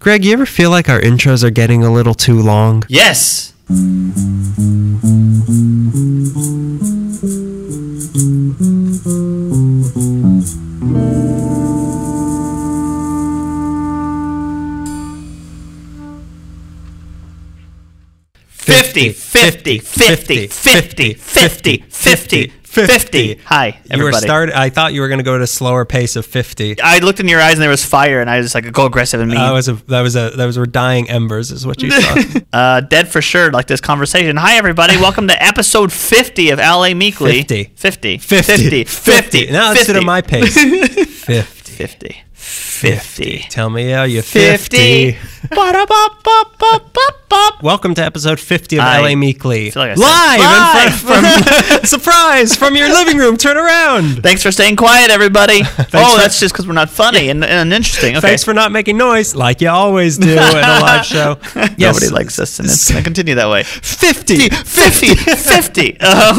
[0.00, 2.84] Greg, you ever feel like our intros are getting a little too long?
[2.88, 3.52] Yes.
[18.46, 22.52] Fifty, fifty, fifty, fifty, fifty, fifty, fifty.
[22.86, 24.26] Hi, You were everybody.
[24.26, 24.50] start.
[24.50, 26.80] I thought you were going to go at a slower pace of fifty.
[26.80, 28.86] I looked in your eyes and there was fire, and I was just like, "Go
[28.86, 31.66] aggressive and mean." That was a that was a that was were dying embers, is
[31.66, 32.40] what you saw.
[32.52, 34.36] uh, dead for sure, like this conversation.
[34.36, 34.96] Hi, everybody.
[35.00, 37.38] Welcome to episode 50 of LA Meekly.
[37.42, 37.64] 50.
[37.74, 38.18] 50.
[38.18, 38.84] 50.
[38.84, 38.84] 50.
[38.84, 39.50] 50.
[39.50, 40.54] Now instead of my pace.
[41.24, 41.72] 50.
[41.72, 42.22] 50.
[42.42, 43.46] 50.
[43.50, 45.12] Tell me how you 50.
[45.12, 45.28] 50.
[47.62, 49.72] Welcome to episode 50 of I LA Meekly.
[49.72, 50.86] like Live!
[50.86, 52.54] in front- from, surprise!
[52.54, 53.36] From your living room.
[53.36, 54.22] Turn around.
[54.22, 55.62] Thanks for staying quiet, everybody.
[55.64, 58.16] oh, for- that's just because we're not funny and, and interesting.
[58.16, 58.28] Okay.
[58.28, 61.38] Thanks for not making noise like you always do in a live show.
[61.76, 61.78] Yes.
[61.94, 63.64] Nobody likes us, and it's going to continue that way.
[63.64, 64.48] 50.
[64.50, 65.14] 50.
[65.16, 66.00] 50.
[66.00, 66.38] Um,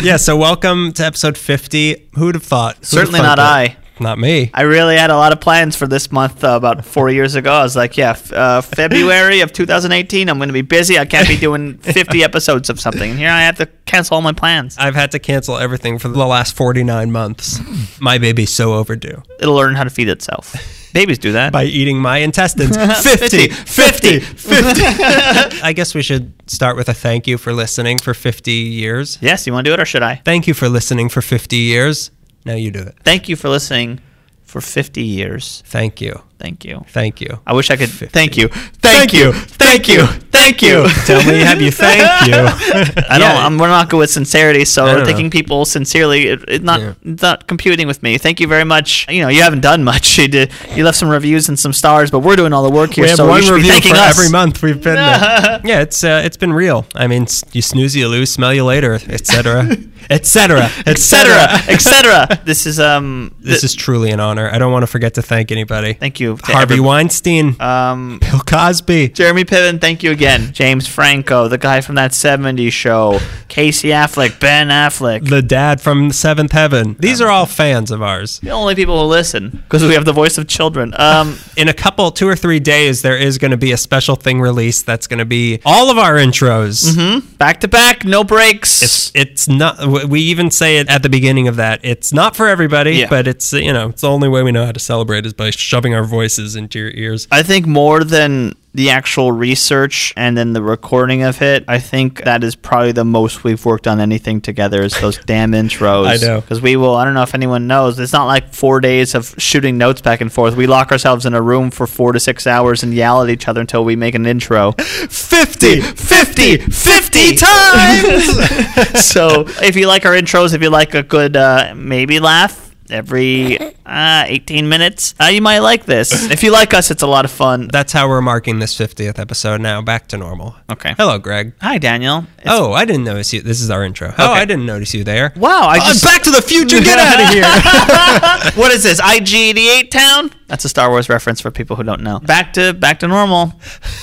[0.00, 2.08] Yeah, so welcome to episode 50.
[2.14, 2.76] Who'd have thought?
[2.76, 3.76] Who'd certainly have not I.
[4.00, 4.50] Not me.
[4.52, 7.52] I really had a lot of plans for this month uh, about four years ago.
[7.52, 10.98] I was like, yeah, f- uh, February of 2018, I'm going to be busy.
[10.98, 13.10] I can't be doing 50 episodes of something.
[13.10, 14.76] And here I have to cancel all my plans.
[14.78, 17.60] I've had to cancel everything for the last 49 months.
[18.00, 19.22] My baby's so overdue.
[19.38, 20.56] It'll learn how to feed itself.
[20.92, 21.52] Babies do that.
[21.52, 22.76] By eating my intestines.
[23.02, 24.80] 50, 50, 50.
[25.62, 29.18] I guess we should start with a thank you for listening for 50 years.
[29.20, 30.16] yes, you want to do it or should I?
[30.24, 32.10] Thank you for listening for 50 years.
[32.44, 32.96] Now you do it.
[33.04, 34.00] Thank you for listening
[34.42, 35.62] for 50 years.
[35.66, 36.22] Thank you.
[36.44, 36.84] Thank you.
[36.88, 37.40] Thank you.
[37.46, 37.88] I wish I could.
[37.88, 38.12] 50.
[38.12, 38.48] Thank you.
[38.48, 39.32] Thank you.
[39.32, 40.06] Thank you.
[40.06, 40.86] Thank you.
[41.06, 42.34] Tell me, have you thank you?
[43.08, 43.20] I don't.
[43.20, 43.46] Yeah.
[43.46, 45.30] I'm, we're not good with sincerity, so thanking know.
[45.30, 46.92] people sincerely, it, not Yeah.
[47.02, 48.18] not computing with me.
[48.18, 49.06] Thank you very much.
[49.08, 50.18] You know, you haven't done much.
[50.18, 50.52] You did.
[50.76, 53.08] You left some reviews and some stars, but we're doing all the work here, we
[53.08, 54.18] have so one you should be review for us.
[54.18, 55.60] every month we've been there.
[55.64, 56.84] yeah, it's uh, it's been real.
[56.94, 59.78] I mean, you snooze, you lose, smell you later, etc.,
[60.10, 61.48] etc., etc.
[61.68, 62.40] etc.
[62.44, 63.34] This is um.
[63.40, 64.50] This is truly an honor.
[64.52, 65.94] I don't want to forget to thank anybody.
[65.94, 70.50] Thank you, Harvey every- Weinstein, Um, Bill Cosby, Jeremy Piven, thank you again.
[70.52, 73.20] James Franco, the guy from that '70s show.
[73.48, 75.28] Casey Affleck, Ben Affleck.
[75.28, 76.96] the dad from Seventh Heaven.
[76.98, 78.40] These are all fans of ours.
[78.40, 80.92] The only people who listen because we have the voice of children.
[80.98, 84.16] Um, In a couple, two or three days, there is going to be a special
[84.16, 87.38] thing released that's going to be all of our intros.
[87.38, 88.82] back to back, no breaks.
[88.82, 89.86] It's it's not.
[90.08, 91.80] We even say it at the beginning of that.
[91.84, 93.06] It's not for everybody, Yeah.
[93.08, 95.50] but it's you know it's the only way we know how to celebrate is by
[95.50, 97.26] shoving our voices into your ears.
[97.30, 102.24] I think more than the actual research and then the recording of it, I think
[102.24, 106.08] that is probably the most we've worked on anything together is those damn intros.
[106.08, 106.40] I know.
[106.40, 109.32] Because we will, I don't know if anyone knows, it's not like four days of
[109.38, 110.56] shooting notes back and forth.
[110.56, 113.46] We lock ourselves in a room for four to six hours and yell at each
[113.46, 114.72] other until we make an intro.
[114.78, 119.04] 50, 50, 50 times!
[119.04, 122.63] so if you like our intros, if you like a good uh, maybe laugh,
[122.94, 126.30] every uh, 18 minutes, uh, you might like this.
[126.30, 127.68] If you like us, it's a lot of fun.
[127.68, 129.82] That's how we're marking this 50th episode now.
[129.82, 130.54] Back to normal.
[130.70, 130.94] Okay.
[130.96, 131.52] Hello, Greg.
[131.60, 132.18] Hi, Daniel.
[132.38, 133.42] It's- oh, I didn't notice you.
[133.42, 134.14] This is our intro.
[134.16, 134.40] Oh, Okay.
[134.40, 135.32] I didn't notice you there.
[135.36, 136.80] Wow, I Uh, just Back to the Future.
[136.80, 138.52] Get out of here.
[138.62, 139.00] what is this?
[139.00, 140.30] IG88 town?
[140.54, 142.20] That's a Star Wars reference for people who don't know.
[142.20, 143.54] Back to back to normal.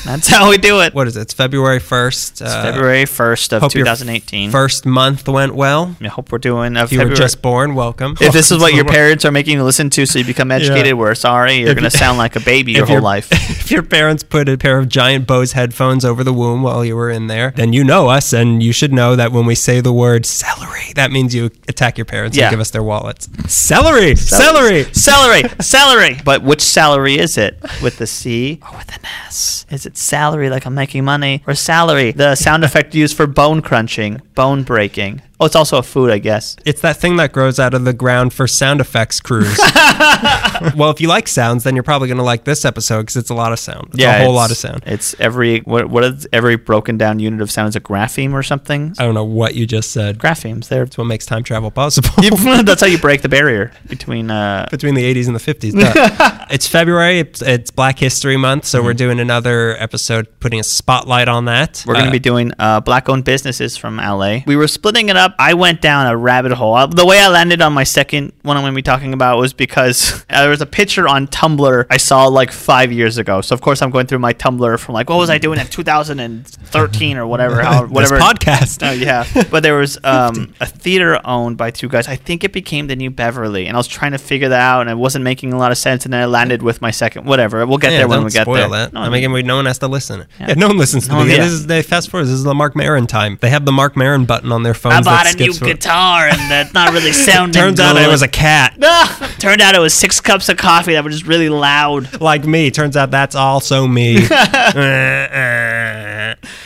[0.03, 0.93] That's how we do it.
[0.93, 1.21] what is it?
[1.21, 2.31] It's February 1st.
[2.31, 4.51] It's uh, February 1st of hope your 2018.
[4.51, 5.95] First month went well.
[6.01, 7.15] I hope we're doing a If you were February.
[7.15, 8.17] just born, welcome.
[8.19, 10.19] if this is what your Welcome to the parents are making you listen to so
[10.19, 11.53] you become educated, we're sorry.
[11.53, 13.29] You're going to sound like a baby your whole your- life.
[13.61, 16.97] If your parents put a pair of giant Bose headphones over the womb while you
[16.97, 19.79] were in there, then you know us, and you should know that when we say
[19.79, 22.47] the word celery, that means you attack your parents Yeah.
[22.47, 23.29] and give us their wallets.
[23.47, 24.83] Celery, celery.
[24.93, 26.17] Celery, celery.
[26.25, 27.59] But which salary is it?
[27.81, 29.65] With the C or with an S?
[29.69, 31.43] Is it salary like I'm making money?
[31.47, 35.21] Or salary, the sound effect used for bone crunching, bone breaking?
[35.41, 36.55] Oh, it's also a food, I guess.
[36.65, 39.57] It's that thing that grows out of the ground for sound effects crews.
[40.75, 43.29] well, if you like sounds, then you're probably going to like this episode because it's
[43.29, 43.89] a lot of sound.
[43.93, 44.83] It's a whole it's- lot of sound.
[44.85, 48.43] It's every what what is every broken down unit of sound is a grapheme or
[48.43, 48.93] something?
[48.99, 50.19] I don't know what you just said.
[50.19, 50.67] Graphemes.
[50.67, 52.09] They're That's what makes time travel possible.
[52.63, 55.73] that's how you break the barrier between uh between the 80s and the 50s.
[55.73, 56.45] Duh.
[56.51, 57.19] it's February.
[57.19, 61.73] It's, it's Black History Month, so we're doing another episode putting a spotlight on that.
[61.73, 61.89] Mm-hmm.
[61.89, 64.39] we're going to Uh, be doing uh, black owned businesses from LA.
[64.45, 66.75] We were splitting it up up, I went down a rabbit hole.
[66.75, 69.37] Uh, The way I landed on my second one I'm going to be talking about
[69.37, 73.41] was because there was a picture on Tumblr I saw like five years ago.
[73.41, 75.67] So of course I'm going through my Tumblr from like what was I doing in
[75.67, 78.87] 2013 or whatever, how, whatever podcast.
[78.87, 82.07] Oh yeah, but there was um, a theater owned by two guys.
[82.07, 84.81] I think it became the New Beverly, and I was trying to figure that out,
[84.81, 86.05] and it wasn't making a lot of sense.
[86.05, 87.25] And then I landed with my second.
[87.25, 88.85] Whatever, we'll get Yeah, there when we get spoil there.
[88.85, 88.93] that.
[88.93, 90.25] No, I mean, we- no one has to listen.
[90.39, 90.47] Yeah.
[90.49, 91.37] Yeah, no one listens to No, the yeah.
[91.43, 92.25] This is they fast forward.
[92.25, 93.37] This is the Marc Maron time.
[93.41, 94.95] They have the Marc Maron button on their phones.
[94.95, 97.61] I that a new for- guitar, and that's not really sounding.
[97.61, 98.75] Turns out it was a cat.
[99.39, 102.19] Turned out it was six cups of coffee that were just really loud.
[102.21, 102.71] like me.
[102.71, 104.15] Turns out that's also me.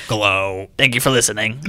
[0.07, 0.67] Glow.
[0.77, 1.59] Thank you for listening.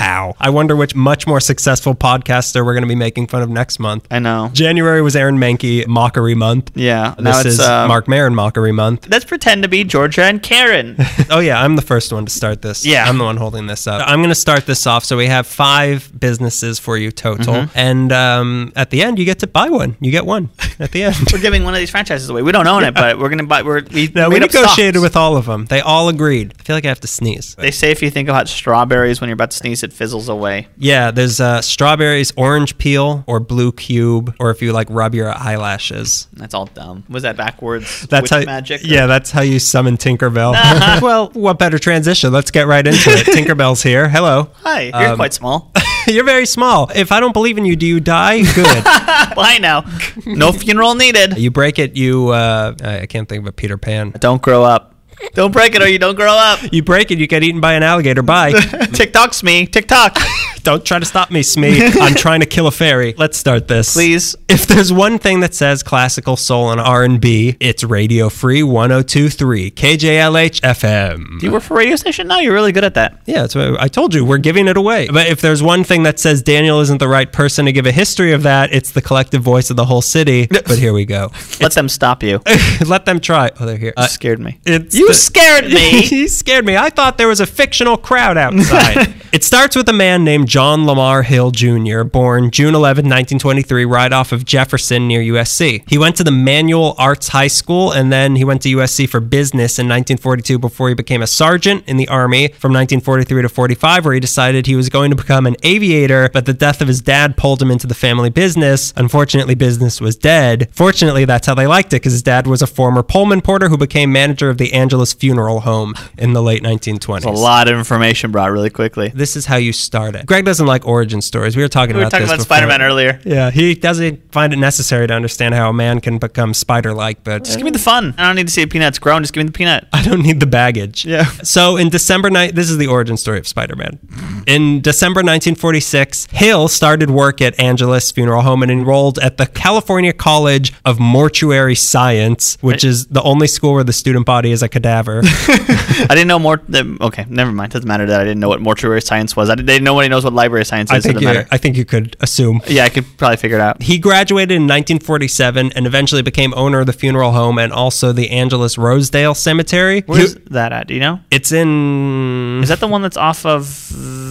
[0.00, 0.34] Pow.
[0.40, 3.78] I wonder which much more successful podcaster we're going to be making fun of next
[3.78, 4.06] month.
[4.10, 4.48] I know.
[4.54, 6.72] January was Aaron Mahnke Mockery Month.
[6.74, 7.14] Yeah.
[7.18, 9.08] This is um, Marc Maron Mockery Month.
[9.10, 10.96] Let's pretend to be Georgia and Karen.
[11.32, 12.84] Oh yeah, I'm the first one to start this.
[12.84, 13.04] Yeah.
[13.08, 14.02] I'm the one holding this up.
[14.04, 15.04] I'm going to start this off.
[15.04, 17.78] So we have five businesses for you total, Mm-hmm.
[17.78, 19.96] and um, at the end you get to buy one.
[20.00, 20.48] You get one
[20.80, 21.14] at the end.
[21.32, 22.42] we're giving one of these franchises away.
[22.42, 23.62] We don't own it, but we're gonna buy.
[23.62, 25.66] We're we, no, we negotiated with all of them.
[25.66, 26.54] They all agreed.
[26.58, 27.54] I feel like I have to sneeze.
[27.56, 30.68] They say if you think about strawberries when you're about to sneeze, it fizzles away.
[30.78, 35.30] Yeah, there's uh, strawberries, orange peel, or blue cube, or if you like rub your
[35.36, 36.28] eyelashes.
[36.32, 37.04] That's all dumb.
[37.08, 38.02] Was that backwards?
[38.08, 38.82] That's witch how magic.
[38.82, 40.52] or- Yeah, that's how you summon Tinkerbell.
[41.02, 42.32] well, what better transition?
[42.32, 43.26] Let's get right into it.
[43.26, 44.08] Tinkerbell's here.
[44.08, 44.50] Hello.
[44.62, 45.72] Hi, you're Um, quite small.
[46.06, 46.90] You're very small.
[46.94, 48.42] If I don't believe in you, do you die?
[48.54, 48.84] Good.
[48.84, 49.84] Bye now.
[50.26, 51.36] No funeral needed.
[51.38, 54.12] you break it, you uh I can't think of a Peter Pan.
[54.18, 54.89] Don't grow up.
[55.34, 56.60] Don't break it or you don't grow up.
[56.72, 58.22] You break it, you get eaten by an alligator.
[58.22, 58.52] Bye.
[58.92, 59.66] TikTok's me.
[59.66, 60.16] TikTok.
[60.62, 61.82] don't try to stop me, Smee.
[62.00, 63.14] I'm trying to kill a fairy.
[63.16, 63.94] Let's start this.
[63.94, 64.36] Please.
[64.48, 70.60] If there's one thing that says classical soul and R&B, it's Radio Free 1023 KJLH
[70.60, 71.40] FM.
[71.40, 72.38] Do you work for a radio station now?
[72.38, 73.20] You're really good at that.
[73.26, 74.24] Yeah, that's what I told you.
[74.24, 75.08] We're giving it away.
[75.08, 77.92] But if there's one thing that says Daniel isn't the right person to give a
[77.92, 80.48] history of that, it's the collective voice of the whole city.
[80.70, 81.32] But here we go.
[81.60, 82.40] Let them stop you.
[82.86, 83.50] Let them try.
[83.58, 83.88] Oh, they're here.
[83.96, 84.60] You Uh, scared me.
[84.64, 86.02] it's You the- scared me.
[86.02, 86.76] he scared me.
[86.76, 89.12] I thought there was a fictional crowd outside.
[89.32, 94.12] It starts with a man named John Lamar Hill Jr., born June 11, 1923, right
[94.12, 95.88] off of Jefferson near USC.
[95.88, 99.20] He went to the Manual Arts High School and then he went to USC for
[99.20, 104.04] business in 1942 before he became a sergeant in the Army from 1943 to 45,
[104.04, 107.00] where he decided he was going to become an aviator, but the death of his
[107.00, 108.92] dad pulled him into the family business.
[108.96, 110.68] Unfortunately, business was dead.
[110.72, 113.76] Fortunately, that's how they liked it because his dad was a former Pullman porter who
[113.76, 117.24] became manager of the Angelus Funeral Home in the late 1920s.
[117.24, 119.12] A lot of information brought really quickly.
[119.20, 120.24] This is how you start it.
[120.24, 121.54] Greg doesn't like origin stories.
[121.54, 122.40] We were talking We were about talking about.
[122.40, 123.20] Spider-Man earlier.
[123.22, 127.44] Yeah, he doesn't find it necessary to understand how a man can become spider-like, but
[127.44, 128.14] Just give me the fun.
[128.16, 129.22] I don't need to see the peanuts grown.
[129.22, 129.86] Just give me the peanut.
[129.92, 131.04] I don't need the baggage.
[131.04, 131.24] Yeah.
[131.42, 133.98] So in December night, this is the origin story of Spider-Man.
[134.46, 140.14] In December 1946, Hill started work at Angelus Funeral Home and enrolled at the California
[140.14, 144.68] College of Mortuary Science, which is the only school where the student body is a
[144.68, 145.20] cadaver.
[145.24, 146.62] I didn't know more.
[147.00, 147.72] Okay, never mind.
[147.72, 149.50] Doesn't matter that I didn't know what mortuary science was.
[149.50, 151.04] I didn't, nobody knows what library science is.
[151.04, 151.28] I think you.
[151.50, 152.60] I think you could assume.
[152.66, 153.82] Yeah, I could probably figure it out.
[153.82, 158.30] He graduated in 1947 and eventually became owner of the funeral home and also the
[158.30, 160.02] Angelus Rosedale Cemetery.
[160.06, 160.86] Where's He- that at?
[160.86, 161.20] Do you know?
[161.30, 163.64] it's in Is that the one that's off of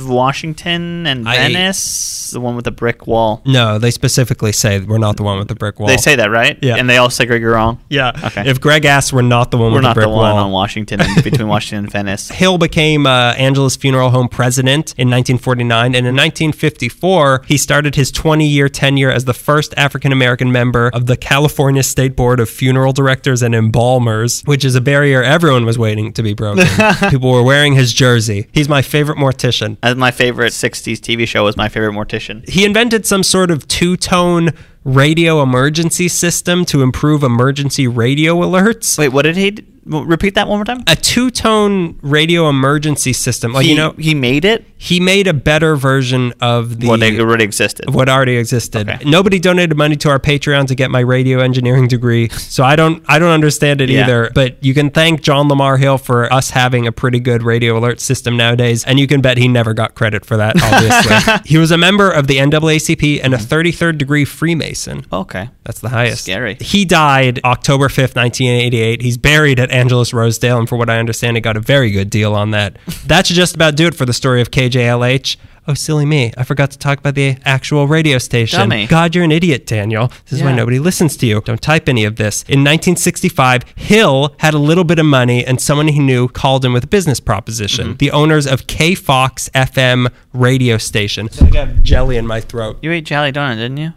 [0.10, 2.32] Washington and I- Venice?
[2.32, 3.42] The one with the brick wall.
[3.46, 5.88] No, they specifically say we're not the one with the brick wall.
[5.88, 6.60] They say that, right?
[6.62, 6.76] Yeah.
[6.76, 7.80] And they all say Greg, you're wrong.
[7.90, 8.12] Yeah.
[8.26, 8.48] Okay.
[8.48, 10.46] If Greg asks, we're not the one We're with not the the brick one wall.
[10.46, 12.30] on Washington and between Washington and Venice.
[12.30, 18.12] Hill became uh, Angelus Funeral Home president in 1949, and in 1954, he started his
[18.12, 22.50] 20 year tenure as the first African American member of the California State Board of
[22.50, 26.66] Funeral Directors and Embalmers, which is a barrier everyone was waiting to be broken.
[27.10, 28.48] People were wearing his jersey.
[28.52, 29.78] He's my favorite mortician.
[29.84, 32.48] As my favorite '60s TV show was my favorite mortician.
[32.48, 34.52] He invented some sort of two tone
[34.84, 38.98] radio emergency system to improve emergency radio alerts.
[38.98, 39.58] Wait, what did he?
[39.90, 40.84] Repeat that one more time.
[40.88, 43.54] A two tone radio emergency system.
[43.54, 44.66] Like, he, you know, he made it.
[44.78, 47.94] he made a better version of the What already existed.
[47.94, 48.88] what already existed.
[48.90, 49.10] Okay.
[49.10, 53.04] Nobody donated money to our Patreon to get my radio engineering degree, so I don't
[53.08, 54.04] I don't understand it Yeah.
[54.04, 54.32] either.
[54.34, 58.00] But you can thank John Lamar Hill for us having a pretty good radio alert
[58.00, 60.56] system nowadays, and you can bet he never got credit for that.
[60.62, 63.54] Obviously, he was a member of the NAACP and a mm-hmm.
[63.54, 65.06] 33rd degree Freemason.
[65.12, 65.50] Okay.
[65.64, 66.24] That's the highest.
[66.24, 66.56] Scary.
[66.60, 69.02] He died October 5th, 1988.
[69.02, 72.10] He's buried at Angelus Rosedale, and for what I understand, he got a very good
[72.10, 72.78] deal on that.
[73.08, 75.38] that should just about do it for the story of KJLH.
[75.70, 76.34] Oh, silly me.
[76.36, 78.58] I forgot to talk about the actual radio station.
[78.58, 78.88] Dummy.
[78.88, 80.08] God, you're an idiot, Daniel.
[80.26, 81.42] This is why nobody listens to you.
[81.42, 82.42] Don't type any of this.
[82.48, 86.74] In 1965, Hill had a little bit of money and someone he knew called him
[86.74, 87.90] with a business proposition.
[87.90, 87.98] Mm-hmm.
[87.98, 91.30] The owners of K Fox FM radio station.
[91.40, 92.80] I got jelly in my throat.
[92.82, 93.94] You ate jelly donut, didn't you?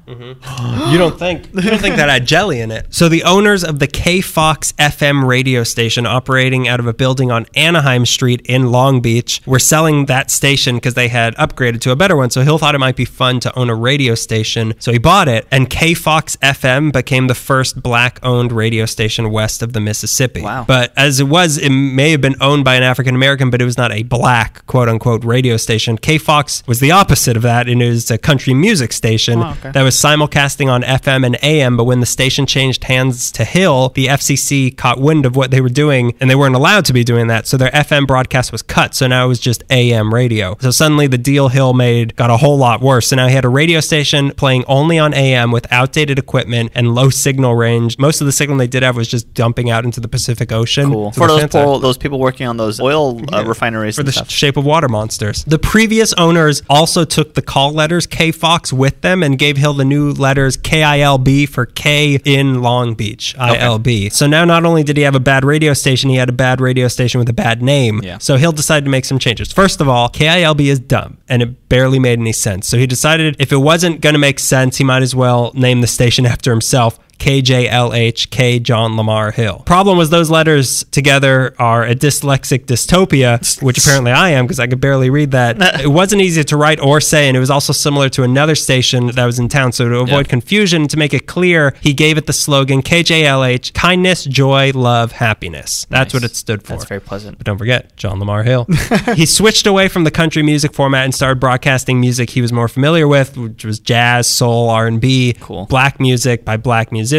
[0.92, 2.92] You don't think you don't think that had jelly in it.
[2.92, 7.30] So the owners of the K Fox FM radio station operating out of a building
[7.30, 11.92] on Anaheim Street in Long Beach were selling that station because they had upgraded to
[11.92, 12.30] a better one.
[12.30, 14.74] So Hill thought it might be fun to own a radio station.
[14.78, 19.30] So he bought it and K Fox FM became the first black owned radio station
[19.30, 20.42] west of the Mississippi.
[20.42, 20.64] Wow.
[20.66, 23.64] But as it was, it may have been owned by an African American, but it
[23.64, 25.96] was not a black quote unquote radio station.
[25.98, 29.50] K Fox was the opposite of that, and it was a country music station Oh,
[29.58, 29.70] okay.
[29.72, 31.76] that was simulcasting on FM and AM.
[31.76, 35.60] But when the station changed hands to Hill, the FCC caught wind of what they
[35.60, 37.46] were doing, and they weren't allowed to be doing that.
[37.46, 38.94] So their FM broadcast was cut.
[38.94, 40.56] So now it was just AM radio.
[40.60, 43.06] So suddenly the deal Hill made got a whole lot worse.
[43.08, 46.94] So now he had a radio station playing only on AM with outdated equipment and
[46.94, 47.98] low signal range.
[47.98, 50.90] Most of the signal they did have was just dumping out into the Pacific Ocean.
[50.90, 51.12] Cool.
[51.12, 53.48] So For those poor, those people working on those oil uh, Yeah.
[53.48, 54.30] refineries for and the stuff.
[54.30, 55.44] shape of water monsters.
[55.44, 59.74] The previous owners also took the call letters K Fox with them and gave Hill
[59.74, 64.12] the new letters KILB for K in Long Beach, ILB.
[64.12, 66.60] So now not only did he have a bad radio station, he had a bad
[66.60, 68.00] radio station with a bad name.
[68.02, 68.18] Yeah.
[68.18, 69.52] So Hill decided to make some changes.
[69.52, 72.68] First of all, KILB is dumb and it barely made any sense.
[72.68, 75.80] So he decided if it wasn't going to make sense, he might as well name
[75.80, 76.98] the station after himself.
[77.22, 79.62] KJLH, K John Lamar Hill.
[79.64, 84.66] Problem was those letters together are a dyslexic dystopia, which apparently I am because I
[84.66, 85.56] could barely read that.
[85.80, 89.06] it wasn't easy to write or say, and it was also similar to another station
[89.06, 89.70] that was in town.
[89.70, 90.30] So to avoid Yeah.
[90.30, 95.86] confusion, to make it clear, he gave it the slogan KJLH, kindness, joy, love, happiness.
[95.90, 96.70] That's what it stood for.
[96.72, 97.38] That's very pleasant.
[97.38, 98.66] But don't forget, John Lamar Hill.
[99.14, 102.66] he switched away from the country music format and started broadcasting music he was more
[102.66, 105.66] familiar with, which was jazz, soul, R&B, Cool.
[105.66, 107.11] black music by black musicians.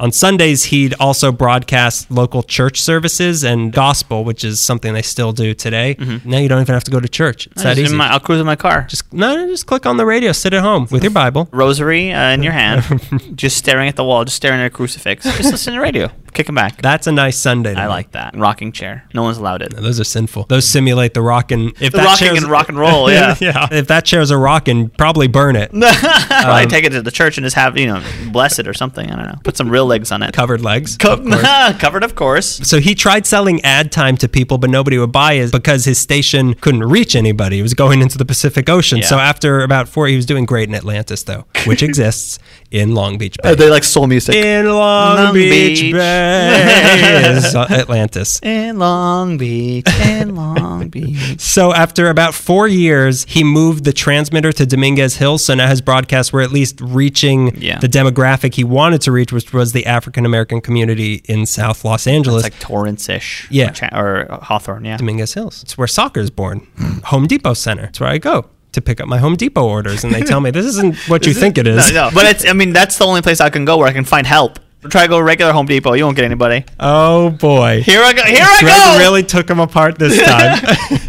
[0.00, 5.32] On Sundays, he'd also broadcast local church services and gospel, which is something they still
[5.32, 5.96] do today.
[6.24, 7.46] Now you don't even have to go to church.
[7.48, 7.94] It's that easy.
[7.94, 8.86] my- I'll cruise in my car.
[8.88, 11.48] just no, no, just click on the radio, sit at home with your Bible.
[11.52, 12.84] Rosary uh, in your hand,
[13.36, 15.24] just staring at the wall, just staring at a crucifix.
[15.24, 16.80] Just listen to the radio, kicking back.
[16.80, 17.74] That's a nice Sunday.
[17.74, 17.88] I me.
[17.88, 18.36] like that.
[18.36, 19.04] Rocking chair.
[19.14, 19.74] No one's allowed it.
[19.74, 20.44] Those are sinful.
[20.44, 21.68] Those simulate the rockin'.
[21.80, 23.36] If The that rocking and rock and roll, yeah.
[23.40, 23.68] yeah.
[23.70, 25.70] If that chair's a rockin', probably burn it.
[25.72, 28.02] Probably Um, take it to the church and just have, you know,
[28.32, 29.10] bless it or something.
[29.10, 29.29] I don't know.
[29.44, 30.32] Put some real legs on it.
[30.32, 30.96] Covered legs.
[30.96, 31.24] Co- of
[31.78, 32.46] covered, of course.
[32.68, 35.98] So he tried selling ad time to people, but nobody would buy it because his
[35.98, 37.58] station couldn't reach anybody.
[37.58, 38.98] It was going into the Pacific Ocean.
[38.98, 39.06] Yeah.
[39.06, 42.38] So after about four, he was doing great in Atlantis, though, which exists
[42.70, 43.54] in Long Beach oh, Bay.
[43.56, 44.34] they like soul music.
[44.34, 45.92] in Long, Long Beach, Beach.
[45.92, 48.40] Bay is Atlantis.
[48.42, 51.40] In Long Beach, in Long Beach.
[51.40, 55.44] So after about four years, he moved the transmitter to Dominguez Hills.
[55.44, 57.78] So now his broadcasts were at least reaching Yeah.
[57.78, 62.06] the demographic he wanted to reach, which was the African American community in South Los
[62.06, 62.44] Angeles.
[62.46, 63.48] It's like Torrance-ish.
[63.50, 63.70] Yeah.
[63.70, 64.96] Or, Cha- or Hawthorne, yeah.
[64.96, 65.62] Dominguez Hills.
[65.62, 66.60] It's where soccer is born.
[66.76, 66.98] Hmm.
[67.06, 67.84] Home Depot Center.
[67.86, 70.50] It's where I go to pick up my Home Depot orders, and they tell me
[70.50, 71.92] this isn't what you think it is.
[71.92, 72.10] No, no.
[72.14, 74.26] But it's, I mean, that's the only place I can go where I can find
[74.26, 74.58] help.
[74.88, 75.92] Try to go regular Home Depot.
[75.92, 76.64] You won't get anybody.
[76.78, 77.82] Oh boy.
[77.82, 78.22] Here I go.
[78.24, 78.98] Here I Greg go.
[78.98, 80.58] really took them apart this time.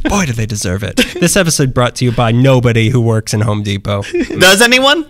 [0.10, 0.98] boy, do they deserve it.
[0.98, 4.02] This episode brought to you by nobody who works in Home Depot.
[4.04, 5.06] Does anyone?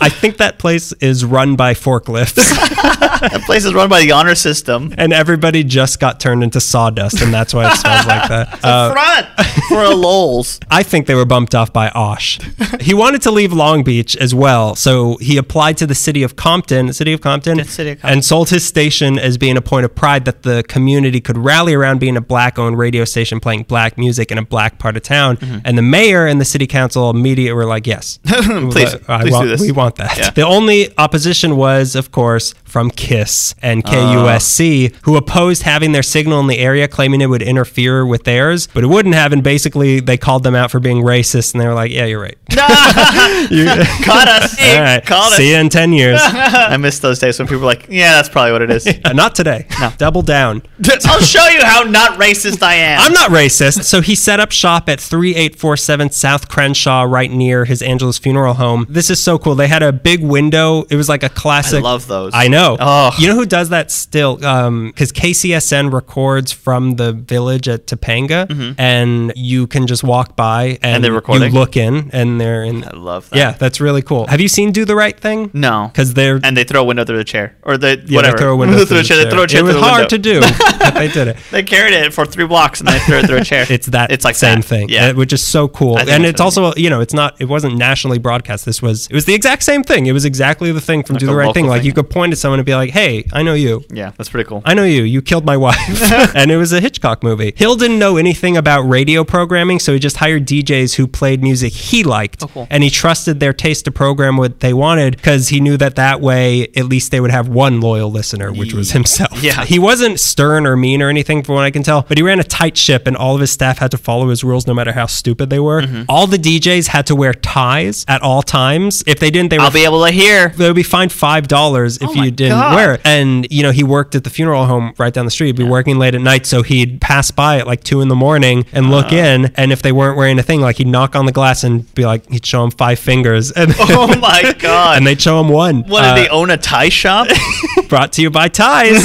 [0.00, 2.34] I think that place is run by forklifts,
[3.22, 4.92] That place is run by the honor system.
[4.98, 8.64] and everybody just got turned into sawdust, and that's why it smells like that.
[8.64, 9.26] Uh, Front
[9.68, 10.58] for a Lowe's.
[10.70, 12.40] I think they were bumped off by Osh.
[12.80, 16.34] he wanted to leave Long Beach as well, so he applied to the city of
[16.34, 17.91] Compton, city of Compton, The city of Compton.
[18.02, 21.74] And sold his station as being a point of pride that the community could rally
[21.74, 25.36] around being a black-owned radio station playing black music in a black part of town.
[25.36, 25.58] Mm-hmm.
[25.64, 29.44] And the mayor and the city council immediately were like, "Yes, Please, I please want-
[29.44, 29.60] do this.
[29.60, 30.30] we want that." Yeah.
[30.30, 33.90] The only opposition was, of course, from KISS and Uh.
[33.92, 38.66] KUSC, who opposed having their signal in the area, claiming it would interfere with theirs,
[38.72, 39.32] but it wouldn't have.
[39.32, 42.20] And basically, they called them out for being racist, and they were like, "Yeah, you're
[42.22, 42.38] right."
[43.50, 43.66] You-
[44.04, 44.58] Caught us.
[44.60, 45.04] All right.
[45.04, 45.36] Caught us.
[45.36, 46.18] See you in 10 years.
[46.22, 48.86] I miss those days when people were like, yeah, that's probably what it is.
[49.04, 49.66] Uh, not today.
[49.98, 50.62] Double down.
[51.06, 53.00] I'll show you how not racist I am.
[53.00, 53.84] I'm not racist.
[53.84, 58.86] So he set up shop at 3847 South Crenshaw, right near his Angelus funeral home.
[58.88, 59.54] This is so cool.
[59.54, 60.84] They had a big window.
[60.88, 61.80] It was like a classic.
[61.80, 62.32] I love those.
[62.34, 62.61] I know.
[62.62, 62.76] No.
[62.80, 63.10] Oh.
[63.18, 64.36] You know who does that still?
[64.36, 70.92] Because KCSN records from the village at Topanga, and you can just walk by and,
[70.92, 70.94] Mm-hmm.
[70.94, 71.04] And
[71.42, 72.84] they're you look in, and they're in.
[72.84, 73.36] I love that.
[73.36, 74.26] Yeah, that's really cool.
[74.26, 75.50] Have you seen Do the Right Thing?
[75.52, 75.88] No.
[75.92, 78.36] Because they're and they throw a window through the chair, or they yeah, whatever.
[78.36, 79.16] they throw a window they through the chair.
[79.16, 79.30] They chair.
[79.32, 80.16] throw a chair It was through hard window.
[80.16, 80.40] to do,
[80.78, 81.36] but they did it.
[81.50, 83.66] They carried it for three blocks and they threw it through a chair.
[83.70, 84.66] It's that It's like same that.
[84.66, 85.12] thing, Yeah.
[85.12, 85.98] which is so cool.
[85.98, 88.64] And it's also, you know, it's not, it wasn't nationally broadcast.
[88.66, 90.06] This was, it was the exact same thing.
[90.06, 91.66] It was exactly the thing from Like Do the Right Thing.
[91.66, 94.28] Like you could point at someone and be like, "Hey, I know you." yeah, that's
[94.30, 94.62] pretty cool.
[94.64, 95.02] I know you.
[95.02, 95.76] You killed my wife.
[96.34, 97.52] and it was a Hitchcock movie.
[97.56, 101.72] Hill didn't know anything about radio programming, so he just hired DJs who played music
[101.72, 102.42] he liked.
[102.42, 102.66] Oh, cool.
[102.70, 106.20] And he trusted their taste to program what they wanted because he knew that that
[106.20, 109.42] way, at least they would have one loyal listener, which was himself.
[109.42, 109.64] Yeah.
[109.64, 112.40] He wasn't stern or mean or anything, from what I can tell, but he ran
[112.40, 114.92] a tight ship and all of his staff had to follow his rules no matter
[114.92, 115.82] how stupid they were.
[115.82, 116.04] Mm-hmm.
[116.08, 119.02] All the DJs had to wear ties at all times.
[119.06, 120.48] If they didn't, they were I'll be able to hear.
[120.50, 122.74] they would be fined five dollars if Oh you didn't God.
[122.74, 123.00] wear it.
[123.04, 125.48] And you know, he worked at the funeral home right down the street.
[125.48, 128.14] He'd be working late at night, so he'd pass by at like two in the
[128.16, 129.16] morning and look Uh-huh.
[129.16, 129.52] in.
[129.56, 132.04] And if they weren't wearing a thing, like he'd knock on the glass and be
[132.04, 134.98] like, he'd show him five fingers, and Oh my god!
[134.98, 135.82] and they'd show him one.
[135.84, 137.26] what Uh, did they own a tie shop?
[137.88, 139.02] brought to you by ties.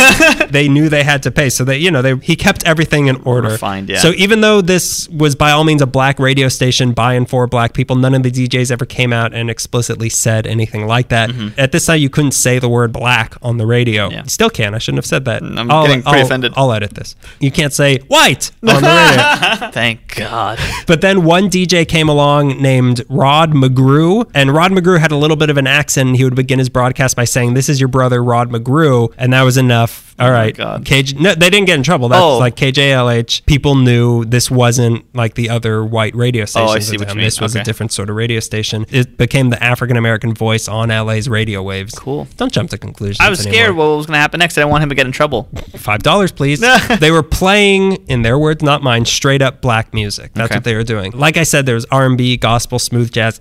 [0.49, 3.17] they knew they had to pay, so they, you know, they he kept everything in
[3.23, 3.49] order.
[3.49, 3.99] Refined, yeah.
[3.99, 7.47] So even though this was by all means a black radio station by and for
[7.47, 11.31] black people, none of the DJs ever came out and explicitly said anything like that.
[11.57, 14.09] At this time, you couldn't say the word black on the radio.
[14.09, 14.23] Yeah.
[14.23, 14.73] You still can.
[14.75, 15.41] I shouldn't have said that.
[15.43, 16.53] I'm I'll, getting pretty I'll- offended.
[16.55, 17.15] I'll edit this.
[17.39, 19.71] You can't say white on the radio.
[19.71, 20.59] Thank God.
[20.87, 25.37] But then one DJ came along named Rod McGrew, and Rod McGrew had a little
[25.37, 26.15] bit of an accent.
[26.17, 29.43] He would begin his broadcast by saying, "This is your brother Rod McGrew," and that
[29.43, 30.06] was enough.
[30.19, 30.85] All right, Oh God.
[30.85, 31.19] KJ.
[31.19, 32.09] No, they didn't get in trouble.
[32.09, 32.37] That's Oh.
[32.39, 33.45] like KJLH.
[33.45, 36.71] People knew this wasn't like the other white radio stations.
[36.71, 37.23] Oh, I see what you mean.
[37.25, 38.85] This was a different sort of radio station.
[38.89, 41.93] It became the African American voice on LA's radio waves.
[41.93, 42.27] Cool.
[42.37, 43.19] Don't jump to conclusions.
[43.19, 43.89] I was scared anymore.
[43.91, 44.57] what was going to happen next.
[44.57, 45.49] I didn't want him to get in trouble.
[45.75, 46.59] Five dollars, please.
[46.99, 50.31] they were playing, in their words, not mine, straight up black music.
[50.33, 50.55] That's Okay.
[50.57, 51.11] what they were doing.
[51.11, 53.39] Like I said, there was R and B, gospel, smooth jazz,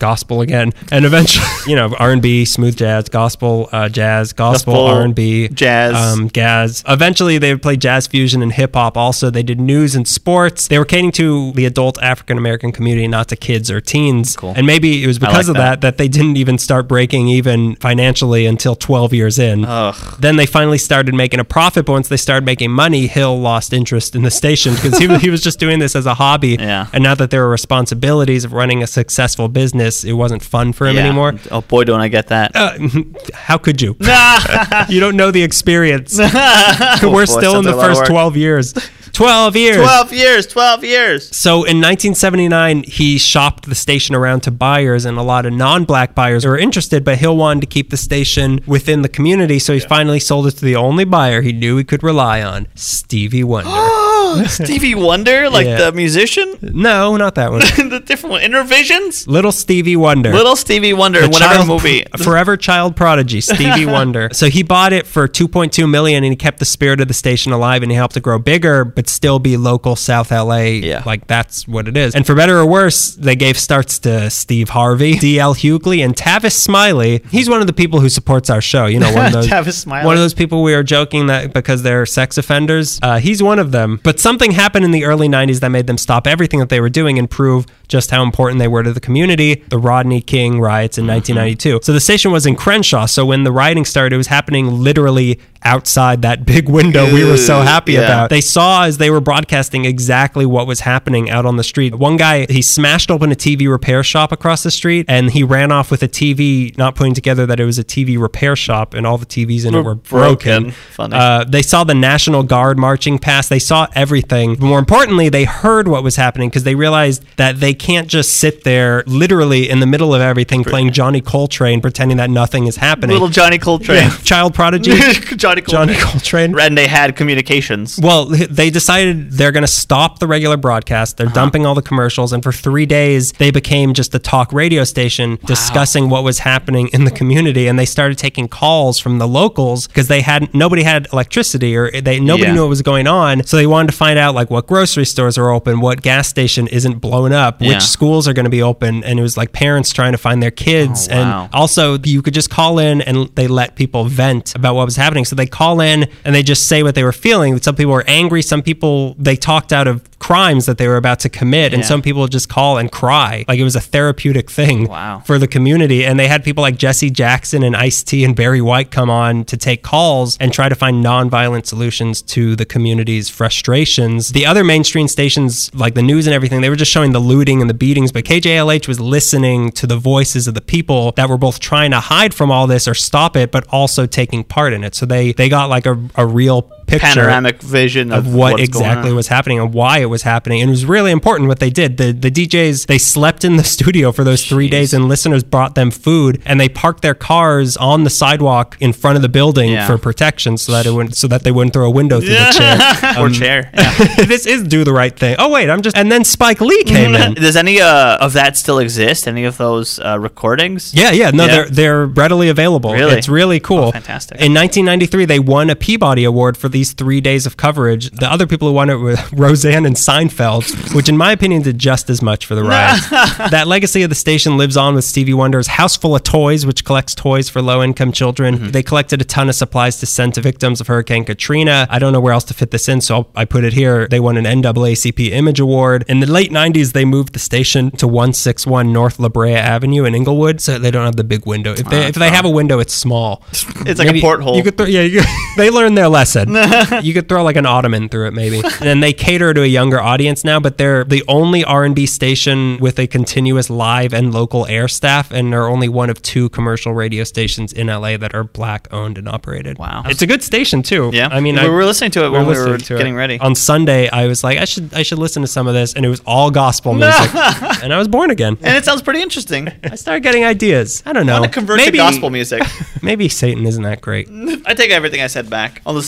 [0.00, 4.74] gospel again, and eventually, you know, R and B, smooth jazz, gospel, uh, jazz, gospel,
[4.86, 5.94] R and B, jazz.
[5.94, 6.82] um, jazz.
[6.88, 8.96] Eventually, they would play jazz fusion and hip hop.
[8.96, 10.66] Also, they did news and sports.
[10.66, 14.36] They were catering to the adult African American community, not to kids or teens.
[14.36, 14.54] Cool.
[14.56, 15.80] And maybe it was because like of that.
[15.80, 15.80] that.
[15.82, 19.64] that they didn't even start breaking even financially until 12 years in.
[19.64, 20.16] Ugh.
[20.18, 23.72] Then they finally started making a profit, but once they started making money, Hill lost
[23.72, 26.56] interest in the station because he, he was just doing this as a hobby.
[26.58, 26.88] Yeah.
[26.92, 30.86] And now that there were responsibilities of running a successful business, it wasn't fun for
[30.86, 31.06] him Yeah.
[31.06, 31.34] anymore.
[31.50, 32.52] Oh boy, don't I get that.
[32.54, 32.78] Uh,
[33.34, 33.96] how could you?
[34.88, 36.18] you don't know the experience.
[36.18, 38.74] We're boy, still in the like a lot of first 12 years.
[39.12, 39.76] 12 years.
[39.76, 41.36] 12 years, 12 years.
[41.36, 46.14] So in 1979, he shopped the station around to buyers, and a lot of non-black
[46.14, 47.04] buyers were interested.
[47.04, 50.52] But Hill wanted to keep the station within the community, so he finally sold it
[50.52, 53.70] to the only buyer he knew he could rely on, Stevie Wonder.
[54.48, 55.76] Stevie Wonder, like Yeah.
[55.90, 56.54] the musician?
[56.62, 57.60] no, not that one.
[57.90, 58.42] the different one.
[58.42, 59.26] Innervisions?
[59.26, 60.32] Little Stevie Wonder.
[60.32, 62.04] Little Stevie Wonder, The whatever child- movie.
[62.22, 64.28] forever child prodigy Stevie Wonder.
[64.32, 67.52] So he bought it for 2.2 million, and he kept the spirit of the station
[67.52, 70.58] alive, and he helped it grow bigger, but still be local South LA.
[70.80, 71.02] Yeah.
[71.06, 72.14] like that's what it is.
[72.14, 75.54] And for better or worse, they gave starts to Steve Harvey, D.L.
[75.54, 77.22] Hughley, and Tavis Smiley.
[77.30, 78.86] He's one of the people who supports our show.
[78.86, 80.06] You know, one of those Tavis Smiley.
[80.06, 82.98] one of those people we are joking that because they're sex offenders.
[83.02, 84.00] Uh, he's one of them.
[84.04, 86.88] But something happened in the early 90s that made them stop everything that they were
[86.88, 89.64] doing and prove just how important they were to the community.
[89.68, 91.14] The Rodney King riots in mm-hmm.
[91.14, 91.80] 1992.
[91.82, 93.06] So the station was in Crenshaw.
[93.06, 97.36] So when the rioting started, it was happening literally outside that big window we were
[97.36, 98.00] so happy yeah.
[98.00, 98.30] about.
[98.30, 101.94] They saw as they were broadcasting exactly what was happening out on the street.
[101.94, 105.72] One guy, he smashed open a TV repair shop across the street and he ran
[105.72, 109.06] off with a TV, not putting together that it was a TV repair shop and
[109.06, 110.62] all the TVs in it were broken.
[110.64, 110.70] broken.
[110.70, 111.16] Funny.
[111.16, 113.50] Uh, they saw the National Guard marching past.
[113.50, 114.54] They saw everything.
[114.54, 118.32] But more importantly, they heard what was happening because they realized that they can't just
[118.32, 122.76] sit there literally in the middle of everything playing Johnny Coltrane pretending that nothing is
[122.76, 123.14] happening.
[123.14, 124.10] Little Johnny Coltrane.
[124.22, 124.92] Child prodigy.
[125.50, 125.88] Johnny Coltrane.
[125.96, 126.58] Johnny Coltrane.
[126.60, 127.98] And they had communications.
[128.02, 131.20] Well, they decided they're going to stop the regular broadcast.
[131.20, 131.24] Uh-huh.
[131.28, 134.84] They're dumping all the commercials, and for three days, they became just a talk radio
[134.84, 137.66] station discussing what was happening in the community.
[137.66, 141.90] And they started taking calls from the locals because they had nobody had electricity or
[141.90, 142.54] they nobody Yeah.
[142.54, 143.44] knew what was going on.
[143.44, 146.66] So they wanted to find out like what grocery stores are open, what gas station
[146.68, 147.70] isn't blown up, Yeah.
[147.74, 150.42] which schools are going to be open, and it was like parents trying to find
[150.42, 151.08] their kids.
[151.10, 151.42] Oh, wow.
[151.44, 154.96] And also, you could just call in and they let people vent about what was
[154.96, 155.24] happening.
[155.24, 157.60] So they call in and they just say what they were feeling.
[157.60, 158.42] Some people were angry.
[158.42, 162.00] Some people they talked out of crimes that they were about to commit, and some
[162.02, 163.44] people would just call and cry.
[163.48, 165.22] Like it was a therapeutic thing Wow.
[165.24, 166.04] for the community.
[166.06, 169.44] And they had people like Jesse Jackson and Ice T and Barry White come on
[169.46, 174.30] to take calls and try to find nonviolent solutions to the community's frustrations.
[174.32, 177.60] The other mainstream stations, like the news and everything, they were just showing the looting
[177.60, 181.38] and the beatings, but KJLH was listening to the voices of the people that were
[181.38, 184.84] both trying to hide from all this or stop it, but also taking part in
[184.84, 184.94] it.
[184.94, 189.12] So they they got like a, a real picture Panoramic vision of, of what exactly
[189.12, 190.60] was happening and why it was happening.
[190.60, 191.96] And it was really important what they did.
[191.96, 194.70] The the DJs they slept in the studio for those three Jeez.
[194.70, 198.92] days, and listeners brought them food, and they parked their cars on the sidewalk in
[198.92, 199.86] front of the building Yeah.
[199.86, 202.54] for protection, so that it wouldn't so that they wouldn't throw a window through the
[202.58, 203.14] chair.
[203.18, 203.70] or Um, chair.
[203.80, 204.24] Yeah.
[204.26, 205.36] this is do the right thing.
[205.38, 207.34] Oh wait, I'm just and then Spike Lee came in.
[207.34, 209.26] Does any uh, of that still exist?
[209.28, 210.92] Any of those uh, recordings?
[210.94, 211.52] Yeah, yeah, no, Yeah.
[211.54, 212.92] they're they're readily available.
[212.92, 213.14] Really?
[213.18, 213.84] It's really cool.
[213.84, 214.40] Oh, fantastic.
[214.40, 218.10] In 1993, they won a Peabody Award for these three days of coverage.
[218.10, 221.78] The other people who won it were Roseanne and Seinfeld, which, in my opinion, did
[221.78, 223.06] just as much for the riots.
[223.10, 226.82] that legacy of the station lives on with Stevie Wonder's House Full of Toys, which
[226.86, 228.54] collects toys for low-income children.
[228.56, 228.70] Mm-hmm.
[228.70, 231.86] They collected a ton of supplies to send to victims of Hurricane Katrina.
[231.90, 234.08] I don't know where else to fit this in, so I'll, I put it here.
[234.08, 236.06] They won an NAACP Image Award.
[236.08, 240.14] In the late 90s, they moved the station to 161 North La Brea Avenue in
[240.14, 241.72] Inglewood, so they don't have the big window.
[241.72, 243.44] If they, if they have a window, it's small.
[243.90, 244.56] It's like a porthole.
[244.56, 245.22] You could throw, yeah, you,
[245.56, 246.52] they learned their lesson.
[247.02, 248.62] you could throw like an ottoman through it, maybe.
[248.80, 252.06] And they cater to a younger audience now, but they're the only R and B
[252.06, 256.48] station with a continuous live and local air staff, and they're only one of two
[256.48, 259.78] commercial radio stations in LA that are black owned and operated.
[259.78, 260.02] Wow.
[260.06, 261.10] it's a good station too.
[261.12, 261.28] Yeah.
[261.30, 262.98] I mean, we I, were listening to it when we were to it.
[262.98, 263.38] getting ready.
[263.38, 264.08] on Sunday.
[264.08, 266.20] I was like, I should, I should listen to some of this, and it was
[266.26, 267.34] all gospel music,
[267.82, 268.56] and I was born again.
[268.62, 269.68] and it sounds pretty interesting.
[269.84, 271.02] I started getting ideas.
[271.04, 271.36] I don't know.
[271.36, 272.62] I want to convert maybe, to gospel music.
[273.02, 274.28] Maybe Satan isn't that great.
[274.66, 275.82] I take everything I said back.
[275.86, 276.02] All the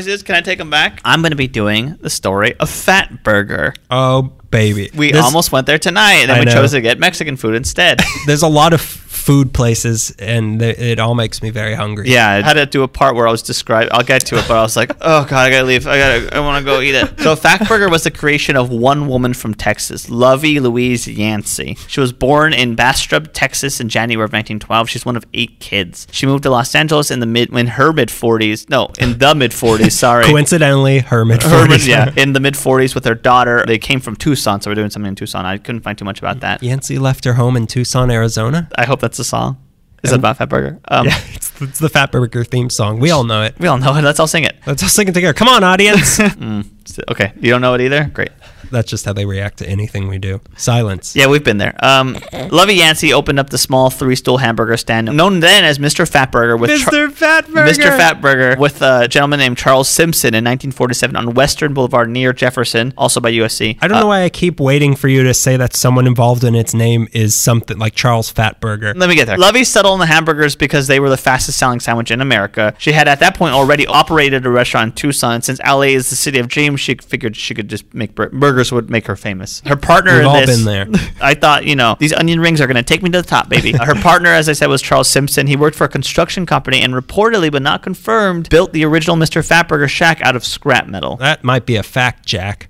[0.00, 1.00] sacrifices, can I take them back?
[1.04, 3.74] I'm going to be doing the story of Fat Burger.
[3.90, 6.52] Oh baby, We This- almost went there tonight, and then I we know.
[6.52, 8.00] chose to get Mexican food instead.
[8.26, 8.80] There's a lot of
[9.28, 12.08] food places, and th- it all makes me very hungry.
[12.08, 13.90] yeah, I had to do a part where I was describing.
[13.92, 15.86] I'll get to it, but I was like, oh god, I gotta leave.
[15.86, 16.34] I gotta.
[16.34, 17.08] I want to go eat it.
[17.28, 21.76] So Fat Burger was the creation of one woman from Texas, Lovey Louise Yancey.
[21.88, 24.88] She was born in Bastrop, Texas, in January of 1912.
[24.88, 26.06] She's one of eight kids.
[26.10, 28.70] She moved to Los Angeles in the mid, in her mid 40s.
[28.70, 29.92] No, in the mid 40s.
[30.06, 30.24] Sorry.
[30.24, 31.86] Coincidentally, her mid 40s.
[31.86, 33.64] yeah, in the mid 40s with her daughter.
[33.66, 35.44] They came from Tucson, so we're doing something in Tucson.
[35.44, 36.62] I couldn't find too much about that.
[36.62, 38.70] Yancey left her home in Tucson, Arizona.
[38.76, 39.56] I hope that's a song.
[40.04, 40.78] Is it about Fat Burger?
[40.88, 43.00] Um, Yeah, it's, it's the Fat Burger theme song.
[43.00, 43.56] We all know it.
[43.58, 44.02] We all know it.
[44.04, 44.54] Let's all sing it.
[44.66, 45.34] Let's all sing it together.
[45.34, 46.20] Come on, audience.
[47.10, 48.04] Okay, you don't know it either?
[48.06, 48.30] Great.
[48.70, 50.40] That's just how they react to anything we do.
[50.56, 51.14] Silence.
[51.16, 51.74] Yeah, we've been there.
[51.84, 52.16] Um,
[52.50, 56.08] Lovey Yancey opened up the small three-stool hamburger stand, known then as Mr.
[56.08, 57.12] Fat Burger, with Char- Mr.
[57.12, 57.70] Fat Burger.
[57.70, 57.96] Mr.
[57.96, 62.92] Fat Burger with a gentleman named Charles Simpson in 1947 on Western Boulevard near Jefferson,
[62.96, 63.78] also by USC.
[63.80, 66.54] I don't know why I keep waiting for you to say that someone involved in
[66.54, 68.94] its name is something like Charles Fatburger.
[68.96, 69.38] Let me get there.
[69.38, 72.74] Lovey settled on the hamburgers because they were the fastest selling sandwich in America.
[72.78, 75.42] She had at that point already operated a restaurant in Tucson.
[75.42, 78.72] Since LA is the city of dreams, she figured she could just make bur- burgers
[78.72, 79.60] would make her famous.
[79.66, 80.86] Her partner We've in all this, been there.
[81.20, 83.48] I thought, you know, these onion rings are going to take me to the top,
[83.48, 83.72] baby.
[83.80, 85.46] Her partner, as I said, was Charles Simpson.
[85.46, 89.46] He worked for a construction company and reportedly, but not confirmed, built the original Mr.
[89.46, 91.16] Fatburger shack out of scrap metal.
[91.16, 92.68] That might be a fact, Jack.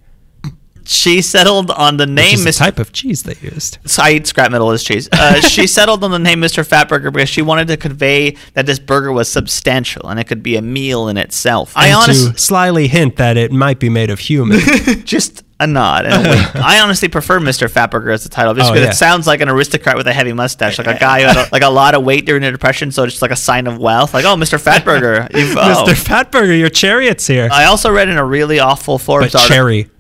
[0.85, 2.59] She settled on the Which name is the Mr.
[2.59, 3.77] type of cheese they used.
[3.85, 5.07] So I eat scrap metal as cheese.
[5.13, 6.67] Uh, she settled on the name Mr.
[6.67, 10.57] Fatburger because she wanted to convey that this burger was substantial and it could be
[10.57, 11.75] a meal in itself.
[11.77, 14.61] I And honestly to slyly hint that it might be made of human.
[15.05, 16.55] just a nod and a wink.
[16.57, 17.69] I honestly prefer Mr.
[17.71, 18.91] Fatburger as the title just Oh, because yeah.
[18.93, 21.49] it sounds like an aristocrat with a heavy mustache, like a guy who had a,
[21.53, 23.79] like a lot of weight during the depression, so it's just like a sign of
[23.79, 24.15] wealth.
[24.15, 24.63] Like, oh, Mr.
[24.63, 25.85] Fatburger, you've oh.
[25.87, 25.95] Mr.
[25.95, 27.49] Fatburger, your chariot's here.
[27.51, 29.55] I also read in a really awful Forbes but article.
[29.55, 29.91] cherry,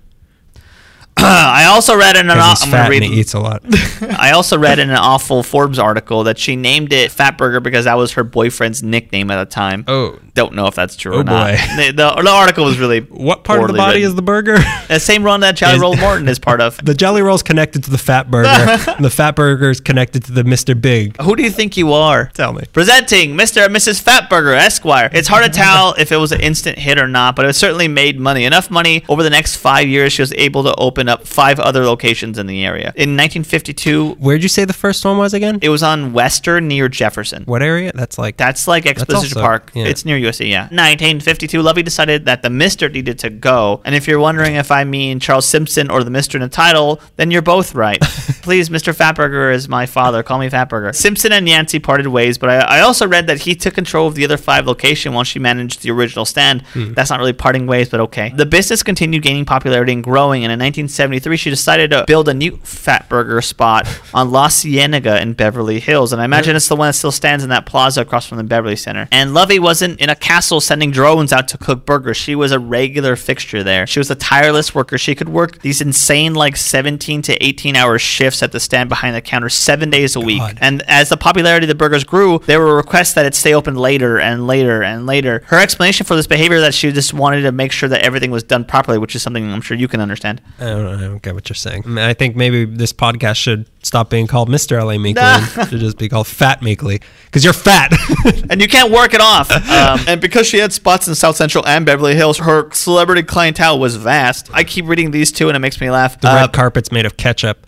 [1.23, 2.39] I also read in an.
[2.39, 3.03] I'm gonna fat read.
[3.03, 3.63] and he eats a lot.
[4.03, 7.95] I also read in an awful Forbes article that she named it Fatburger because that
[7.95, 9.85] was her boyfriend's nickname at the time.
[9.89, 10.19] Oh.
[10.35, 11.51] Don't know if that's true Oh, or not.
[11.51, 11.57] boy.
[11.79, 14.11] The, the, the article was really What part of the body written.
[14.11, 14.59] is the burger?
[14.89, 16.79] the same run that Is- Roll Morton is part of?
[16.85, 18.49] the jelly roll's connected to the fat burger.
[18.49, 20.81] and the fat burger is connected to the Mr.
[20.81, 21.21] Big.
[21.21, 22.27] Who do you think you are?
[22.35, 22.63] Tell me.
[22.73, 23.65] Presenting Mr.
[23.67, 24.01] and Mrs.
[24.03, 25.11] Fatburger, Esquire.
[25.13, 27.89] It's hard to tell if it was an instant hit or not, but it certainly
[27.89, 28.45] made money.
[28.45, 31.59] Enough money over the next five years, she was able to open open up five
[31.61, 32.93] other locations in the area.
[32.97, 35.59] In 1952, Where'd you say the first one was again?
[35.63, 37.45] it was on Western near Jefferson.
[37.45, 37.93] What area?
[37.95, 39.71] That's like That's like Exposition also- Park.
[39.75, 39.85] yeah.
[39.87, 40.63] It's near USC, yeah.
[40.65, 43.81] 1952, Lovey decided that the Mister needed to go.
[43.85, 47.01] And if you're wondering if I mean Charles Simpson or the Mister in the title,
[47.17, 48.01] then you're both right.
[48.43, 48.95] Please, Mr.
[48.95, 50.23] Fatburger is my father.
[50.23, 50.95] Call me Fatburger.
[50.95, 54.15] Simpson and Yancey parted ways, but I, I also read that he took control of
[54.15, 56.63] the other five location while she managed the original stand.
[56.73, 56.93] Hmm.
[56.95, 58.33] That's not really parting ways, but okay.
[58.35, 60.61] The business continued gaining popularity and growing, and in
[60.99, 66.13] 1973, she decided to build a new Fatburger spot on La Cienega in Beverly Hills.
[66.13, 68.45] And I imagine it's the one that still stands in that plaza across from the
[68.45, 69.09] Beverly Center.
[69.13, 72.17] And Lovey wasn't in a castle sending drones out to cook burgers.
[72.17, 73.87] She was a regular fixture there.
[73.87, 74.99] She was a tireless worker.
[74.99, 79.15] She could work these insane, like 17 to 18 hour shifts at the stand behind
[79.15, 80.41] the counter seven days a week.
[80.41, 80.59] God.
[80.61, 83.77] And as the popularity of the burgers grew, there were requests that it stay open
[83.77, 85.43] later and later and later.
[85.47, 88.43] Her explanation for this behavior that she just wanted to make sure that everything was
[88.43, 90.41] done properly, which is something I'm sure you can understand.
[90.59, 91.05] I don't know.
[91.05, 91.99] I don't get what you're saying.
[91.99, 94.83] I, think maybe this podcast should stop being called Mr.
[94.83, 97.93] LA Meekly and should just be called Fat Meekly because you're fat.
[98.51, 99.51] and you can't work it off.
[99.69, 103.79] Um, and because she had spots in South Central and Beverly Hills, her celebrity clientele
[103.79, 104.51] was vast.
[104.53, 106.21] I keep reading these two, and it makes me laugh.
[106.21, 107.67] the Uh, red carpet's made of ketchup.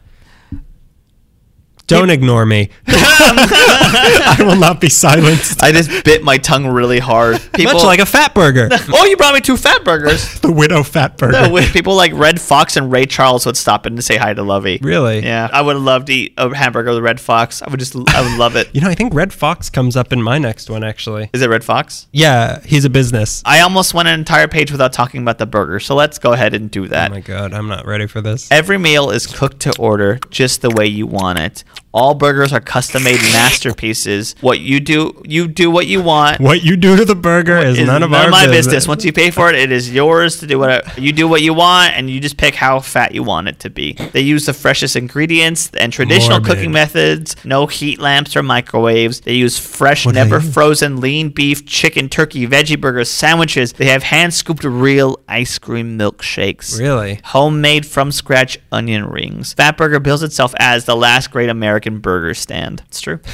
[1.91, 2.71] Don't ignore me.
[2.87, 5.63] I will not be silenced.
[5.63, 7.41] I just bit my tongue really hard.
[7.55, 8.69] People, Much like a fat burger.
[8.93, 10.41] oh, you brought me two fat burgers.
[10.41, 11.33] the widow fat burger.
[11.33, 14.43] No, People like Redd Foxx and Ray Charles would stop in to say hi to
[14.43, 14.79] Lovey.
[14.83, 15.21] Really?
[15.25, 17.63] Yeah, I would love to eat a hamburger with Redd Foxx.
[17.63, 18.75] I would just, I would love it.
[18.75, 21.31] You know, I think Redd Foxx comes up in my next one, actually.
[21.33, 22.07] Is it Redd Foxx?
[22.13, 23.43] Yeah, he's a business.
[23.45, 26.55] I almost went an entire page without talking about the burger, so let's go ahead
[26.55, 27.11] and do that.
[27.11, 28.51] Oh my god, I'm not ready for this.
[28.51, 31.65] Every meal is cooked to order just the way you want it.
[31.93, 34.37] All burgers are custom made masterpieces.
[34.41, 36.41] What you do, you do what you want.
[36.41, 38.67] What you do to the burger is It's none of our my business.
[38.67, 38.89] business.
[38.89, 41.53] Once you pay for it, it is yours to do whatever you do what you
[41.53, 43.95] want, and you just pick how fat you want it to be.
[44.13, 46.47] They use the freshest ingredients and traditional Morbid.
[46.47, 47.35] cooking methods.
[47.45, 49.21] No heat lamps or microwaves.
[49.23, 53.73] They use fresh, What never frozen lean beef, chicken, turkey, veggie burgers, sandwiches.
[53.73, 56.79] They have hand scooped real ice cream milkshakes.
[56.79, 57.19] Really?
[57.25, 59.55] Homemade from scratch onion rings.
[59.57, 62.83] Fatburger bills itself as the last great American burger stand.
[62.89, 63.21] It's true.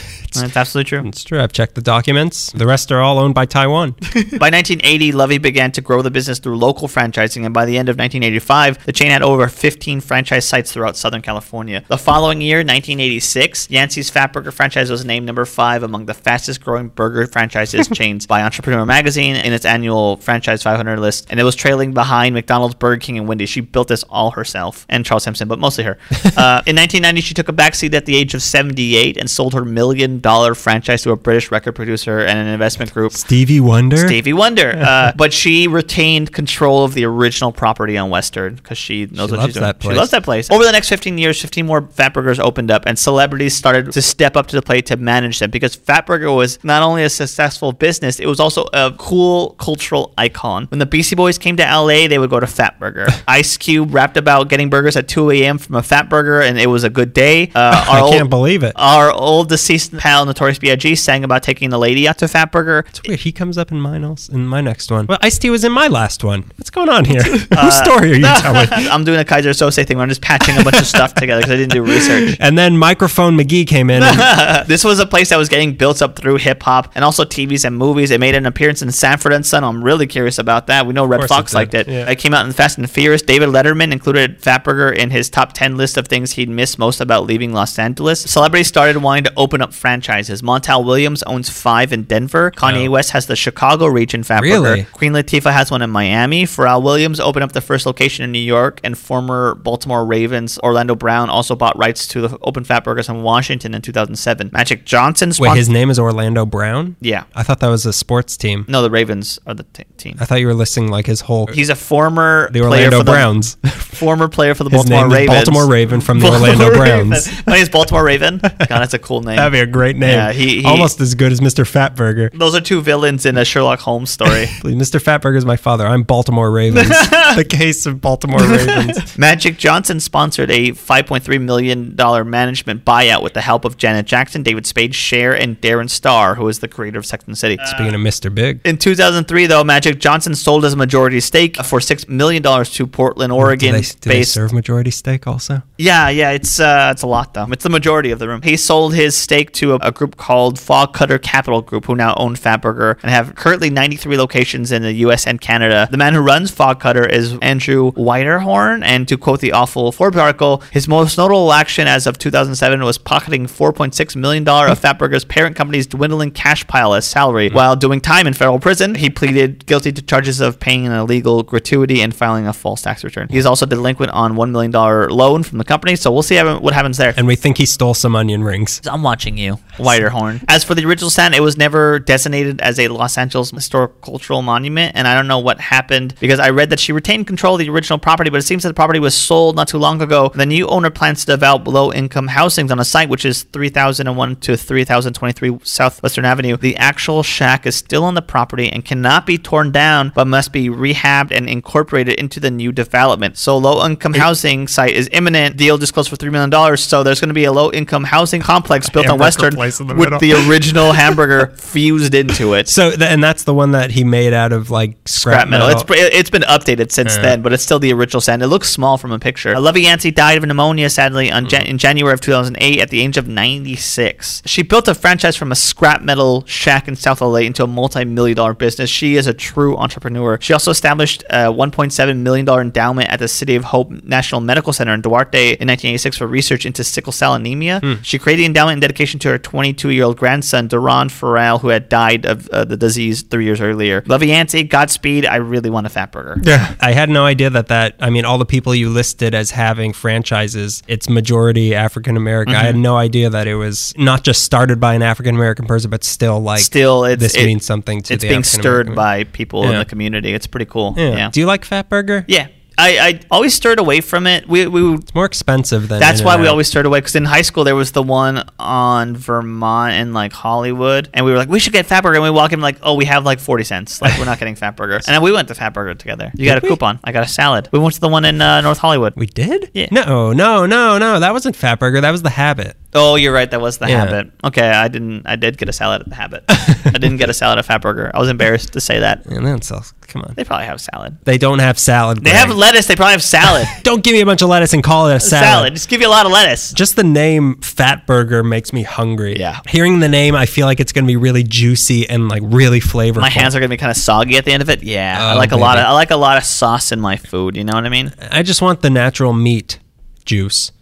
[0.44, 1.08] It's absolutely true.
[1.08, 1.40] It's true.
[1.40, 2.52] I've checked the documents.
[2.52, 3.92] The rest are all owned by Taiwan.
[4.12, 7.88] By 1980, Lovey began to grow the business through local franchising, and by the end
[7.88, 11.84] of 1985, the chain had over 15 franchise sites throughout Southern California.
[11.88, 16.88] The following year, 1986, Yancey's Fatburger franchise was named number five among the fastest growing
[16.88, 21.54] burger franchises chains by Entrepreneur Magazine in its annual Franchise 500 list, and it was
[21.54, 23.48] trailing behind McDonald's, Burger King, and Wendy's.
[23.48, 25.98] She built this all herself, and Charles Simpson, but mostly her.
[26.36, 29.64] Uh, in 1990, she took a backseat at the age of 78 and sold her
[29.64, 33.12] million dollar franchise to a British record producer and an investment group.
[33.12, 33.96] Stevie Wonder?
[33.96, 34.74] Stevie Wonder.
[34.86, 39.36] Uh, but she retained control of the original property on Western because she knows She
[39.36, 39.74] what she's doing.
[39.80, 40.48] She loves that place.
[40.50, 44.36] Over the next 15 years, 15 more Fatburgers opened up, and celebrities started to step
[44.36, 48.20] up to the plate to manage them because Fatburger was not only a successful business,
[48.20, 50.66] it was also a cool cultural icon.
[50.66, 53.08] When the Beastie Boys came to LA, they would go to Fatburger.
[53.28, 55.58] Ice Cube rapped about getting burgers at 2 a.m.
[55.58, 57.50] from a Fatburger, and it was a good day.
[57.54, 58.72] Uh, our can't believe it.
[58.76, 62.86] Our old deceased pal, Notorious B.I.G., sang about taking the lady out to Fatburger.
[62.88, 63.20] It's weird.
[63.20, 65.06] He comes up in mine else, in my next one.
[65.06, 66.50] Well, Ice T was in my last one.
[66.56, 67.22] What's going on here?
[67.56, 68.68] Uh, Whose story are you telling?
[68.90, 71.40] I'm doing a Keyser Söze thing where I'm just patching a bunch of stuff together
[71.40, 72.36] because I didn't do research.
[72.40, 74.02] And then Microphone McGee came in.
[74.02, 77.24] And, this was a place that was getting built up through hip hop and also
[77.24, 78.10] TVs and movies.
[78.10, 79.64] It made an appearance in Sanford and Son.
[79.64, 80.86] I'm really curious about that.
[80.86, 81.88] We know Redd Foxx it liked it.
[81.88, 82.10] yeah.
[82.10, 83.22] It came out in Fast and Furious.
[83.22, 87.24] David Letterman included Fatburger in his top 10 list of things he'd miss most about
[87.24, 88.15] leaving Los Angeles.
[88.20, 90.42] Celebrities started wanting to open up franchises.
[90.42, 92.50] Montel Williams owns five in Denver.
[92.50, 92.92] Kanye Oh.
[92.92, 94.42] West has the Chicago region Fatburger.
[94.42, 94.84] Really?
[94.92, 96.44] Queen Latifah has one in Miami.
[96.44, 100.94] Pharrell Williams opened up the first location in New York, and former Baltimore Ravens Orlando
[100.94, 104.50] Brown also bought rights to the Open Fat Burgers in Washington in 2007.
[104.52, 106.96] Magic Johnson wait, his name is Orlando Brown?
[107.00, 107.24] yeah.
[107.34, 108.64] I thought that was a sports team.
[108.68, 110.16] No, the Ravens are the t- team.
[110.20, 111.46] I thought you were listing like his whole.
[111.48, 113.54] He's a former the Orlando for the- Browns.
[113.96, 115.36] former player for the His Baltimore name is Ravens.
[115.36, 117.08] Baltimore Raven from the Baltimore Orlando Raven.
[117.10, 117.46] Browns.
[117.46, 118.38] My name is Baltimore Raven.
[118.38, 119.36] God, that's a cool name.
[119.36, 120.10] That'd be a great name.
[120.10, 121.64] Yeah, he- he- Almost as good as Mr.
[121.70, 122.30] Fatburger.
[122.38, 124.46] Those are two villains in a Sherlock Holmes story.
[124.62, 125.00] Mr.
[125.02, 125.86] Fatburger is my father.
[125.86, 126.88] I'm Baltimore Ravens.
[127.36, 129.18] the case of Baltimore Ravens.
[129.18, 131.96] Magic Johnson sponsored a $5.3 million
[132.30, 136.46] management buyout with the help of Janet Jackson, David Spade, Cher, and Darren Star, who
[136.48, 137.58] is the creator of Sex and the City.
[137.66, 138.32] Speaking of Mr.
[138.32, 143.30] Big, In 2003, though, Magic Johnson sold his majority stake for $6 million to Portland,
[143.30, 145.62] do Oregon they, do they serve majority steak also?
[145.78, 147.46] Yeah, yeah, it's uh, it's a lot, though.
[147.50, 148.42] It's the majority majority of the room.
[148.42, 152.14] He sold his stake to a, a group called Fog Cutter Capital Group, who now
[152.18, 155.26] own Fatburger and have currently 93 locations in the U.S.
[155.26, 155.88] and Canada.
[155.90, 160.18] The man who runs Fog Cutter is Andrew Wiederhorn, and to quote the awful Forbes
[160.18, 165.24] article, his most notable action as of 2007 was pocketing 4.6 million dollar of Fatburger's
[165.24, 167.48] parent company's dwindling cash pile as salary.
[167.48, 167.54] Hmm.
[167.54, 171.42] While doing time in federal prison, he pleaded guilty to charges of paying an illegal
[171.42, 173.28] gratuity and filing a false tax return.
[173.30, 176.74] He's also delinquent on one million dollar loan from the company, so we'll see what
[176.74, 177.14] happens there.
[177.16, 178.80] And we think he stole some onion rings.
[178.84, 180.44] I'm watching you, Wiederhorn.
[180.48, 184.42] As for the original stand, it was never designated as a Los Angeles historic cultural
[184.42, 187.60] monument, and I don't know what happened because I read that she retained control of
[187.60, 190.30] the original property, but it seems that the property was sold not too long ago.
[190.34, 194.56] The new owner plans to develop low-income housings on a site which is 3001 to
[194.56, 196.56] 3023 Southwestern Avenue.
[196.56, 200.52] The actual shack is still on the property and cannot be torn down, but must
[200.52, 203.36] be rehabbed and incorporated into the new development.
[203.36, 205.56] So low-income housing site is imminent.
[205.56, 206.82] Deal disclosed for three million dollars.
[206.82, 209.96] So there's going to be a low-income housing complex built on Western place the with
[209.98, 210.18] middle.
[210.18, 212.68] the original hamburger fused into it.
[212.68, 215.68] So, th- and that's the one that he made out of like scrap, Scrap metal.
[215.68, 218.42] It's it's been updated since then, but it's still the original stand.
[218.42, 219.54] It looks small from a picture.
[219.54, 223.00] Uh, Lovey Yancey died of pneumonia, sadly, on Jan- in January of 2008 at the
[223.00, 224.42] age of 96.
[224.46, 228.36] She built a franchise from a scrap metal shack in South LA into a multi-million
[228.36, 228.88] dollar business.
[228.90, 230.38] She is a true entrepreneur.
[230.40, 234.72] She also established a 1.7 million dollar endowment at the City of Hope National Medical
[234.72, 237.55] Center in Duarte in 1986 for research into sickle cell anemia.
[238.02, 242.24] She created the endowment in dedication to her 22-year-old grandson, Duran Farrell, who had died
[242.26, 244.02] of uh, the disease three years earlier.
[244.06, 245.24] Lovey Yancey, Godspeed.
[245.26, 246.40] I really want a fat burger.
[246.42, 246.74] Yeah.
[246.80, 249.92] I had no idea that that, I mean, all the people you listed as having
[249.92, 252.54] franchises, it's majority African American.
[252.54, 252.66] I Mm-hmm.
[252.66, 256.02] had no idea that it was not just started by an African American person, but
[256.04, 259.64] still like, Still, it's, this it- means something to it's being African-American stirred by people
[259.70, 260.32] in the community.
[260.34, 260.94] It's pretty cool.
[260.96, 261.16] Yeah.
[261.16, 261.30] Yeah.
[261.30, 262.24] Do you like Fat Burger?
[262.28, 262.48] Yeah.
[262.78, 264.46] I, I always stirred away from it.
[264.48, 266.00] We, we It's more expensive than.
[266.00, 269.16] That's why we always stirred away because in high school there was the one on
[269.16, 272.52] Vermont and like Hollywood, and we were like, we should get Fatburger, and we walk
[272.52, 275.22] in like, oh, we have like forty cents, like we're not getting Fatburger, and then
[275.22, 276.30] we went to Fatburger together.
[276.34, 276.68] You got a we?
[276.68, 277.00] coupon.
[277.02, 277.68] I got a salad.
[277.72, 279.14] We went to the one in uh, North Hollywood.
[279.16, 279.70] We did?
[279.72, 279.88] Yeah.
[279.90, 281.20] No, no, no, no.
[281.20, 282.00] That wasn't Fat Burger.
[282.00, 282.76] That was the Habit.
[282.98, 283.50] Oh, you're right.
[283.50, 284.04] That was the Yeah.
[284.06, 284.30] habit.
[284.42, 285.26] Okay, I didn't.
[285.26, 286.44] I did get a salad at the habit.
[286.48, 288.10] I didn't get a salad at Fatburger.
[288.14, 289.26] I was embarrassed to say that.
[289.26, 290.34] And then so, come on.
[290.36, 291.18] They probably have salad.
[291.24, 292.24] They don't have salad.
[292.24, 292.86] They have lettuce.
[292.86, 293.66] They probably have salad.
[293.82, 295.44] Don't give me a bunch of lettuce and call it a salad.
[295.46, 295.74] salad.
[295.74, 296.72] Just give you a lot of lettuce.
[296.72, 299.38] Just the name Fat Burger makes me hungry.
[299.38, 299.60] Yeah.
[299.68, 302.80] Hearing the name, I feel like it's going to be really juicy and like really
[302.80, 303.20] flavorful.
[303.20, 304.82] My hands are gonna be kind of soggy at the end of it.
[304.82, 305.84] Yeah, I Oh, like a lot of.
[305.84, 307.56] I like a lot of sauce in my food.
[307.56, 308.12] You know what I mean?
[308.30, 309.78] I just want the natural meat
[310.24, 310.72] juice.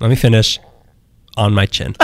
[0.00, 0.58] Let me finish
[1.36, 1.94] on my chin.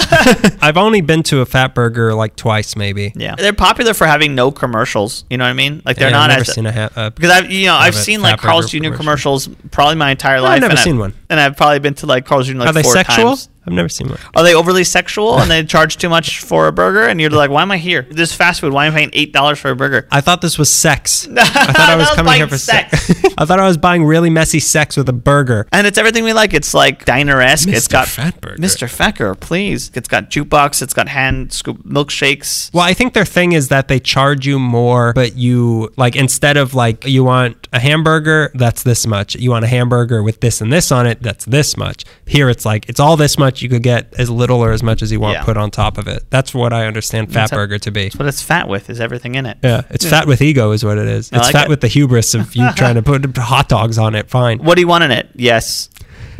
[0.62, 3.12] I've only been to a Fat Burger like twice, maybe.
[3.14, 5.24] Yeah, they're popular for having no commercials.
[5.28, 5.82] You know what I mean?
[5.84, 7.74] Like they're Yeah, not I've never as seen a ha- uh, because I've you know
[7.74, 8.78] I've seen like Carl's Jr.
[8.78, 8.96] commercial.
[8.96, 10.52] commercials probably my entire life.
[10.56, 11.14] I've never and seen I've- one.
[11.30, 12.54] and I've probably been to like Carl's Jr.
[12.56, 13.24] like Are they four sexual?
[13.36, 13.48] times.
[13.68, 14.18] I've never seen one.
[14.34, 17.06] Are they overly sexual and they charge too much for a burger?
[17.06, 18.02] And you're like, why am I here?
[18.10, 18.72] This is fast food.
[18.72, 20.08] Why am I paying eight dollars for a burger?
[20.10, 21.28] I thought this was sex.
[21.36, 23.06] I thought I was coming here for sex.
[23.06, 23.34] sex.
[23.38, 25.68] I thought I was buying really messy sex with a burger.
[25.70, 26.54] And it's everything we like.
[26.54, 27.68] It's like diner esque.
[27.68, 28.56] It's got Fat Fatburger.
[28.56, 28.88] Mr.
[28.88, 29.90] Fecker, please.
[29.94, 30.80] It's got jukebox.
[30.80, 32.72] It's got hand scoop milkshakes.
[32.72, 36.56] Well, I think their thing is that they charge you more, but you like instead
[36.56, 39.34] of like you want a hamburger, that's this much.
[39.36, 42.04] You want a hamburger with this and this on it, that's this much.
[42.26, 43.57] Here it's like it's all this much.
[43.62, 45.44] You could get as little or as much as you want Yeah.
[45.44, 46.24] put on top of it.
[46.30, 48.10] That's what I understand Fat That's a- Burger to be.
[48.16, 49.58] What it's fat with is everything in it.
[49.62, 51.30] Yeah, it's fat with ego, is what it is.
[51.32, 51.68] I It's like fat it.
[51.70, 54.28] with the hubris of you trying to put hot dogs on it.
[54.30, 54.58] Fine.
[54.58, 55.28] What do you want in it?
[55.34, 55.88] Yes.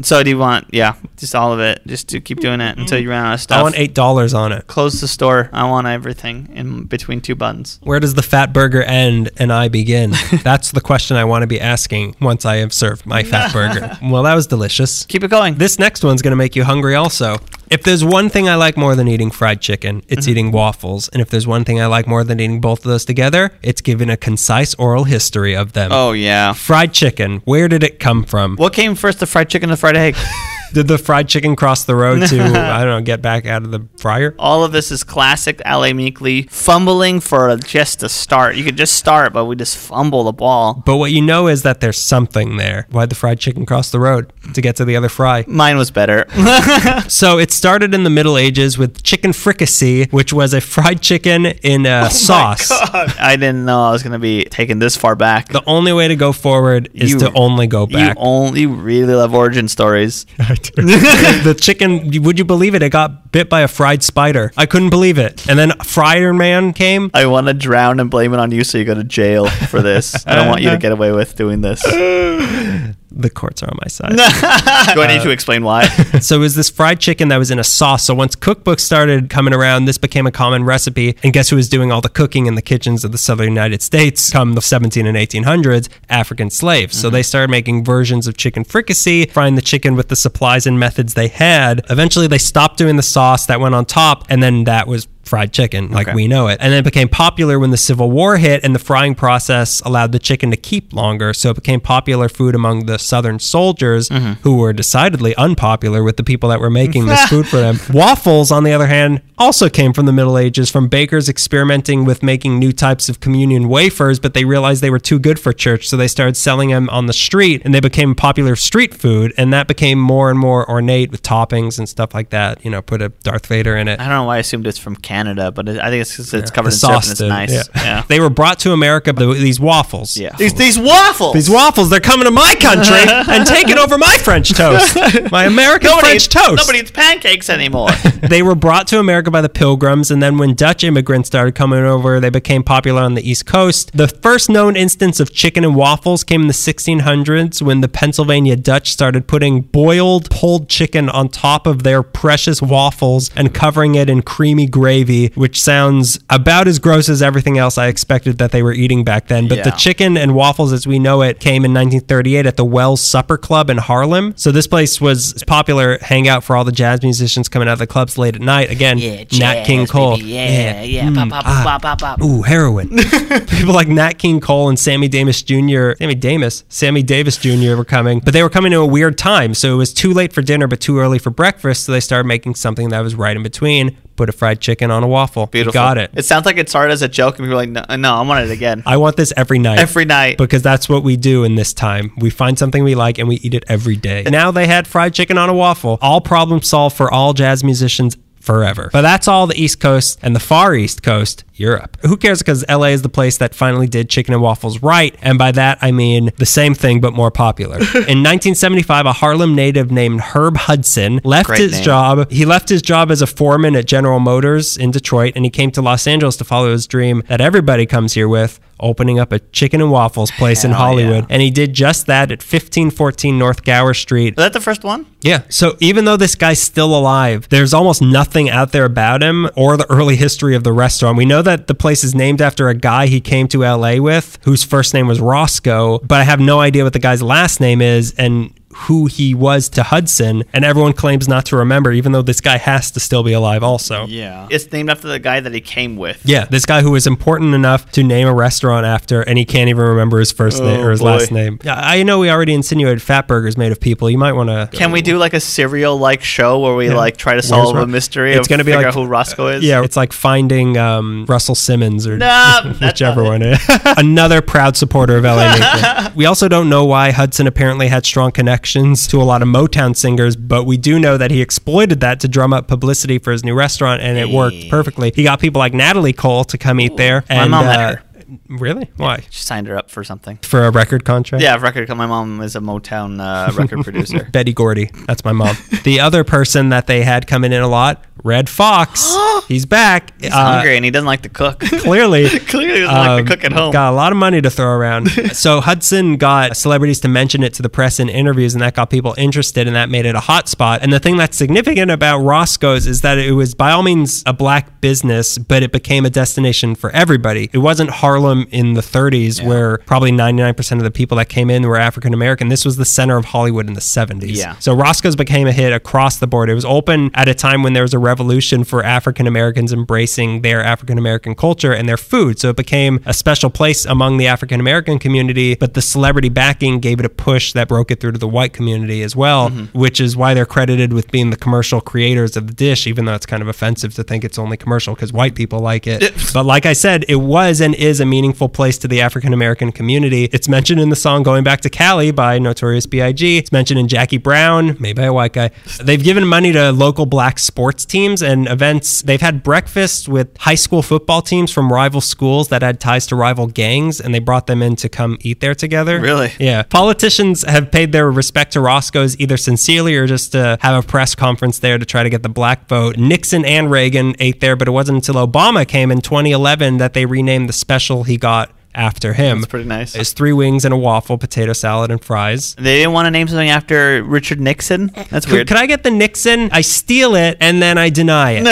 [0.03, 0.67] So do you want?
[0.73, 1.81] Yeah, just all of it.
[1.87, 3.59] Just to keep doing it until you run out of stuff.
[3.59, 4.67] I want eight dollars on it.
[4.67, 5.51] Close the store.
[5.53, 7.79] I want everything in between two buns.
[7.83, 10.13] Where does the fat burger end and I begin?
[10.43, 13.99] That's the question I want to be asking once I have served my fat burger.
[14.03, 15.05] Well, that was delicious.
[15.07, 15.55] Keep it going.
[15.57, 17.39] This next one's going to make you hungry also.
[17.71, 20.31] If there's one thing I like more than eating fried chicken, it's Mm-hmm.
[20.31, 21.09] eating waffles.
[21.11, 23.83] And if there's one thing I like more than eating both of those together, it's
[23.83, 25.91] giving a concise oral history of them.
[25.93, 26.55] oh yeah.
[26.55, 28.57] Fried chicken, where did it come from?
[28.57, 30.17] What came first, the fried chicken or the fried egg?
[30.73, 33.71] Did the fried chicken cross the road to, I don't know, get back out of
[33.71, 34.35] the fryer?
[34.39, 35.93] All of this is classic L.A.
[35.93, 38.57] Meekly fumbling for just a start.
[38.57, 40.83] You could just start, but we just fumble the ball.
[40.85, 42.87] But what you know is that there's something there.
[42.91, 45.45] Why'd the fried chicken cross the road to get to the other fry?
[45.47, 46.27] Mine was better.
[47.09, 51.47] So it started in the Middle Ages with chicken fricassee, which was a fried chicken
[51.47, 52.71] in Oh a sauce.
[52.71, 55.49] I didn't know I was going to be taken this far back.
[55.49, 58.17] The only way to go forward is You- to only go You back.
[58.21, 60.27] only really love origin stories.
[60.75, 62.83] the chicken, would you believe it?
[62.83, 64.53] It got bit by a fried spider.
[64.57, 65.49] I couldn't believe it.
[65.49, 67.11] And then Fryer Man came.
[67.15, 69.83] I want to drown and blame it on you so you go to jail for
[69.83, 70.15] this.
[70.27, 71.85] I don't want you to get away with doing this.
[73.11, 74.11] The courts are on my side.
[74.95, 75.87] Do I need to uh, explain why?
[76.21, 78.05] so it was this fried chicken that was in a sauce.
[78.05, 81.17] So once cookbooks started coming around, this became a common recipe.
[81.23, 83.83] And guess who was doing all the cooking in the kitchens of the southern United
[83.83, 85.89] States come the 17 and 1800s?
[86.09, 86.99] African slaves.
[86.99, 87.15] So mm-hmm.
[87.15, 91.15] they started making versions of chicken fricassee, frying the chicken with the supplies and methods
[91.15, 91.85] they had.
[91.91, 95.53] Eventually, they stopped doing the sauce that went on top, and then that was fried
[95.53, 96.15] chicken like Okay.
[96.15, 96.59] we know it.
[96.61, 100.13] And then it became popular when the Civil War hit and the frying process allowed
[100.13, 101.33] the chicken to keep longer.
[101.35, 104.33] So it became popular food among the Southern soldiers mm-hmm.
[104.43, 107.79] who were decidedly unpopular with the people that were making this food for them.
[107.93, 112.23] Waffles, on the other hand, also came from the Middle Ages from bakers experimenting with
[112.23, 115.89] making new types of communion wafers, but they realized they were too good for church.
[115.89, 119.33] So they started selling them on the street and they became popular street food.
[119.37, 122.65] And that became more and more ornate with toppings and stuff like that.
[122.65, 124.01] You know, put a Darth Vader in it.
[124.01, 126.33] I don't know why I assumed it's from Canada, but it, I think it's 'cause
[126.35, 127.53] it's covered The in syrup and it's did, nice.
[127.53, 127.63] yeah.
[127.77, 128.05] Yeah.
[128.09, 130.17] They were brought to America, the, these waffles.
[130.17, 130.35] Yeah.
[130.39, 131.35] These, these waffles.
[131.35, 132.97] These waffles, they're coming to my country
[133.35, 134.97] and taking over my French toast.
[135.33, 136.57] My American nobody, French toast.
[136.57, 137.89] Nobody eats pancakes anymore.
[138.29, 141.81] they were brought to America by the Pilgrims, and then when Dutch immigrants started coming
[141.85, 143.97] over, they became popular on the East Coast.
[143.97, 148.57] The first known instance of chicken and waffles came in the 1600s when the Pennsylvania
[148.57, 154.09] Dutch started putting boiled pulled chicken on top of their precious waffles and covering it
[154.11, 158.63] in creamy gravy, which sounds about as gross as everything else I expected that they
[158.63, 159.49] were eating back then.
[159.49, 163.01] But the chicken and waffles as we know it came in 1938 at the Wells
[163.01, 164.35] Supper Club in Harlem.
[164.37, 167.87] So this place was popular hangout for all the jazz musicians coming out of the
[167.87, 168.71] clubs late at night.
[168.71, 170.17] Again, Nat King Cole.
[170.17, 170.29] baby.
[170.29, 171.11] Yeah, yeah.
[171.11, 171.15] yeah.
[171.15, 171.63] Pop, pop, ah.
[171.65, 172.23] pop, pop, pop.
[172.23, 172.89] Ooh, heroin.
[173.49, 175.93] People like Nat King Cole and Sammy Davis Jr.
[175.99, 177.77] Sammy Davis, Sammy Davis Jr.
[177.77, 179.55] were coming, but they were coming to a weird time.
[179.55, 181.85] So it was too late for dinner, but too early for breakfast.
[181.85, 183.97] So they started making something that was right in between.
[184.19, 185.49] Put a fried chicken on a waffle.
[185.53, 186.11] You got it.
[186.13, 188.23] It sounds like it started as a joke, and people are like, no, no I
[188.23, 188.83] want it again.
[188.85, 189.79] I want this every night.
[189.79, 190.39] Every night.
[190.39, 192.11] because that's what we do in this time.
[192.19, 194.25] We find something we like and we eat it every day.
[194.25, 195.99] Now they had fried chicken on a waffle.
[196.03, 198.91] All problem solved for all jazz musicians forever.
[198.93, 201.97] But that's all the East Coast and the far East Coast, Europe.
[202.03, 205.15] Who cares because LA is the place that finally did chicken and waffles right.
[205.23, 207.77] And by that I mean the same thing but more popular.
[207.79, 211.83] in 1975, a Harlem native named Herb Hudson left Great his name.
[211.85, 212.31] job.
[212.31, 215.71] He left his job as a foreman at General Motors in Detroit and he came
[215.73, 219.39] to Los Angeles to follow his dream that everybody comes here with opening up a
[219.39, 221.25] chicken and waffles place in Hollywood.
[221.25, 221.27] yeah.
[221.31, 224.37] And he did just that at 1514 North Gower Street.
[224.37, 225.07] Was that the first one?
[225.21, 225.43] Yeah.
[225.49, 229.77] So even though this guy's still alive, there's almost nothing out there about him or
[229.77, 231.17] the early history of the restaurant.
[231.19, 234.39] We know that the place is named after a guy he came to LA with
[234.45, 237.81] whose first name was Roscoe, but I have no idea what the guy's last name
[237.83, 238.53] is and
[238.87, 240.45] who he was to Hudson.
[240.53, 243.63] And everyone claims not to remember, even though this guy has to still be alive
[243.63, 244.07] also.
[244.07, 244.47] Yeah.
[244.51, 246.21] It's named after the guy that he came with.
[246.25, 249.69] Yeah, this guy who was important enough to name a restaurant after, and he can't
[249.69, 251.07] even remember his first name Oh, or his boy.
[251.07, 251.59] last name.
[251.65, 254.09] Yeah, I know we already insinuated fat burgers made of people.
[254.09, 254.69] You might want to.
[254.77, 257.83] Can we do like a serial like show where we like try to solve Ro-
[257.83, 258.33] a mystery?
[258.35, 259.65] It's of gonna be figure like- out who Roscoe is.
[259.65, 263.43] Yeah, it's like finding um, Russell Simmons or Nah, whichever one.
[263.43, 263.59] it.
[263.69, 263.81] It is.
[263.99, 268.68] Another proud supporter of LA we also don't know why Hudson apparently had strong connections
[268.73, 272.29] to a lot of Motown singers, but we do know that he exploited that to
[272.29, 275.13] drum up publicity for his new restaurant, and it worked perfectly.
[275.15, 277.25] He got people like Natalie Cole to come eat there.
[277.29, 278.03] My And, mom met uh, her.
[278.49, 278.91] Really?
[278.97, 279.25] Why?
[279.31, 280.37] She signed her up for something.
[280.43, 281.43] For a record contract?
[281.43, 281.89] Yeah, record.
[281.89, 284.29] My mom is a Motown uh, record producer.
[284.33, 284.91] Betty Gordy.
[285.07, 285.57] That's my mom.
[285.85, 289.17] the other person that they had coming in a lot, Redd Foxx.
[289.49, 290.21] He's back.
[290.21, 291.61] He's Uh, hungry and he doesn't like to cook.
[291.61, 292.29] Clearly.
[292.41, 293.73] Clearly doesn't like Um, to cook at home.
[293.73, 295.09] Got a lot of money to throw around.
[295.35, 298.91] so Hudson got celebrities to mention it to the press in interviews, and that got
[298.91, 300.83] people interested, and that made it a hot spot.
[300.83, 304.35] And the thing that's significant about Roscoe's is that it was by all means a
[304.35, 307.49] black business, but it became a destination for everybody.
[307.55, 308.18] It wasn't Harlem
[308.51, 312.49] in the 30s, where probably 99% of the people that came in were African American.
[312.49, 314.37] This was the center of Hollywood in the 70s.
[314.37, 314.57] Yeah.
[314.59, 316.51] So Roscoe's became a hit across the board.
[316.51, 320.43] It was open at a time when there was a revolution for African Americans embracing
[320.43, 322.39] their African American culture and their food.
[322.39, 326.81] So it became a special place among the African American community, but the celebrity backing
[326.81, 329.79] gave it a push that broke it through to the white community as well, mm-hmm.
[329.79, 333.15] which is why they're credited with being the commercial creators of the dish, even though
[333.15, 336.13] it's kind of offensive to think it's only commercial because white people like it.
[336.35, 339.73] but like I said, it was and is a meaningful place to the African American
[339.73, 340.25] community.
[340.33, 343.37] It's mentioned in the song Going Back to Cali by Notorious B.I.G.
[343.39, 345.51] It's mentioned in Jackie Brown, made by a white guy.
[345.81, 349.03] They've given money to local black sports teams and events.
[349.03, 353.17] They've had breakfast with high school football teams from rival schools that had ties to
[353.17, 356.01] rival gangs, and they brought them in to come eat there together.
[356.01, 356.33] Really?
[356.39, 356.63] Yeah.
[356.63, 361.15] Politicians have paid their respect to Roscoe's either sincerely or just to have a press
[361.15, 362.97] conference there to try to get the black vote.
[362.97, 367.07] Nixon and Reagan ate there, but it wasn't until Obama came in 2011 that they
[367.07, 369.41] renamed the special he got after him.
[369.41, 369.95] That's pretty nice.
[369.95, 372.55] It's three wings and a waffle, potato salad, and fries.
[372.55, 374.87] They didn't want to name something after Richard Nixon.
[375.11, 375.49] That's Could, weird.
[375.49, 376.49] could I get the Nixon?
[376.53, 378.45] I steal it and then I deny it.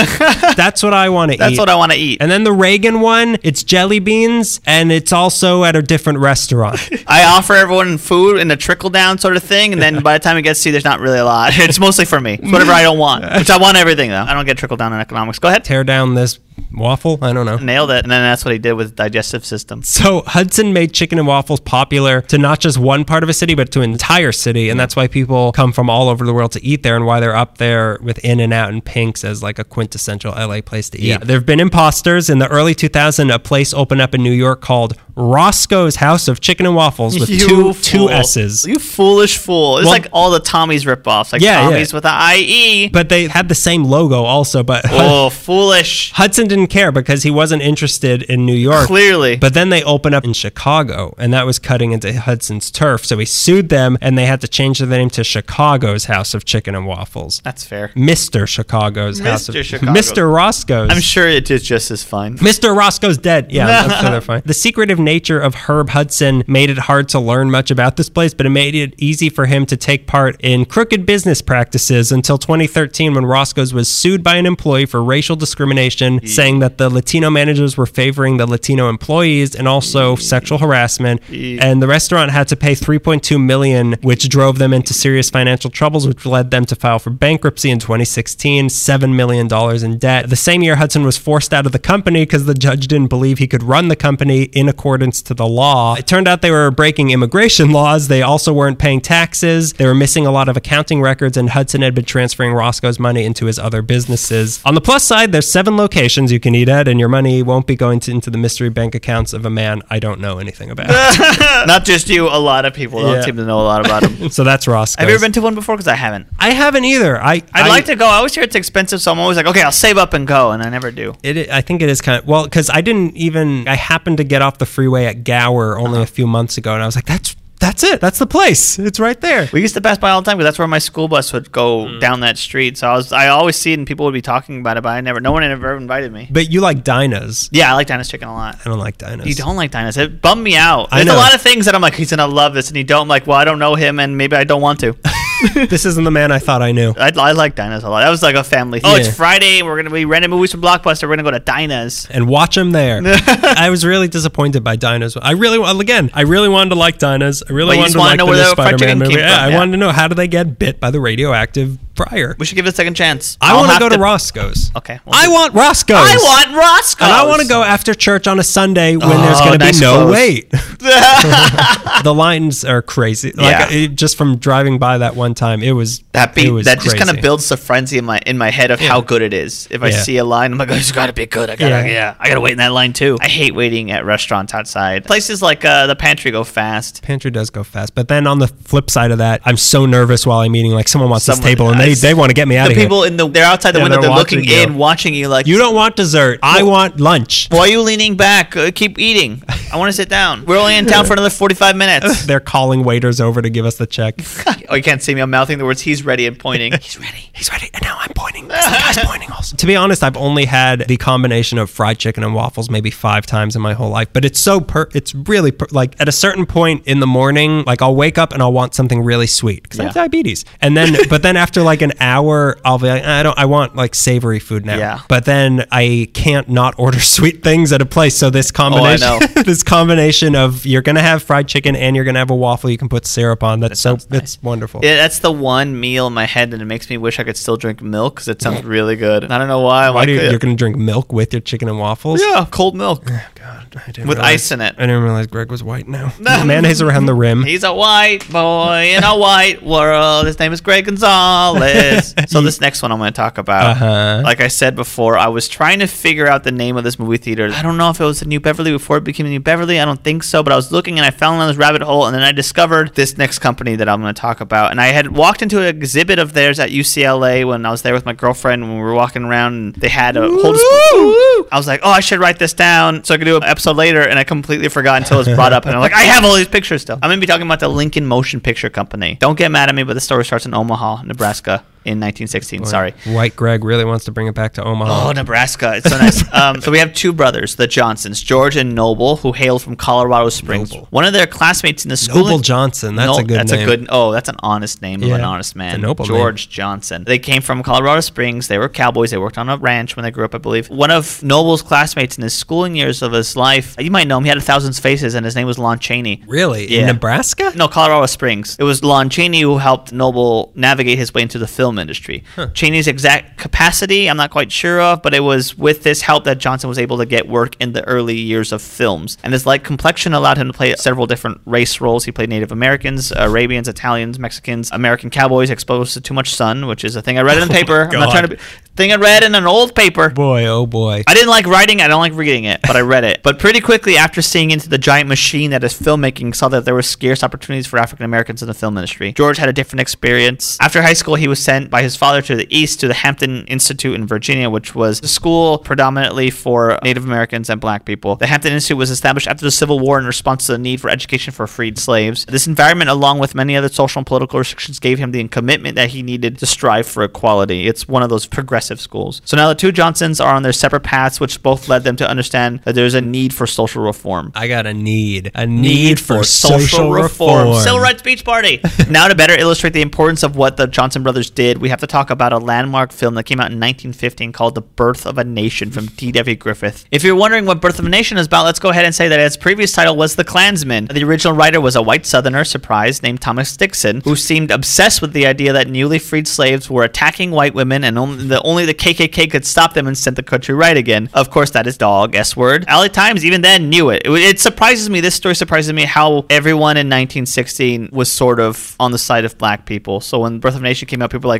[0.56, 1.38] That's what I want to eat.
[1.38, 2.20] That's what I want to eat.
[2.20, 6.80] and then the Reagan one, it's jelly beans and it's also at a different restaurant.
[7.06, 10.22] I offer everyone food in a trickle down sort of thing, and then by the
[10.22, 11.52] time it gets to you, there's not really a lot.
[11.66, 12.34] It's mostly for me.
[12.34, 14.22] It's whatever I don't want, which I want everything though.
[14.22, 15.38] I don't get trickle down in economics.
[15.38, 15.64] Go ahead.
[15.64, 16.38] Tear down this
[16.72, 17.18] waffle?
[17.22, 17.56] I don't know.
[17.56, 18.04] Nailed it.
[18.04, 19.82] And then that's what he did with digestive system.
[19.82, 23.54] So Hudson made chicken and waffles popular to not just one part of a city,
[23.54, 26.52] but to an entire city, and that's why people come from all over the world
[26.52, 29.64] to eat there, and why they're up there with In-N-Out and Pink's as like a
[29.64, 31.04] quintessential LA place to eat.
[31.06, 31.18] Yeah.
[31.18, 33.32] There have been imposters in the early 2000s.
[33.32, 37.28] A place opened up in New York called Roscoe's House of Chicken and Waffles with
[37.30, 38.10] You two two.
[38.10, 38.66] S's.
[38.66, 39.78] You foolish fool.
[39.78, 41.70] It's Well- like all the Tommy's ripoffs, like Yeah, yeah.
[41.70, 42.88] Tommy's with the IE.
[42.92, 46.12] But they had the same logo also, but oh, foolish.
[46.12, 48.86] Hudson didn't care because he wasn't interested in New York.
[48.86, 49.36] Clearly.
[49.36, 53.04] But then they opened up in Chicago, and that was cutting into Hudson's turf.
[53.06, 56.44] So he sued them, and they had to change the name to Chicago's House of
[56.44, 57.40] Chicken and Waffles.
[57.44, 57.88] That's fair.
[57.96, 58.46] Mr.
[58.46, 59.64] Chicago's House of Mr.
[59.64, 59.92] Chicago.
[59.92, 60.32] Mr.
[60.32, 60.90] Roscoe's.
[60.90, 62.36] I'm sure it is just as fine.
[62.38, 62.76] Mr.
[62.76, 63.50] Roscoe's dead.
[63.52, 64.42] Yeah, I'm, I'm sure they're fine.
[64.44, 68.34] The secretive nature of Herb Hudson made it hard to learn much about this place,
[68.34, 72.38] but it made it easy for him to take part in crooked business practices until
[72.38, 77.30] 2013 when Roscoe's was sued by an employee for racial discrimination, saying that the Latino
[77.30, 81.20] managers were favoring the Latino employees and also sexual harassment.
[81.30, 86.06] And the restaurant had to pay 3.2 million, which drove them into serious financial troubles,
[86.06, 89.46] which led them to file for bankruptcy in 2016, $7 million
[89.84, 90.28] in debt.
[90.28, 93.38] The same year, Hudson was forced out of the company because the judge didn't believe
[93.38, 95.94] he could run the company in accordance to the law.
[95.94, 98.08] It turned out they were breaking immigration laws.
[98.08, 99.72] They also weren't paying taxes.
[99.74, 103.24] They were missing a lot of accounting records, and Hudson had been transferring Roscoe's money
[103.24, 104.60] into his other businesses.
[104.64, 107.66] On the plus side, there's seven locations you can eat at, and your money won't
[107.66, 110.70] be going to, into the mystery bank accounts of a man I don't know anything
[110.70, 110.88] about.
[111.66, 113.22] Not just you, a lot of people don't Yeah.
[113.22, 114.30] seem to know a lot about him.
[114.36, 115.00] so that's Roscoe's.
[115.00, 115.76] Have you ever been to one before?
[115.76, 116.26] Because I haven't.
[116.38, 117.20] I haven't either.
[117.20, 118.06] I I'd I, like to go.
[118.06, 120.52] I always hear it's expensive, so I'm always like, okay, I'll save up and go,
[120.52, 121.14] and I never do.
[121.22, 124.24] It, I think it is kind of well because I didn't even I happened to
[124.24, 126.02] get off the freeway at Gower only uh-huh.
[126.02, 129.00] a few months ago and I was like that's that's it that's the place it's
[129.00, 129.48] right there.
[129.52, 131.50] We used to pass by all the time because that's where my school bus would
[131.52, 131.98] go Hmm.
[131.98, 132.76] down that street.
[132.78, 134.90] So I was, I always see it, and people would be talking about it, but
[134.90, 136.28] I never, no one had ever invited me.
[136.30, 137.48] But you like Dinah's.
[137.52, 138.58] Yeah, I like Dinah's Chicken a lot.
[138.64, 139.26] I don't like Dinah's.
[139.26, 139.96] You don't like Dinah's.
[139.96, 140.88] It bummed me out.
[140.92, 142.84] I There's a lot of things that I'm like, he's gonna love this, and you
[142.84, 143.02] don't.
[143.02, 144.94] I'm like, well, I don't know him, and maybe I don't want to.
[145.54, 146.94] this isn't the man I thought I knew.
[146.98, 148.00] I, I like Dinah's a lot.
[148.02, 148.80] That was like a family.
[148.84, 148.90] Oh, thing.
[148.92, 149.08] Oh, Yeah.
[149.08, 149.62] it's Friday.
[149.62, 151.02] We're gonna be renting movies from Blockbuster.
[151.04, 152.06] We're gonna go to Dinah's.
[152.10, 153.00] And watch him there.
[153.04, 155.16] I was really disappointed by Dinah's.
[155.16, 157.42] I really, well, again, I really wanted to like Dinah's.
[157.48, 158.78] I really you wanted just to wanna like know the where new the fried Spider-Man
[158.78, 159.10] chicken movie.
[159.14, 159.56] came Yeah, from, I yeah.
[159.58, 162.36] wanted to know how did they get bit by the radioactive fryer.
[162.38, 163.36] We should give it a second chance.
[163.40, 164.70] I I'll want to have go to Roscoe's.
[164.76, 165.96] Okay, we'll I do- want Roscoe's.
[165.98, 167.06] I want Roscoe's.
[167.08, 169.64] And I want to go after church on a Sunday when there's Oh, going to
[169.64, 170.12] nice be no clothes.
[170.12, 170.50] wait.
[172.04, 173.32] the lines are crazy.
[173.32, 173.70] Like Yeah.
[173.70, 176.80] it, just from driving by that one time, it was That it beat was that
[176.80, 177.18] just kind crazy.
[177.18, 179.66] of builds the frenzy in my in my head of how good it is.
[179.70, 180.02] If I Yeah.
[180.02, 181.50] see a line, I'm like, oh, it's got to be good.
[181.50, 181.92] I gotta, Yeah.
[181.92, 182.14] yeah.
[182.20, 183.18] I gotta wait in that line too.
[183.20, 185.04] I hate waiting at restaurants outside.
[185.04, 187.02] Places like uh, the pantry go fast.
[187.02, 190.26] Pantry does go fast, but then on the flip side of that, I'm so nervous
[190.26, 190.72] while I'm eating.
[190.72, 192.66] Like someone wants Someone- this table and I they, they want to get me out
[192.66, 192.84] The of here.
[192.86, 194.00] people in the they're outside the Yeah, window.
[194.00, 194.62] they're They're looking watching you.
[194.62, 195.28] in, watching you.
[195.28, 196.40] Like You don't want dessert.
[196.42, 197.48] I want lunch.
[197.50, 198.56] Why are you leaning back?
[198.56, 199.42] Uh, keep eating.
[199.72, 200.44] I want to sit down.
[200.46, 202.26] We're only in town for another 45 minutes.
[202.26, 204.14] They're calling waiters over to give us the check.
[204.68, 205.20] oh, you can't see me.
[205.20, 205.80] I'm mouthing the words.
[205.80, 206.72] He's ready and pointing.
[206.80, 207.30] He's ready.
[207.32, 207.68] He's ready.
[207.74, 208.48] And now I'm pointing.
[208.48, 209.56] The guy's pointing also.
[209.56, 213.26] To be honest, I've only had the combination of fried chicken and waffles maybe five
[213.26, 214.08] times in my whole life.
[214.12, 214.88] But it's so per.
[214.94, 218.32] It's really per- like at a certain point in the morning, like I'll wake up
[218.32, 220.02] and I'll want something really sweet because I have Yeah.
[220.02, 220.44] diabetes.
[220.60, 223.38] And then, but then after like an hour, I'll be like, I don't.
[223.38, 224.76] I want like savory food now.
[224.76, 225.00] Yeah.
[225.08, 228.16] But then I can't not order sweet things at a place.
[228.16, 229.18] So this oh, combination, know.
[229.42, 232.78] this combination of you're gonna have fried chicken and you're gonna have a waffle you
[232.78, 233.60] can put syrup on.
[233.60, 233.90] That's so.
[233.90, 234.22] sounds nice.
[234.22, 234.80] It's wonderful.
[234.82, 237.36] Yeah, that's the one meal in my head that it makes me wish I could
[237.36, 239.30] still drink milk because it sounds really good.
[239.30, 239.88] I don't know why.
[239.88, 242.20] I'm Why like, do you, you're going to drink milk with your chicken and waffles?
[242.20, 243.04] yeah, cold milk.
[243.04, 244.74] God, I didn't With realize- ice in it.
[244.76, 246.12] I didn't realize Greg was white now.
[246.44, 247.44] Mayonnaise around the rim.
[247.44, 250.26] He's a white boy in a white world.
[250.26, 251.65] His name is Greg Gonzalez.
[252.28, 253.76] so this next one I'm going to talk about.
[253.76, 254.22] Uh-huh.
[254.24, 257.16] Like I said before, I was trying to figure out the name of this movie
[257.16, 257.50] theater.
[257.52, 259.80] I don't know if it was the New Beverly before it became the New Beverly.
[259.80, 260.42] I don't think so.
[260.42, 262.94] But I was looking and I fell in this rabbit hole, and then I discovered
[262.94, 264.70] this next company that I'm going to talk about.
[264.70, 267.94] And I had walked into an exhibit of theirs at UCLA when I was there
[267.94, 270.52] with my girlfriend when we were walking around, and they had a whole.
[270.52, 271.46] display.
[271.52, 273.76] I was like, oh, I should write this down so I could do an episode
[273.76, 276.24] later, and I completely forgot until it was brought up, and I'm like, I have
[276.24, 276.96] all these pictures still.
[276.96, 279.16] I'm gonna be talking about the Lincoln Motion Picture Company.
[279.20, 281.55] Don't get mad at me, but the story starts in Omaha, Nebraska.
[281.56, 282.66] Yeah in 1916.
[282.66, 282.92] Sorry.
[283.06, 285.08] White Greg really wants to bring it back to Omaha.
[285.08, 285.76] Oh, Nebraska.
[285.76, 286.32] It's so nice.
[286.34, 290.28] um, so we have two brothers, the Johnsons, George and Noble, who hail from Colorado
[290.28, 290.72] Springs.
[290.72, 290.88] Noble.
[290.90, 292.24] One of their classmates in the school.
[292.24, 292.96] Noble Johnson.
[292.96, 293.62] That's a good that's name.
[293.62, 293.86] a good.
[293.90, 295.80] Oh, that's an honest name of an honest man.
[295.80, 297.04] noble George Johnson.
[297.04, 298.48] They came from Colorado Springs.
[298.48, 299.10] They were cowboys.
[299.10, 300.68] They worked on a ranch when they grew up, I believe.
[300.68, 304.24] One of Noble's classmates in his schooling years of his life, you might know him.
[304.24, 306.22] He had a thousand faces, and his name was Lon Chaney.
[306.26, 306.70] Really?
[306.70, 306.80] Yeah.
[306.80, 307.52] In Nebraska?
[307.54, 308.56] No, Colorado Springs.
[308.58, 312.24] It was Lon Chaney who helped Noble navigate his way into the film industry.
[312.54, 316.38] Chaney's exact capacity, I'm not quite sure of, but it was with this help that
[316.38, 319.18] Johnson was able to get work in the early years of films.
[319.22, 322.04] And his light complexion allowed him to play several different race roles.
[322.04, 326.84] He played Native Americans, Arabians, Italians, Mexicans, American cowboys exposed to too much sun, which
[326.84, 327.82] is a thing I read in the oh paper.
[327.82, 328.42] I'm not trying to be,
[328.76, 330.10] thing I read in an old paper.
[330.10, 331.02] Boy, oh boy.
[331.06, 331.80] I didn't like writing.
[331.80, 333.22] I don't like reading it, but I read it.
[333.22, 336.74] But pretty quickly after seeing into the giant machine that is filmmaking, saw that there
[336.74, 339.12] were scarce opportunities for African Americans in the film industry.
[339.12, 340.58] George had a different experience.
[340.60, 343.46] After high school, he was sent by his father to the east to the Hampton
[343.46, 348.16] Institute in Virginia, which was a school predominantly for Native Americans and black people.
[348.16, 350.90] The Hampton Institute was established after the Civil War in response to the need for
[350.90, 352.24] education for freed slaves.
[352.26, 355.90] This environment, along with many other social and political restrictions, gave him the commitment that
[355.90, 357.66] he needed to strive for equality.
[357.66, 359.22] It's one of those progressive schools.
[359.24, 362.08] So now the two Johnsons are on their separate paths, which both led them to
[362.08, 364.32] understand that there's a need for social reform.
[364.34, 365.30] I got a need.
[365.34, 367.54] A need, for, social, reform.
[367.60, 368.60] Civil rights beach party.
[368.90, 371.86] now, to better illustrate the importance of what the Johnson brothers did, we have to
[371.86, 375.24] talk about a landmark film that came out in 1915 called The Birth of a
[375.24, 376.36] Nation from D.W.
[376.36, 376.86] Griffith.
[376.90, 379.08] If you're wondering what Birth of a Nation is about, let's go ahead and say
[379.08, 380.86] that its previous title was The Klansman.
[380.86, 385.12] The original writer was a white Southerner, surprise, named Thomas Dixon, who seemed obsessed with
[385.12, 388.74] the idea that newly freed slaves were attacking white women and only the, only the
[388.74, 391.10] KKK could stop them and set the country right again.
[391.14, 392.64] Of course, that is dog, S word.
[392.68, 394.02] LA Times even then knew it.
[394.04, 394.10] it.
[394.10, 398.92] It surprises me, this story surprises me how everyone in 1916 was sort of on
[398.92, 400.00] the side of black people.
[400.00, 401.35] So when Birth of a Nation came out, people were like,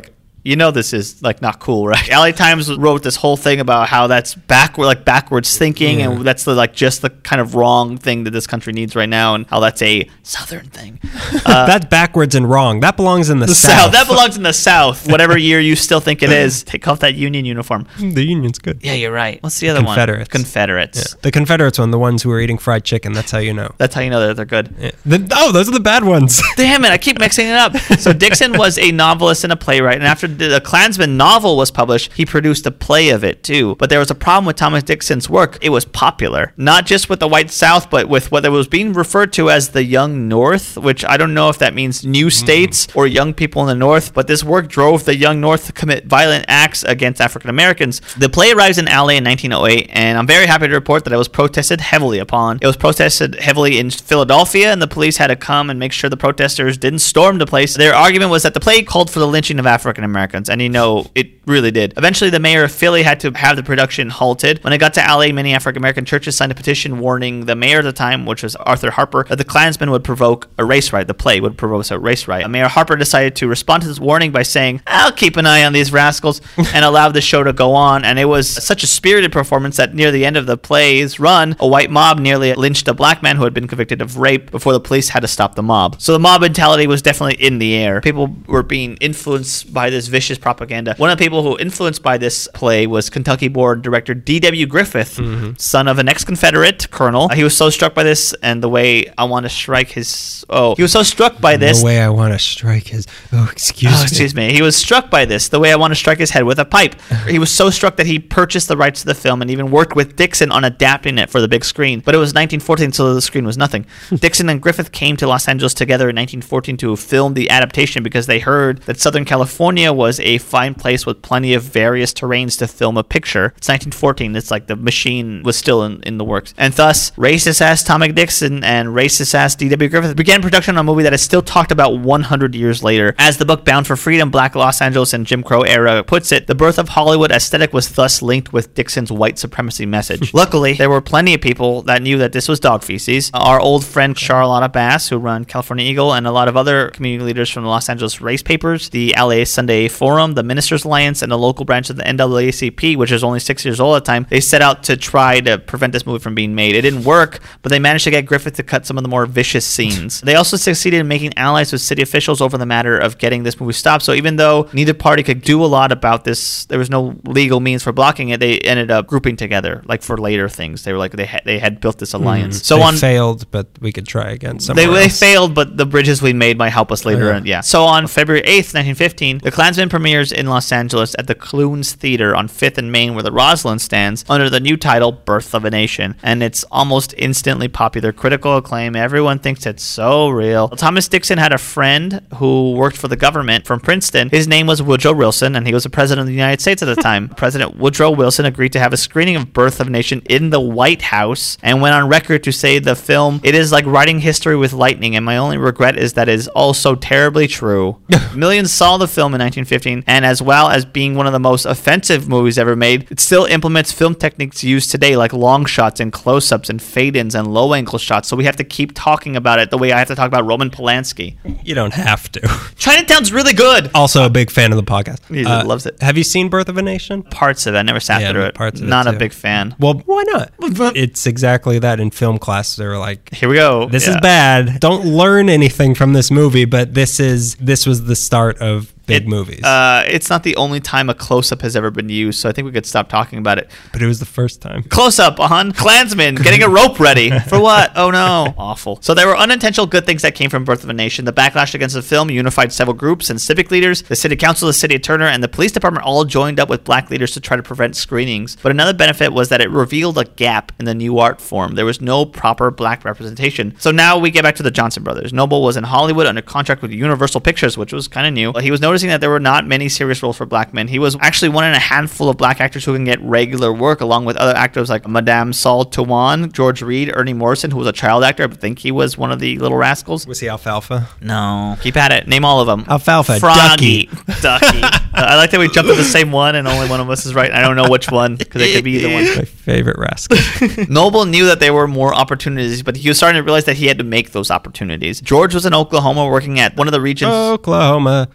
[0.47, 2.09] you know this is like not cool, right?
[2.11, 6.09] LA Times wrote this whole thing about how that's backward, like backwards thinking, Yeah.
[6.11, 9.09] and that's the like just the kind of wrong thing that this country needs right
[9.09, 10.99] now, and how that's a southern thing.
[11.45, 12.81] Uh, That's backwards and wrong.
[12.81, 13.71] That belongs in the, the South.
[13.71, 13.91] South.
[13.93, 15.09] That belongs in the South.
[15.09, 17.87] Whatever year you still think it is, take off that Union uniform.
[17.99, 18.79] the Union's good.
[18.83, 19.41] Yeah, you're right.
[19.41, 20.19] What's the other Confederates.
[20.33, 20.43] one?
[20.43, 20.97] Confederates.
[20.97, 21.23] Confederates.
[21.23, 23.13] The Confederates one, the ones who are eating fried chicken.
[23.13, 23.73] That's how you know.
[23.77, 24.75] That's how you know that they're good.
[24.77, 24.91] Yeah.
[25.05, 26.41] The- oh, those are the bad ones.
[26.57, 27.75] Damn it, I keep mixing it up.
[27.99, 32.13] So Dixon was a novelist and a playwright, and after the Klansman novel was published,
[32.13, 33.75] he produced a play of it too.
[33.75, 35.57] But there was a problem with Thomas Dixon's work.
[35.61, 39.33] It was popular, not just with the white South, but with what was being referred
[39.33, 42.45] to as the Young North, which I don't know if that means new mm-hmm.
[42.45, 45.73] states or young people in the North, but this work drove the Young North to
[45.73, 48.01] commit violent acts against African Americans.
[48.15, 51.17] The play arrives in LA in 1908, and I'm very happy to report that it
[51.17, 52.59] was protested heavily upon.
[52.61, 56.09] It was protested heavily in Philadelphia, and the police had to come and make sure
[56.09, 57.75] the protesters didn't storm the place.
[57.75, 60.69] Their argument was that the play called for the lynching of African Americans, and you
[60.69, 61.93] know, it really did.
[61.97, 64.63] Eventually, the mayor of Philly had to have the production halted.
[64.63, 67.79] When it got to LA, many African American churches signed a petition warning the mayor
[67.79, 71.07] at the time, which was Arthur Harper, that the Klansmen would provoke a race riot.
[71.07, 72.49] The play would provoke a race riot.
[72.49, 75.73] Mayor Harper decided to respond to this warning by saying, I'll keep an eye on
[75.73, 76.41] these rascals,
[76.73, 78.03] and allowed the show to go on.
[78.03, 81.55] And it was such a spirited performance that near the end of the play's run,
[81.59, 84.73] a white mob nearly lynched a black man who had been convicted of rape before
[84.73, 86.01] the police had to stop the mob.
[86.01, 88.01] So the mob mentality was definitely in the air.
[88.01, 90.95] People were being influenced by this vicious propaganda.
[90.97, 94.65] One of the people who influenced by this play was Kentucky born director D.W.
[94.67, 95.53] Griffith, mm-hmm.
[95.57, 97.29] son of an ex Confederate colonel.
[97.29, 100.45] He was so struck by this and the way I want to strike his.
[100.49, 101.79] Oh, he was so struck by this.
[101.79, 103.05] the way I want to strike his.
[103.31, 104.03] Oh, excuse Oh, me.
[104.03, 104.53] excuse me.
[104.53, 106.65] He was struck by this, the way I want to strike his head with a
[106.65, 106.95] pipe.
[107.27, 109.95] he was so struck that he purchased the rights to the film and even worked
[109.95, 111.99] with Dixon on adapting it for the big screen.
[111.99, 113.85] But it was 1914, so the screen was nothing.
[114.15, 118.25] Dixon and Griffith came to Los Angeles together in 1914 to film the adaptation because
[118.27, 122.67] they heard that Southern California was a fine place with plenty of various terrains to
[122.67, 123.47] film a picture.
[123.57, 124.35] It's 1914.
[124.35, 126.53] It's like the machine was still in, in the works.
[126.57, 129.89] And thus, racist ass Tommy Dixon and racist ass D.W.
[129.89, 133.15] Griffith began production on a movie that is still talked about 100 years later.
[133.17, 136.47] As the book Bound for Freedom, Black Los Angeles and Jim Crow era puts it,
[136.47, 140.33] the birth of Hollywood aesthetic was thus linked with Dixon's white supremacy message.
[140.33, 143.31] Luckily, there were plenty of people that knew that this was dog feces.
[143.33, 147.25] Our old friend Charlotta Bass, who run California Eagle, and a lot of other community
[147.25, 151.31] leaders from the Los Angeles race papers, the LA Sunday Forum, the Ministers Alliance, and
[151.31, 154.25] the local branch of the NAACP, which was only six years old at the time,
[154.29, 156.75] they set out to try to prevent this movie from being made.
[156.75, 159.25] It didn't work, but they managed to get Griffith to cut some of the more
[159.25, 160.21] vicious scenes.
[160.27, 163.59] they also succeeded in making allies with city officials over the matter of getting this
[163.59, 164.03] movie stopped.
[164.03, 167.59] So even though neither party could do a lot about this, there was no legal
[167.59, 168.39] means for blocking it.
[168.39, 170.83] They ended up grouping together, like for later things.
[170.83, 172.23] They were like they had, they had built this hmm.
[172.23, 172.63] alliance.
[172.63, 174.57] So they on failed, but we could try again.
[174.73, 177.33] they, they failed, but the bridges we made might help us later.
[177.33, 177.57] Oh, yeah.
[177.57, 177.61] Yeah.
[177.61, 182.35] So on February 8th, 1915, The Klansman premieres in Los Angeles at the Clunes Theater
[182.35, 185.69] on 5th and Main, where the Rosslyn stands, under the new title Birth of a
[185.69, 186.15] Nation.
[186.23, 188.11] And it's almost instantly popular.
[188.11, 188.95] Critical acclaim.
[188.95, 190.69] Everyone thinks it's so real.
[190.69, 194.29] Thomas Dixon had a friend who worked for the government from Princeton.
[194.31, 196.87] His name was Woodrow Wilson, and he was the president of the United States at
[196.87, 197.29] the time.
[197.29, 200.59] President Woodrow Wilson agreed to have a screening of Birth of a Nation in the
[200.59, 204.57] White House and went on record to say the film, it is like writing history
[204.57, 208.01] with lightning, and my only regret is that it is all so terribly true.
[208.35, 209.41] Millions saw the film in
[209.71, 213.19] 1915, and as well as being one of the most offensive movies ever made, it
[213.19, 217.35] still implements film techniques used today, like long shots and close ups and fade ins
[217.35, 218.27] and low angle shots.
[218.27, 220.45] So we have to keep talking about it the way I have to talk about
[220.45, 221.35] Roman Polanski.
[221.63, 222.41] You don't have to.
[222.77, 223.89] Chinatown's really good.
[223.93, 225.19] Also, a big fan of the podcast.
[225.45, 226.01] Uh, loves it.
[226.01, 227.23] Have you seen Birth of a Nation?
[227.23, 228.55] Parts of it, I never sat Yeah, through it.
[228.55, 229.75] parts of it Not a big fan.
[229.79, 230.51] Well, why not?
[230.95, 232.75] It's exactly that in film class.
[232.75, 233.87] They're like, Here we go.
[233.87, 234.15] "This Yeah.
[234.15, 234.79] is bad.
[234.79, 239.23] Don't learn anything from this movie." But this is this was the start of big
[239.23, 239.63] It- movies.
[239.63, 242.51] Uh, it's not the only time a close up has ever been used, so I
[242.51, 243.71] think we could stop talking about it.
[243.91, 244.83] but it was the first time.
[244.83, 247.31] Close up on Klansman getting a rope ready.
[247.47, 247.91] For what?
[247.95, 248.53] Oh no.
[248.57, 248.99] Awful.
[249.01, 251.25] So there were unintentional good things that came from Birth of a Nation.
[251.25, 254.01] The backlash against the film unified several groups and civic leaders.
[254.03, 256.83] The city council, the city of Turner, and the police department all joined up with
[256.83, 258.57] black leaders to try to prevent screenings.
[258.61, 261.75] But another benefit was that it revealed a gap in the new art form.
[261.75, 263.73] There was no proper black representation.
[263.79, 265.31] So now we get back to the Johnson brothers.
[265.33, 268.51] Noble was in Hollywood under contract with Universal Pictures, which was kind of new.
[268.61, 270.87] He was noticing that there were not many serious roles for black men.
[270.87, 274.01] He was actually one in a handful of black actors who can get regular work,
[274.01, 278.23] along with other actors like Madame Sul-Te-Wan, George Reed, Ernie Morrison, who was a child
[278.23, 278.43] actor.
[278.43, 280.25] I think he was one of the Little Rascals.
[280.25, 281.09] Was he alfalfa?
[281.21, 282.27] No, keep at it.
[282.27, 282.85] Name all of them.
[282.89, 284.09] Alfalfa, Froggy,
[284.41, 284.81] Ducky.
[284.83, 287.27] Uh, I like that we jumped to the same one, and only one of us
[287.27, 287.51] is right.
[287.51, 289.25] I don't know which one because it could be either one.
[289.25, 290.39] My favorite rascal.
[290.89, 293.85] Noble knew that there were more opportunities, but he was starting to realize that he
[293.85, 295.21] had to make those opportunities.
[295.21, 297.31] George was in Oklahoma working at one of the regions.
[297.31, 298.29] Oklahoma.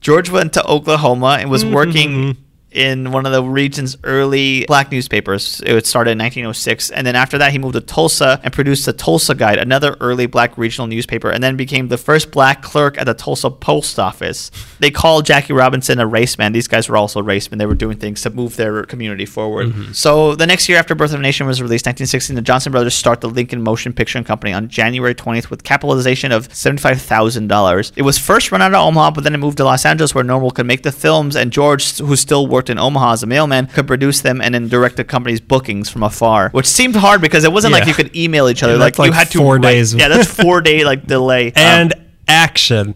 [0.00, 1.74] George went to Oklahoma and was Mm-hmm.
[1.74, 2.36] working
[2.78, 5.60] in one of the region's early black newspapers.
[5.66, 6.90] It started in 1906.
[6.90, 10.26] And then after that, he moved to Tulsa and produced the Tulsa Guide, another early
[10.26, 14.52] black regional newspaper, and then became the first black clerk at the Tulsa Post Office.
[14.78, 16.52] They called Jackie Robinson a race man.
[16.52, 17.58] These guys were also race men.
[17.58, 19.70] They were doing things to move their community forward.
[19.70, 19.92] Mm-hmm.
[19.92, 22.94] So the next year after Birth of a Nation was released, 1916, the Johnson brothers
[22.94, 27.92] start the Lincoln Motion Picture Company on January 20th with capitalization of $75,000.
[27.96, 30.22] It was first run out of Omaha, but then it moved to Los Angeles where
[30.22, 33.66] Noble could make the films, and George, who still worked in Omaha as a mailman,
[33.66, 37.44] could produce them and then direct the company's bookings from afar, which seemed hard because
[37.44, 38.74] it wasn't like you could email each other.
[38.74, 39.94] Yeah, like, that's you like had to four write- days.
[39.94, 41.52] Yeah, that's four day like delay.
[41.56, 42.94] And Um, action.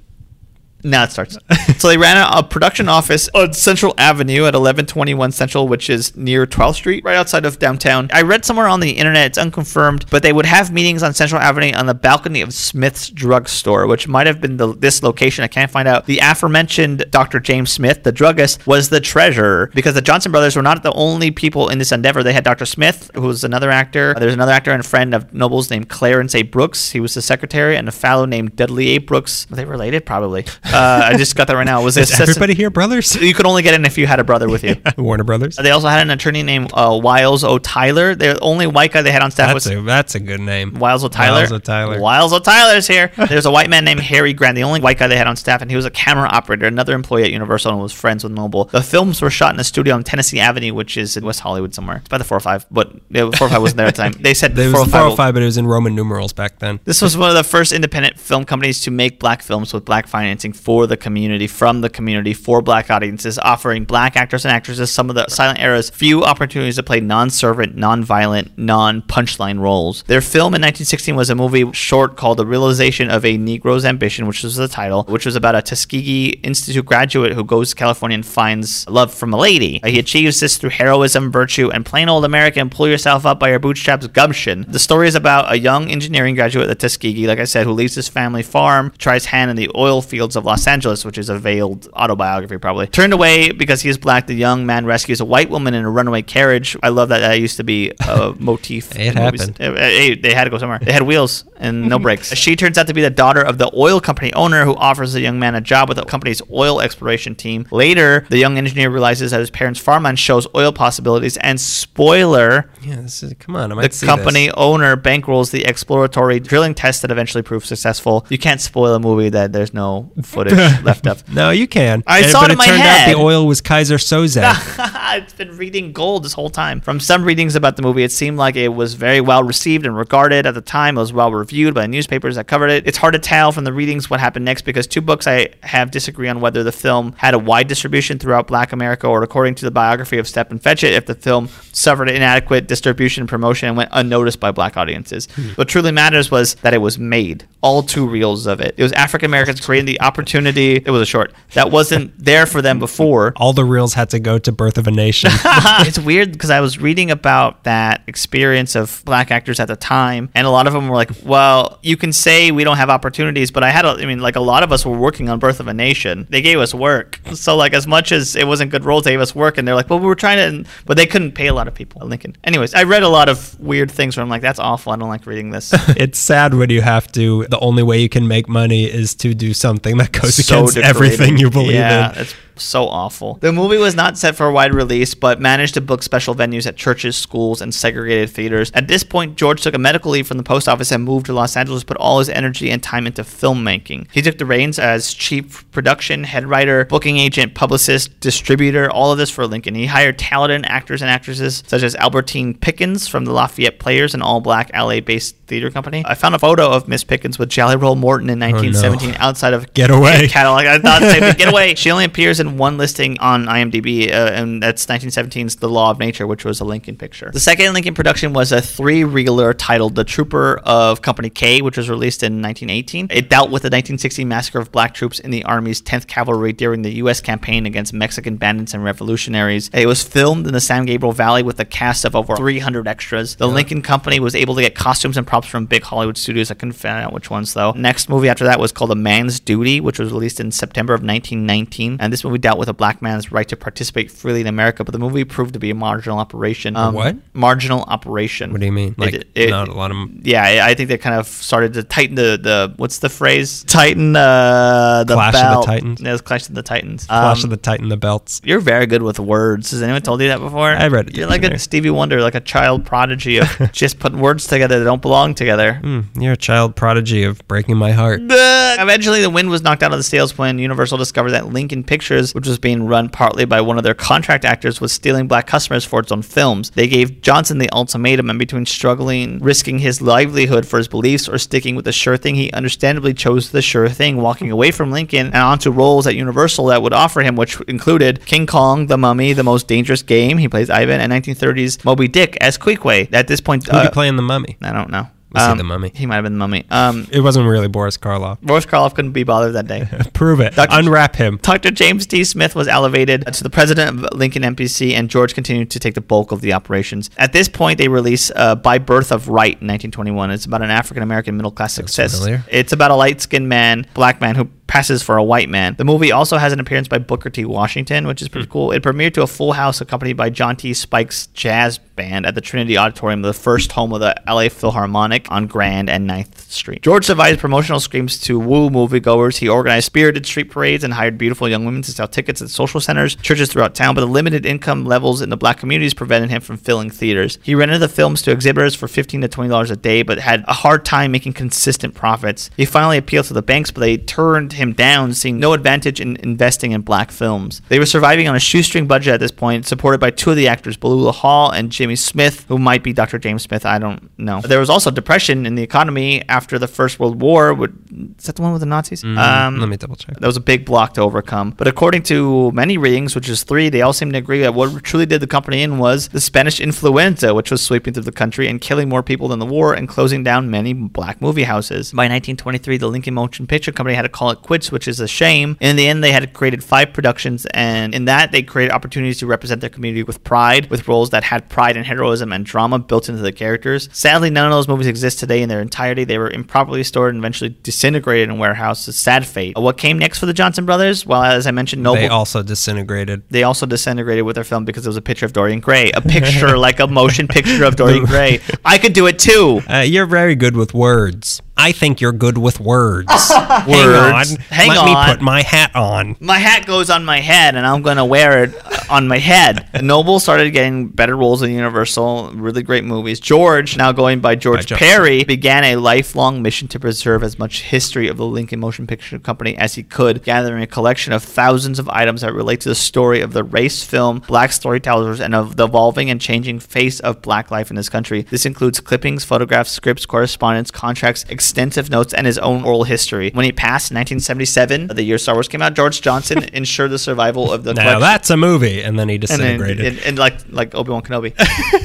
[0.84, 1.38] Now it starts.
[1.78, 6.16] so they ran a, a production office on Central Avenue at 1121 Central, which is
[6.16, 8.08] near 12th Street, right outside of downtown.
[8.12, 11.40] I read somewhere on the internet, it's unconfirmed, but they would have meetings on Central
[11.40, 15.44] Avenue on the balcony of Smith's drugstore, which might have been the, this location.
[15.44, 16.06] I can't find out.
[16.06, 17.40] The aforementioned Dr.
[17.40, 21.30] James Smith, the druggist, was the treasurer because the Johnson brothers were not the only
[21.30, 22.22] people in this endeavor.
[22.22, 22.66] They had Dr.
[22.66, 24.14] Smith, who was another actor.
[24.18, 26.42] There's another actor and friend of Noble's named Clarence A.
[26.42, 26.90] Brooks.
[26.90, 28.98] He was the secretary, and a fellow named Dudley A.
[28.98, 29.46] Brooks.
[29.50, 30.06] Are they related?
[30.06, 30.44] Probably.
[30.72, 31.82] Uh, I just got that right now.
[31.82, 33.16] Was the Is everybody here brothers?
[33.22, 34.76] You could only get in if you had a brother with you.
[34.98, 35.56] Warner Brothers.
[35.56, 37.58] They also had an attorney named uh, Wiles O.
[37.58, 38.14] Tyler.
[38.14, 40.74] The only white guy they had on staff That's was a that's a good name.
[40.74, 41.08] Wiles O.
[41.08, 41.40] Tyler.
[41.40, 41.58] Wiles O.
[41.58, 42.00] Tyler.
[42.00, 42.38] Wiles O.
[42.40, 43.12] Tyler's here.
[43.28, 45.62] There's a white man named Harry Grant, the only white guy they had on staff,
[45.62, 48.64] and he was a camera operator, another employee at Universal, and was friends with Noble.
[48.64, 51.74] The films were shot in a studio on Tennessee Avenue, which is in West Hollywood
[51.74, 51.98] somewhere.
[51.98, 54.12] It's by the 405, but yeah, 405 wasn't there at the time.
[54.12, 55.16] They said There was 405.
[55.16, 56.80] 405, but it was in Roman numerals back then.
[56.84, 60.06] This was one of the first independent film companies to make black films with black
[60.06, 64.92] financing for the community, from the community, for black audiences, offering black actors and actresses
[64.92, 70.04] some of the silent era's few opportunities to play non-servant, non-violent, non-punchline roles.
[70.04, 74.26] Their film in 1916 was a movie short called The Realization of a Negro's Ambition,
[74.26, 78.14] which was the title, which was about a Tuskegee Institute graduate who goes to California
[78.14, 79.80] and finds love from a lady.
[79.84, 83.58] He achieves this through heroism, virtue, and plain old American pull yourself up by your
[83.58, 84.64] bootstraps gumption.
[84.68, 87.94] The story is about a young engineering graduate at Tuskegee, like I said, who leaves
[87.94, 91.38] his family farm, tries hand in the oil fields of Los Angeles, which is a
[91.38, 92.86] veiled autobiography, probably.
[92.86, 95.90] Turned away because he is black, the young man rescues a white woman in a
[95.90, 96.76] runaway carriage.
[96.82, 97.20] I love that.
[97.20, 98.94] That used to be a motif.
[98.96, 99.54] It happened.
[99.56, 100.78] They had to go somewhere.
[100.80, 102.34] They had wheels and no brakes.
[102.34, 105.20] She turns out to be the daughter of the oil company owner who offers the
[105.20, 107.66] young man a job with the company's oil exploration team.
[107.70, 113.00] Later, the young engineer realizes that his parents' farmland shows oil possibilities, and spoiler, Yeah,
[113.02, 113.70] this is come on.
[113.72, 114.54] I might the company this.
[114.56, 118.26] owner bankrolls the exploratory drilling test that eventually proves successful.
[118.28, 120.10] You can't spoil a movie that there's no
[120.50, 121.28] footage left of.
[121.32, 122.02] No, you can.
[122.06, 123.08] I And- saw but it in my turned head.
[123.10, 125.16] out the oil was Keyser Söze.
[125.18, 126.80] it's been reading gold this whole time.
[126.80, 129.96] From some readings about the movie, it seemed like it was very well received and
[129.96, 130.96] regarded at the time.
[130.96, 132.86] It was well reviewed by newspapers that covered it.
[132.86, 135.90] It's hard to tell from the readings what happened next because two books I have
[135.90, 139.64] disagree on whether the film had a wide distribution throughout Black America or, according to
[139.64, 143.90] the biography of Stepin Fetchit, if the film suffered inadequate distribution and promotion and went
[143.92, 145.26] unnoticed by black audiences.
[145.34, 145.48] Hmm.
[145.50, 147.46] What truly matters was that it was made.
[147.60, 148.74] All two reels of it.
[148.76, 150.31] It was African Americans creating the opportunity.
[150.32, 153.32] It was a short that wasn't there for them before.
[153.36, 155.30] All the reels had to go to Birth of a Nation.
[155.80, 160.30] it's weird because I was reading about that experience of black actors at the time,
[160.34, 163.50] and a lot of them were like, "Well, you can say we don't have opportunities,
[163.50, 165.60] but I had, a, I mean, like a lot of us were working on Birth
[165.60, 166.26] of a Nation.
[166.30, 169.20] They gave us work, so like as much as it wasn't good roles, they gave
[169.20, 171.54] us work, and they're like, well, we were trying to, but they couldn't pay a
[171.54, 172.36] lot of people at Lincoln.
[172.44, 174.92] Anyways, I read a lot of weird things where I'm like, that's awful.
[174.92, 175.72] I don't like reading this.
[175.96, 177.46] it's sad when you have to.
[177.46, 180.84] The only way you can make money is to do something that goes against degrading.
[180.84, 182.20] everything you believe yeah, in.
[182.20, 183.34] it's so awful.
[183.40, 186.66] The movie was not set for a wide release, but managed to book special venues
[186.66, 188.70] at churches, schools, and segregated theaters.
[188.74, 191.32] At this point, George took a medical leave from the post office and moved to
[191.32, 194.06] Los Angeles, put all his energy and time into filmmaking.
[194.12, 199.18] He took the reins as chief production, head writer, booking agent, publicist, distributor, all of
[199.18, 199.74] this for Lincoln.
[199.74, 204.22] He hired talented actors and actresses such as Albertine Pickens from the Lafayette Players, an
[204.22, 206.02] all-black LA-based theater company.
[206.06, 209.72] I found a photo of Miss Pickens with Jelly Roll Morton in 1917 outside of
[209.74, 210.28] Get away.
[210.28, 210.66] catalog.
[210.66, 211.02] I thought.
[211.38, 211.74] Get away.
[211.82, 215.98] She only appears in one listing on IMDb, uh, and that's 1917's The Law of
[215.98, 217.30] Nature, which was a Lincoln picture.
[217.32, 221.88] The second Lincoln production was a three-reeler titled The Trooper of Company K, which was
[221.88, 223.08] released in 1918.
[223.10, 226.82] It dealt with the 1916 massacre of black troops in the Army's 10th Cavalry during
[226.82, 227.20] the U.S.
[227.20, 229.70] campaign against Mexican bandits and revolutionaries.
[229.72, 233.36] It was filmed in the San Gabriel Valley with a cast of over 300 extras.
[233.36, 236.50] The Lincoln Company was able to get costumes and props from big Hollywood studios.
[236.50, 237.72] I couldn't find out which ones though.
[237.72, 241.02] Next movie after that was called A Man's Duty, which was released in September of
[241.02, 241.98] 1919.
[242.00, 244.92] And this movie dealt with a black man's right to participate freely in America, but
[244.92, 246.76] the movie proved to be a marginal operation.
[246.76, 247.16] Um, what?
[247.34, 248.52] Marginal operation.
[248.52, 248.94] What do you mean?
[248.98, 249.96] Like It- it- not a lot of.
[250.22, 253.64] yeah, I think they kind of started to tighten the, the what's the phrase?
[253.64, 255.66] Tighten uh, the Clash of the.
[255.66, 256.00] Titans?
[256.00, 257.06] Yeah, Clash of the Titans.
[257.06, 258.40] Clash Um, of the Titan, the belts.
[258.44, 259.70] you're very good with words.
[259.72, 260.70] Has anyone told you that before?
[260.70, 261.58] I read it You're like a.
[261.58, 265.74] Stevie Wonder, like a child prodigy of just putting words together that don't belong together.
[265.74, 268.20] Hmm, you're a child prodigy of breaking my heart.
[268.22, 272.21] Eventually, the wind was knocked out of the sails when Universal discovered that Lincoln Pictures,
[272.30, 275.84] which was being run partly by one of their contract actors, was stealing black customers
[275.84, 276.70] for its own films.
[276.70, 281.38] They gave Johnson the ultimatum, and between struggling, risking his livelihood for his beliefs, or
[281.38, 285.26] sticking with the sure thing, he understandably chose the sure thing, walking away from Lincoln
[285.26, 289.32] and onto roles at Universal that would offer him, which included King Kong, The Mummy,
[289.32, 290.38] The Most Dangerous Game.
[290.38, 293.12] He plays Ivan, and 1930s Moby Dick as Queequeg.
[293.12, 294.56] At this point, Who'd uh, you play in the Mummy?
[294.62, 295.08] I don't know.
[295.32, 295.90] Was he Um, the Mummy?
[295.94, 296.64] He might have been the Mummy.
[296.70, 298.40] Um, It wasn't really Boris Karloff.
[298.40, 299.88] Boris Karloff couldn't be bothered that day.
[300.14, 300.54] Prove it.
[300.54, 300.68] Dr.
[300.78, 301.38] Unwrap him.
[301.42, 301.70] Dr.
[301.70, 302.24] James D.
[302.24, 306.00] Smith was elevated to the president of Lincoln MPC, and George continued to take the
[306.00, 307.10] bulk of the operations.
[307.16, 310.30] At this point, they release uh, By Birth of Right in 1921.
[310.30, 312.18] It's about an African American middle class success.
[312.18, 312.44] familiar.
[312.50, 315.74] It's about a light skinned man, black man, who passes for a white man.
[315.76, 317.44] The movie also has an appearance by Booker T.
[317.44, 318.52] Washington, which is pretty Hmm.
[318.52, 318.72] cool.
[318.72, 320.72] It premiered to a full house accompanied by John T.
[320.72, 325.46] Spike's jazz band at the Trinity Auditorium, the first home of the LA Philharmonic on
[325.46, 326.80] Grand and 9th Street.
[326.82, 329.36] George devised promotional schemes to woo moviegoers.
[329.36, 332.80] He organized spirited street parades and hired beautiful young women to sell tickets at social
[332.80, 336.40] centers, churches throughout town, but the limited income levels in the black communities prevented him
[336.40, 337.38] from filling theaters.
[337.42, 340.54] He rented the films to exhibitors for 15 to $20 a day, but had a
[340.54, 342.48] hard time making consistent profits.
[342.56, 346.14] He finally appealed to the banks, but they turned him down, seeing no advantage in
[346.22, 347.60] investing in black films.
[347.68, 350.46] They were surviving on a shoestring budget at this point, supported by two of the
[350.46, 353.18] actors, Beulah Hall and Jimmy Smith, who might be Dr.
[353.18, 353.66] James Smith.
[353.66, 354.40] I don't know.
[354.42, 357.52] There was also depression in the economy after the First World War.
[357.54, 359.02] Would, is that the one with the Nazis?
[359.02, 360.14] Mm, Um, let me double check.
[360.20, 361.54] that was a big block to overcome.
[361.56, 364.84] But according to many readings, which is three, they all seem to agree that what
[364.84, 368.48] truly did the company in was the Spanish influenza, which was sweeping through the country
[368.48, 371.92] and killing more people than the war and closing down many black movie houses.
[371.92, 375.00] By 1923, the Lincoln Motion Picture Company had to call it quits quits, which is
[375.00, 375.56] a shame.
[375.60, 379.26] In the end, they had created five productions, and in that, they created opportunities to
[379.26, 383.08] represent their community with pride, with roles that had pride and heroism and drama built
[383.08, 383.88] into the characters.
[383.94, 386.04] Sadly, none of those movies exist today in their entirety.
[386.04, 388.98] They were improperly stored and eventually disintegrated in warehouses.
[388.98, 389.56] Sad fate.
[389.56, 391.06] What came next for the Johnson brothers?
[391.06, 392.02] Well, as I mentioned, Noble.
[392.02, 393.22] They also disintegrated.
[393.30, 396.02] They also disintegrated with their film because it was a picture of Dorian Gray, a
[396.02, 398.40] picture like a motion picture of Dorian Gray.
[398.66, 399.62] I could do it too.
[399.66, 401.40] Uh, you're very good with words.
[401.56, 403.10] I think you're good with words.
[403.30, 404.26] Hang on.
[404.50, 404.86] Hang Let on.
[404.86, 406.16] me put my hat on.
[406.18, 409.68] My hat goes on my head, and I'm gonna wear it on my head.
[409.82, 413.20] Noble started getting better roles in Universal, really great movies.
[413.20, 414.78] George, now going by George George.
[414.80, 419.18] Perry, began a lifelong mission to preserve as much history of the Lincoln Motion Picture
[419.18, 422.74] Company as he could, gathering a collection of thousands of items that relate to the
[422.74, 427.22] story of the race film, black storytellers, and of the evolving and changing face of
[427.22, 428.22] black life in this country.
[428.22, 433.30] This includes clippings, photographs, scripts, correspondence, contracts, extensive notes, and his own oral history.
[433.34, 436.98] When he passed in 1977, the year Star Wars came out, George Johnson ensured the
[436.98, 438.00] survival of the Now collection.
[438.00, 438.80] that's a movie.
[438.82, 439.86] And then he and, then, disintegrated.
[439.86, 441.32] and, and like like Obi Wan Kenobi,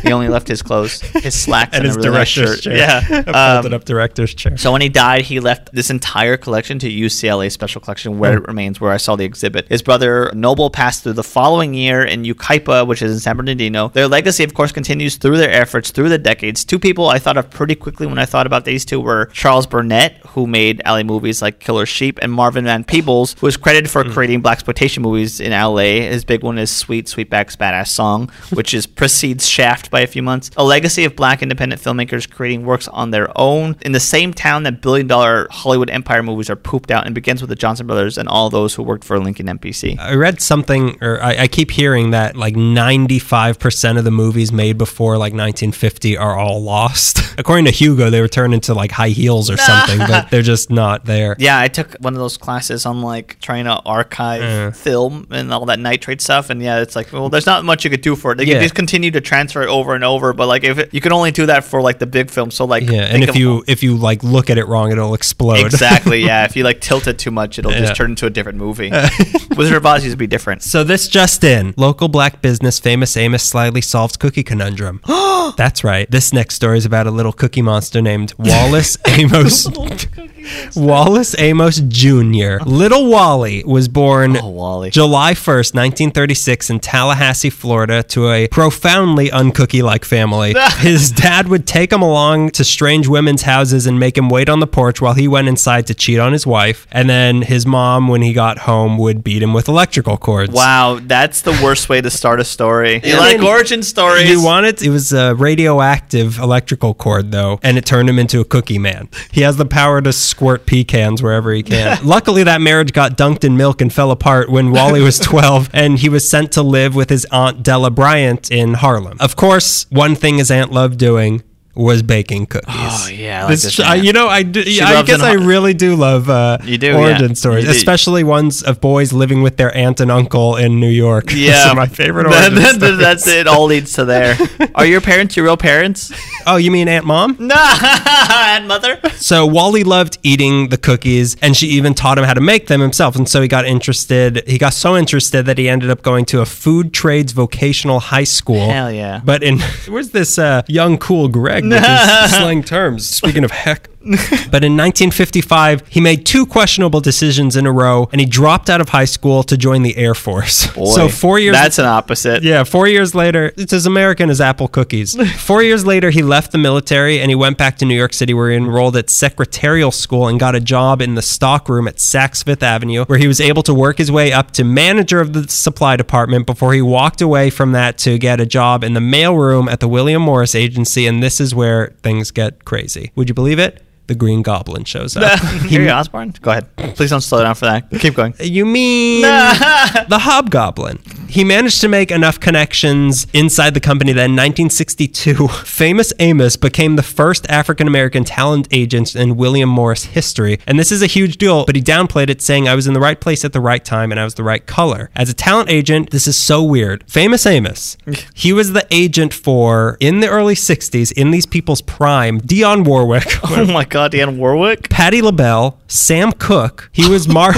[0.03, 2.64] he only left his clothes, his slacks, and and, his really nice director's shirt.
[2.64, 2.78] chair.
[2.78, 4.58] Yeah, a folded Um, up director's chair.
[4.58, 8.47] so when he died, he left this entire collection to UCLA Special Collection, where it
[8.47, 9.68] remains, where I saw the exhibit.
[9.70, 13.89] His brother Noble passed through the following year in Yucaipa, which is in San Bernardino.
[13.89, 16.64] Their legacy, of course, continues through their efforts through the decades.
[16.64, 19.46] Two people I thought of pretty quickly when I thought about these two were Charles
[19.69, 23.89] Burnett, who made alley movies like Killer Sheep, and Marvin Van Peebles, who is credited
[23.89, 24.13] for mm.
[24.13, 26.07] creating black exploitation movies in LA.
[26.09, 30.21] His big one is Sweet Sweetback's Badass Song, which is precedes Shaft by a few
[30.21, 30.51] months.
[30.57, 34.63] A legacy of black independent filmmakers creating works on their own in the same town
[34.63, 38.17] that billion dollar Hollywood empire movies are pooped out and begins with the Johnson brothers
[38.17, 39.97] and all those who worked for Lincoln MPC.
[39.99, 44.77] I read something, or I, I keep hearing that like 95% of the movies made
[44.77, 47.19] before like 1950 are all lost.
[47.37, 49.07] According to Hugo, they were turned into like high
[49.38, 51.35] heels or something, but they're just not there.
[51.39, 54.71] Yeah, I took one of those classes on like trying to archive Yeah.
[54.71, 57.89] film and all that nitrate stuff, and yeah, it's like, well, there's not much you
[57.89, 58.38] could do for it.
[58.38, 58.55] They Yeah.
[58.55, 61.11] could just continue to transfer it over and over, but like if it, you can
[61.11, 63.63] only do that for like the big film, so like Yeah, and if of- you
[63.67, 65.65] if you like look at it wrong, it'll explode.
[65.65, 67.81] exactly, yeah, if you like tilt it too much, it'll Yeah.
[67.81, 68.91] just turn into a different movie.
[69.57, 70.63] Wizard of Oz used to be different.
[70.63, 71.73] So this just in.
[71.77, 75.01] Local black business famous Amos slyly solves cookie conundrum.
[75.57, 76.09] That's right.
[76.11, 79.26] This next story is about a little cookie monster named Wallace Amos.
[80.75, 82.57] Wallace Amos Jr.
[82.65, 84.89] Little Wally was born Oh, Wally.
[84.91, 90.55] July 1st, 1936 in Tallahassee, Florida to a profoundly uncookie-like family.
[90.78, 94.59] His dad would take him along to strange women's houses and make him wait on
[94.59, 96.88] the porch while he went inside to cheat on his wife.
[96.91, 100.51] And then his mom, when he got home, would beat him with electrical cords.
[100.53, 102.95] Wow, that's the worst way to start a story.
[102.95, 104.30] You Yeah, like mean, origin stories?
[104.30, 108.45] You wanted it was a radioactive electrical cord though, and it turned him into a
[108.45, 109.09] cookie man.
[109.32, 111.99] He has the power to squirt pecans wherever he can.
[112.05, 115.99] Luckily, that marriage got dunked in milk and fell apart when Wally was 12, and
[115.99, 119.18] he was sent to live with his aunt Della Bryant in Harlem.
[119.20, 121.43] Of course, one thing his aunt loved doing
[121.78, 122.73] was baking cookies.
[122.75, 125.38] Oh, yeah, I like This- this I- you know, I do, I guess I har-
[125.39, 127.34] really do love uh, You do, origin yeah.
[127.36, 127.78] stories, You do.
[127.78, 131.25] especially ones of boys living with their aunt and uncle in New York.
[131.30, 132.97] Those yeah, are my favorite That- origin that- stories.
[132.97, 133.47] That's it.
[133.47, 134.38] All leads to there.
[134.75, 136.11] Are your parents your real parents?
[136.45, 137.36] Oh, you mean Aunt Mom?
[137.47, 138.99] No, and mother.
[139.17, 142.82] So Wally loved eating the cookies, and she even taught him how to make them
[142.82, 143.15] himself.
[143.15, 144.43] And so he got interested.
[144.47, 148.23] He got so interested that he ended up going to a food trades vocational high
[148.25, 148.69] school.
[148.69, 149.21] Hell yeah.
[149.23, 153.07] But in where's this uh, young cool Greg with his slang terms?
[153.07, 153.89] Speaking of heck.
[154.07, 158.80] But in 1955, he made two questionable decisions in a row, and he dropped out
[158.80, 160.68] of high school to join the Air Force.
[160.76, 161.53] Boy, So four years.
[161.55, 162.41] That's an opposite.
[162.43, 165.15] Yeah, four years later, it's as American as apple cookies.
[165.41, 168.34] four years later, he left the military and he went back to New York City
[168.34, 172.45] where he enrolled at secretarial school and got a job in the stockroom at Saks
[172.45, 175.49] Fifth Avenue, where he was able to work his way up to manager of the
[175.49, 179.70] supply department before he walked away from that to get a job in the mailroom
[179.70, 181.07] at the William Morris Agency.
[181.07, 183.12] And this is where things get crazy.
[183.16, 183.84] Would you believe it?
[184.08, 185.38] The Green Goblin shows up.
[185.70, 186.34] Harry Osborn.
[186.41, 186.74] Go ahead.
[186.95, 187.89] Please don't slow down for that.
[187.99, 188.34] Keep going.
[188.39, 190.99] You mean the Hobgoblin?
[191.30, 196.95] He managed to make enough connections inside the company that in 1962, famous Amos became
[196.95, 200.59] the first African American talent agent in William Morris history.
[200.65, 202.99] And this is a huge deal, but he downplayed it, saying, I was in the
[202.99, 205.09] right place at the right time and I was the right color.
[205.15, 207.03] As a talent agent, this is so weird.
[207.09, 207.97] Famous Amos,
[208.34, 213.25] he was the agent for, in the early 60s, in these people's prime, Dionne Warwick.
[213.57, 214.88] Oh my God, Dan Warwick.
[214.89, 216.89] Patti LaBelle, Sam Cooke.
[216.91, 217.53] He was Mar.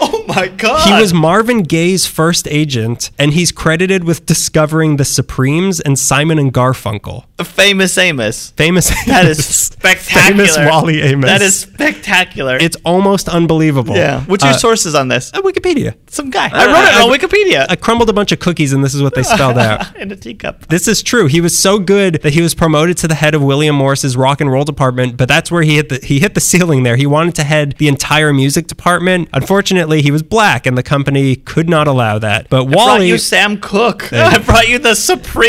[0.00, 0.86] Oh my God.
[0.86, 6.38] He was Marvin Gaye's first agent, and he's credited with discovering the Supremes and Simon
[6.38, 7.24] and Garfunkel.
[7.44, 8.50] Famous Amos.
[8.56, 8.90] Famous.
[9.06, 10.46] That is spectacular.
[10.46, 11.28] Famous Wally Amos.
[11.28, 12.56] That is spectacular.
[12.60, 13.94] It's almost unbelievable.
[13.96, 14.20] yeah.
[14.24, 15.30] What's your Uh, sources on this?
[15.34, 15.94] uh, Wikipedia.
[16.08, 16.48] Some guy.
[16.52, 17.66] I wrote it on Wikipedia.
[17.68, 19.96] I crumbled a bunch of cookies, and this is what they spelled out.
[20.00, 20.66] In a teacup.
[20.68, 21.26] This is true.
[21.26, 24.40] He was so good that he was promoted to the head of William Morris's rock
[24.40, 26.96] and roll department, but that's where he hit the he hit the ceiling there.
[26.96, 29.28] He wanted to head the entire music department.
[29.32, 32.48] Unfortunately, he was black and the company could not allow that.
[32.48, 34.12] But I brought Wally you Sam Cooke.
[34.12, 34.92] I brought you the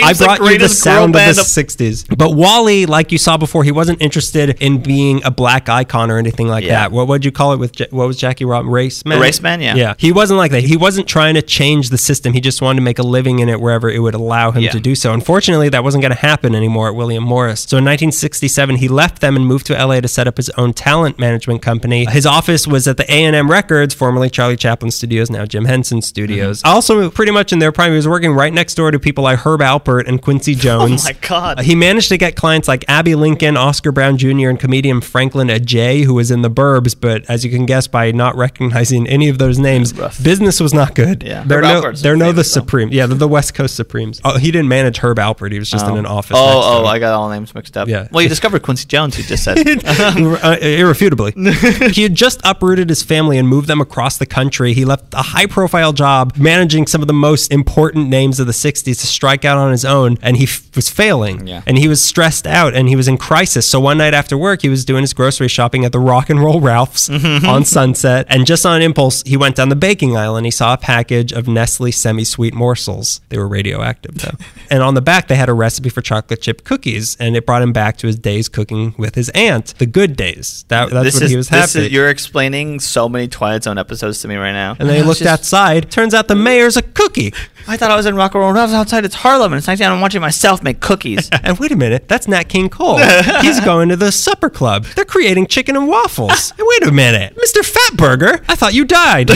[0.04, 1.83] I brought the you the sound of the 60s.
[2.18, 6.18] But Wally, like you saw before, he wasn't interested in being a black icon or
[6.18, 6.80] anything like Yeah.
[6.82, 6.92] that.
[6.92, 9.20] What would you call it with Ja- what was Jackie Robin race man?
[9.20, 9.76] Race man, yeah.
[9.76, 9.94] Yeah.
[9.98, 10.64] He wasn't like that.
[10.64, 12.34] He wasn't trying to change the system.
[12.34, 14.72] He just wanted to make a living in it wherever it would allow him Yeah.
[14.72, 15.14] to do so.
[15.14, 17.66] Unfortunately, that wasn't going to happen anymore at William Morris.
[17.68, 20.74] So in 1967, he left them and moved to LA to set up his own
[20.74, 22.06] talent management company.
[22.10, 26.62] His office was at the A&M Records, formerly Charlie Chaplin Studios, now Jim Henson Studios.
[26.62, 26.74] Mm-hmm.
[26.76, 29.40] Also, pretty much in their prime, he was working right next door to people like
[29.40, 31.04] Herb Alpert and Quincy Jones.
[31.04, 31.60] Oh my God.
[31.60, 35.48] Uh, He managed to get clients like Abbey Lincoln, Oscar Brown Jr., and comedian Franklin
[35.48, 36.96] Ajaye, who was in the Burbs.
[36.96, 40.94] But as you can guess by not recognizing any of those names, business was not
[40.94, 41.24] good.
[41.24, 41.44] Yeah.
[41.44, 42.62] they're Herb no, Alpert's they're no the famous, though.
[42.62, 42.90] Supreme.
[42.92, 44.22] Yeah, they're the West Coast Supremes.
[44.24, 45.52] Oh, he didn't manage Herb Alpert.
[45.52, 46.38] He was just in an office.
[46.40, 46.86] Oh, oh.
[46.86, 47.88] I got all names mixed up.
[47.88, 48.08] Yeah.
[48.12, 49.58] Well, you discovered Quincy Jones, you just said.
[49.84, 51.32] uh, irrefutably.
[51.92, 54.74] he had just uprooted his family and moved them across the country.
[54.74, 58.54] He left a high profile job managing some of the most important names of the
[58.54, 61.48] 60s to strike out on his own, and he f- was failing.
[61.48, 61.53] Yeah.
[61.66, 63.70] And he was stressed out and he was in crisis.
[63.70, 66.40] So one night after work, he was doing his grocery shopping at the Rock and
[66.40, 67.46] Roll Ralph's mm-hmm.
[67.48, 68.26] on Sunset.
[68.30, 71.32] And just on impulse, he went down the baking aisle and he saw a package
[71.32, 73.22] of Nestle semi sweet morsels.
[73.30, 74.38] They were radioactive, though.
[74.70, 77.16] and on the back, they had a recipe for chocolate chip cookies.
[77.20, 80.66] And it brought him back to his days cooking with his aunt, the good days.
[80.70, 81.86] That, that's this when is, he was happy.
[81.86, 84.76] is, you're explaining so many Twilight Zone episodes to me right now.
[84.80, 85.92] and then he looked just- outside.
[85.92, 87.34] Turns out the mayor's a cookie.
[87.68, 88.58] I thought I was in Rock and Roll.
[88.58, 89.06] I was outside.
[89.06, 89.92] It's Harlem, and it's nighttime.
[89.94, 91.30] I'm watching myself make cookies.
[91.44, 92.98] And wait a minute, that's Nat King Cole.
[93.42, 94.86] He's going to the supper club.
[94.86, 96.52] They're creating chicken and waffles.
[96.58, 97.62] And wait a minute, Mr.
[97.62, 99.30] Fatburger, I thought you died.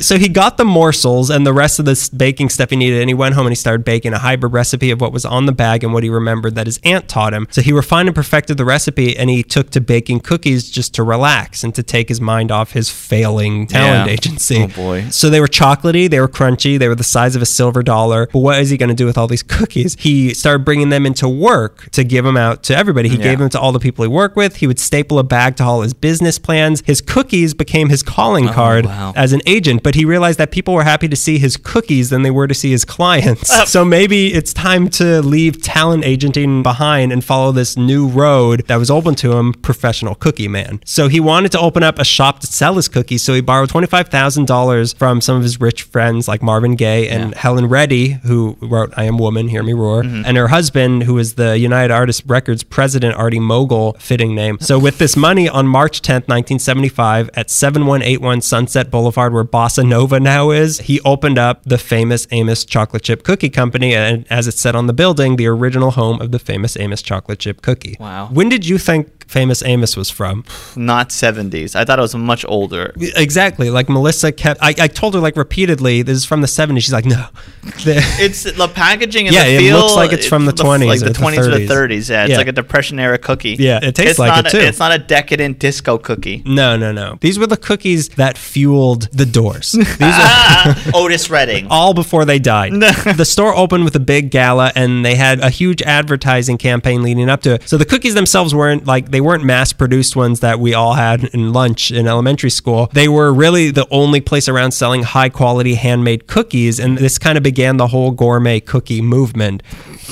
[0.00, 3.10] so he got the morsels and the rest of the baking stuff he needed, and
[3.10, 5.52] he went home and he started baking a hybrid recipe of what was on the
[5.52, 7.46] bag and what he remembered that his aunt taught him.
[7.50, 11.02] So he refined and perfected the recipe, and he took to baking cookies just to
[11.02, 14.12] relax and to take his mind off his failing talent Yeah.
[14.14, 14.62] agency.
[14.62, 15.08] Oh, boy.
[15.10, 18.28] So they were chocolatey, they were crunchy, they were the size of a silver dollar.
[18.32, 19.96] But what is he going to do with all these cookies?
[19.98, 23.08] He started bringing them into work to give them out to everybody.
[23.08, 23.22] He Yeah.
[23.24, 24.56] gave them to all the people he worked with.
[24.56, 26.82] He would staple a bag to all his business plans.
[26.86, 29.12] His cookies became his calling card Oh, wow.
[29.16, 32.22] as an agent, but he realized that people were happy to see his cookies than
[32.22, 33.50] they were to see his clients.
[33.50, 33.64] Uh.
[33.66, 38.76] so maybe it's time to leave talent agenting behind and follow this new road that
[38.76, 40.80] was open to him, professional cookie man.
[40.84, 43.68] So he wanted to open up a shop to sell his cookies, so he borrowed
[43.70, 48.92] $25,000 from some of his rich friends like Marvin Gaye and Helen Reddy, who wrote
[48.96, 50.22] I Am Woman, Hear Me Roar, Mm-hmm.
[50.24, 54.58] and her husband, who is the United Artists Records president, Artie Mogull, fitting name.
[54.60, 60.20] So with this money on March 10th, 1975, at 7181 Sunset Boulevard, where Bossa Nova
[60.20, 64.54] now is, he opened up the famous Amos Chocolate Chip Cookie Company, and as it
[64.54, 67.96] said on the building, the original home of the famous Amos Chocolate Chip Cookie.
[68.00, 68.28] Wow.
[68.32, 70.44] When did you think famous Amos was from?
[70.76, 71.76] Not 70s.
[71.76, 72.92] I thought it was much older.
[73.16, 73.70] Exactly.
[73.70, 76.82] Like Melissa kept, I, I told her like repeatedly, this is from the 70s.
[76.82, 77.26] She's like, no.
[77.86, 79.78] It's the packaging and Yeah, the it feel.
[79.78, 81.68] looks like it's from the 20s like the the 20s or the 30s.
[81.68, 82.10] 30s.
[82.10, 82.36] Yeah, it's Yeah.
[82.38, 83.56] like a depression era cookie.
[83.58, 84.64] Yeah, it tastes it's like not it, a- too.
[84.64, 86.42] It's not a decadent disco cookie.
[86.44, 87.18] no, no, no.
[87.20, 89.72] These were the cookies that fueled the doors.
[89.72, 91.66] These are Ah, Otis Redding.
[91.70, 92.72] all before they died.
[92.72, 97.28] the store opened with a big gala and they had a huge advertising campaign leading
[97.28, 97.68] up to it.
[97.68, 101.24] So the cookies themselves weren't like they weren't mass produced ones that we all had
[101.24, 102.88] in lunch in elementary school.
[102.92, 107.36] They were really the only place around selling high quality handmade cookies and this kind
[107.36, 109.62] of began the whole gourmet cookie movement.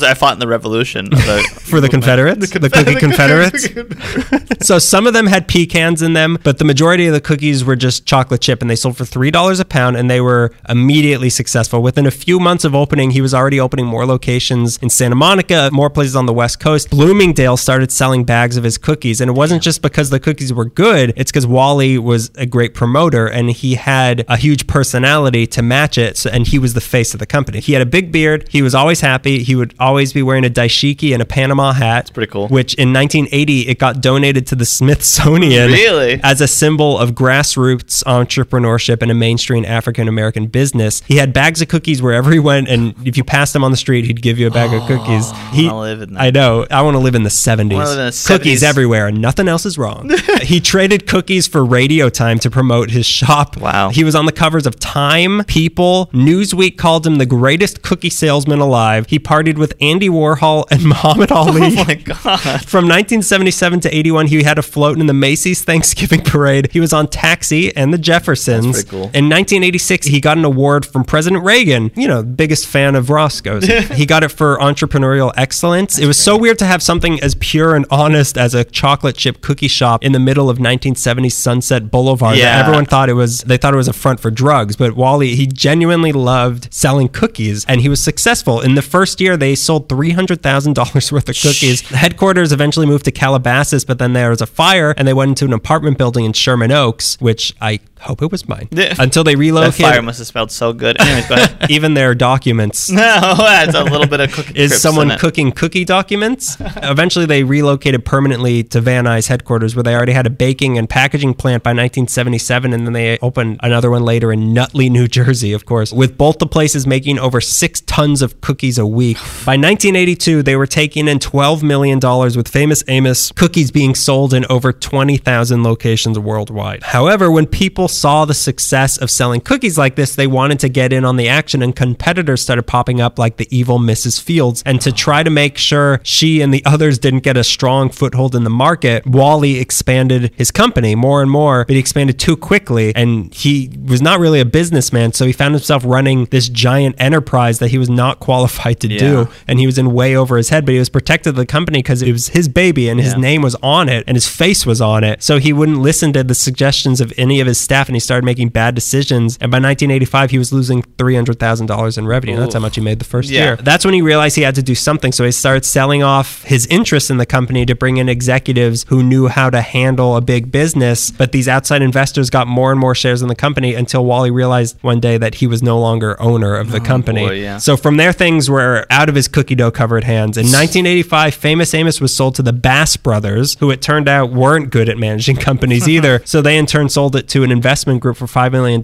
[0.03, 1.07] I fought in the Revolution.
[1.11, 2.51] the For the Confederates?
[2.51, 4.67] The, Cookie Confederates?
[4.67, 7.77] so some of them had pecans in them, but the majority of the cookies were
[7.77, 11.83] just chocolate chip and they sold for $3 a pound and they were immediately successful.
[11.83, 15.71] Within a few months of opening, he was already opening more locations in Santa Monica,
[15.73, 16.91] more places on the West Coast.
[16.91, 20.65] Bloomingdale started selling bags of his cookies and it wasn't just because the cookies were
[20.65, 25.63] good, it's because Wally was a great promoter and he had a huge personality to
[25.63, 27.61] match it so, and he was the face of the company.
[27.61, 30.51] He had a big beard, he was always happy, he would always be wearing a
[30.51, 32.05] daishiki and a Panama hat.
[32.05, 32.49] It's pretty cool.
[32.49, 36.21] Which in 1980 it got donated to the Smithsonian Really?
[36.23, 41.03] as a symbol of grassroots entrepreneurship and a mainstream African American business.
[41.07, 43.77] He had bags of cookies wherever he went, and if you passed him on the
[43.77, 45.25] street, he'd give you a bag of cookies.
[45.33, 46.21] Oh, he, live in that.
[46.21, 46.67] I know.
[46.71, 47.73] I want to live in the 70s.
[47.75, 48.69] wanna live in the cookies 70s.
[48.69, 50.11] everywhere, and nothing else is wrong.
[50.43, 53.57] he traded cookies for radio time to promote his shop.
[53.57, 53.91] Wow.
[53.91, 58.59] He was on the covers of Time, People, Newsweek called him the greatest cookie salesman
[58.61, 59.07] alive.
[59.09, 61.61] He partied with with Andy Warhol and Muhammad oh Ali.
[61.79, 62.41] Oh my god.
[62.67, 66.71] From 1977 to 81, he had a float in the Macy's Thanksgiving Parade.
[66.73, 68.67] He was on Taxi and the Jeffersons.
[68.67, 69.03] That's pretty cool.
[69.15, 71.91] In 1986, he got an award from President Reagan.
[71.95, 73.65] You know, biggest fan of Roscoe's.
[73.95, 75.99] he got it for entrepreneurial excellence.
[75.99, 79.41] it was so weird to have something as pure and honest as a chocolate chip
[79.41, 82.37] cookie shop in the middle of 1970s Sunset Boulevard.
[82.37, 82.59] Yeah.
[82.59, 83.43] everyone thought it was.
[83.43, 87.65] They thought it was a front for drugs, but Wally he genuinely loved selling cookies,
[87.67, 88.61] and he was successful.
[88.61, 91.83] In the first year, they sold three hundred thousand dollars worth of cookies.
[91.83, 95.31] The headquarters eventually moved to Calabasas, but then there was a fire, and they went
[95.31, 98.69] into an apartment building in Sherman Oaks, which I hope it was mine.
[98.99, 99.85] Until they relocated.
[99.85, 101.01] That fire must have smelled so good.
[101.01, 104.59] Anyways, even their documents no, that's a little bit of cookie.
[104.59, 106.57] is someone cooking cookie documents.
[106.61, 110.89] Eventually, they relocated permanently to Van Nuys headquarters, where they already had a baking and
[110.89, 115.53] packaging plant by 1977, and then they opened another one later in Nutley, New Jersey,
[115.53, 119.17] of course, with both the places making over six tons of cookies a week.
[119.45, 124.33] By 1982, they were taking in 12 million dollars, with Famous Amos cookies being sold
[124.33, 126.83] in over 20,000 locations worldwide.
[126.83, 130.93] However, when people saw the success of selling cookies like this, they wanted to get
[130.93, 134.21] in on the action, and competitors started popping up like the evil Mrs.
[134.21, 134.63] Fields.
[134.67, 138.35] And to try to make sure she and the others didn't get a strong foothold
[138.35, 142.93] in the market, Wally expanded his company more and more, but he expanded too quickly.
[142.95, 147.59] And he was not really a businessman, so he found himself running this giant enterprise
[147.61, 148.99] that he was not qualified to Yeah.
[148.99, 149.29] do.
[149.47, 152.03] And he was in way over his head, but he was protected the company because
[152.03, 153.21] it was his baby and his Yeah.
[153.21, 155.23] name was on it and his face was on it.
[155.23, 158.25] So he wouldn't listen to the suggestions of any of his staff and he started
[158.25, 159.39] making bad decisions.
[159.41, 162.37] And by 1985, he was losing $300,000 in revenue.
[162.37, 163.45] That's how much he made the first Yeah.
[163.45, 163.57] year.
[163.57, 165.13] That's when he realized he had to do something.
[165.13, 169.03] So he started selling off his interest in the company to bring in executives who
[169.03, 171.11] knew how to handle a big business.
[171.11, 174.77] But these outside investors got more and more shares in the company until Wally realized
[174.81, 177.27] one day that he was no longer owner of the oh, company.
[177.27, 177.59] boy, yeah.
[177.59, 180.37] So from there, things were out of his cookie dough covered hands.
[180.37, 184.71] In 1985, Famous Amos was sold to the Bass Brothers, who it turned out weren't
[184.71, 186.23] good at managing companies either.
[186.25, 188.81] so they in turn sold it to an investment group for $5 million,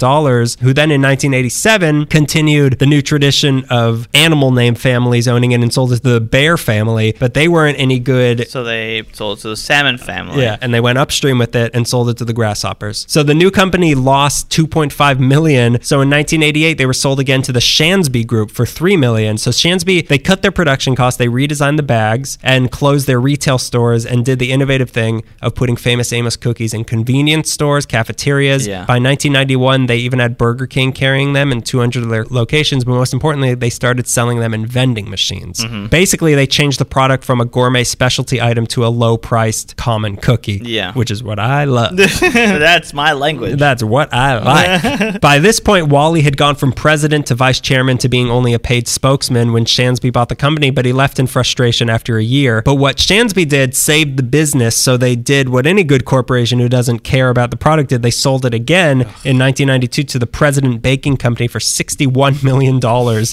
[0.61, 5.73] who then in 1987 continued the new tradition of animal name families owning it and
[5.73, 9.41] sold it to the Bear family, but they weren't any good So they sold it
[9.43, 10.43] to the salmon family.
[10.43, 13.07] yeah, and they went upstream with it and sold it to the grasshoppers.
[13.09, 15.81] So the new company lost 2.5 million.
[15.81, 19.39] So in 1988 they were sold again to the Shansby Group for 3 million.
[19.39, 23.57] So Shansby they cut their production costs, they redesigned the bags and closed their retail
[23.57, 28.67] stores and did the innovative thing of putting famous Amos cookies in convenience stores, cafeterias.
[28.67, 28.74] Yeah.
[28.87, 32.93] By 1991 they even had Burger King carrying them in 200 of their locations, but
[32.93, 35.61] most importantly they started selling them in vending machines.
[35.65, 35.87] Mm-hmm.
[35.87, 40.61] Basically they changed the product from a gourmet specialty item to a low-priced common cookie
[40.65, 40.93] Yeah.
[40.93, 41.97] which is what I love.
[41.97, 43.59] that's my language.
[43.59, 45.21] That's what I like.
[45.21, 48.59] By this point, Wally had gone from president to vice chairman to being only a
[48.59, 52.63] paid spokesman when Shansby bought the company, but he left in frustration after a year.
[52.63, 56.69] But what Shansby did saved the business, so they did what any good corporation who
[56.69, 58.03] doesn't care about the product did.
[58.03, 62.81] They sold it again in 1992 to the President Baking Company for $61 million.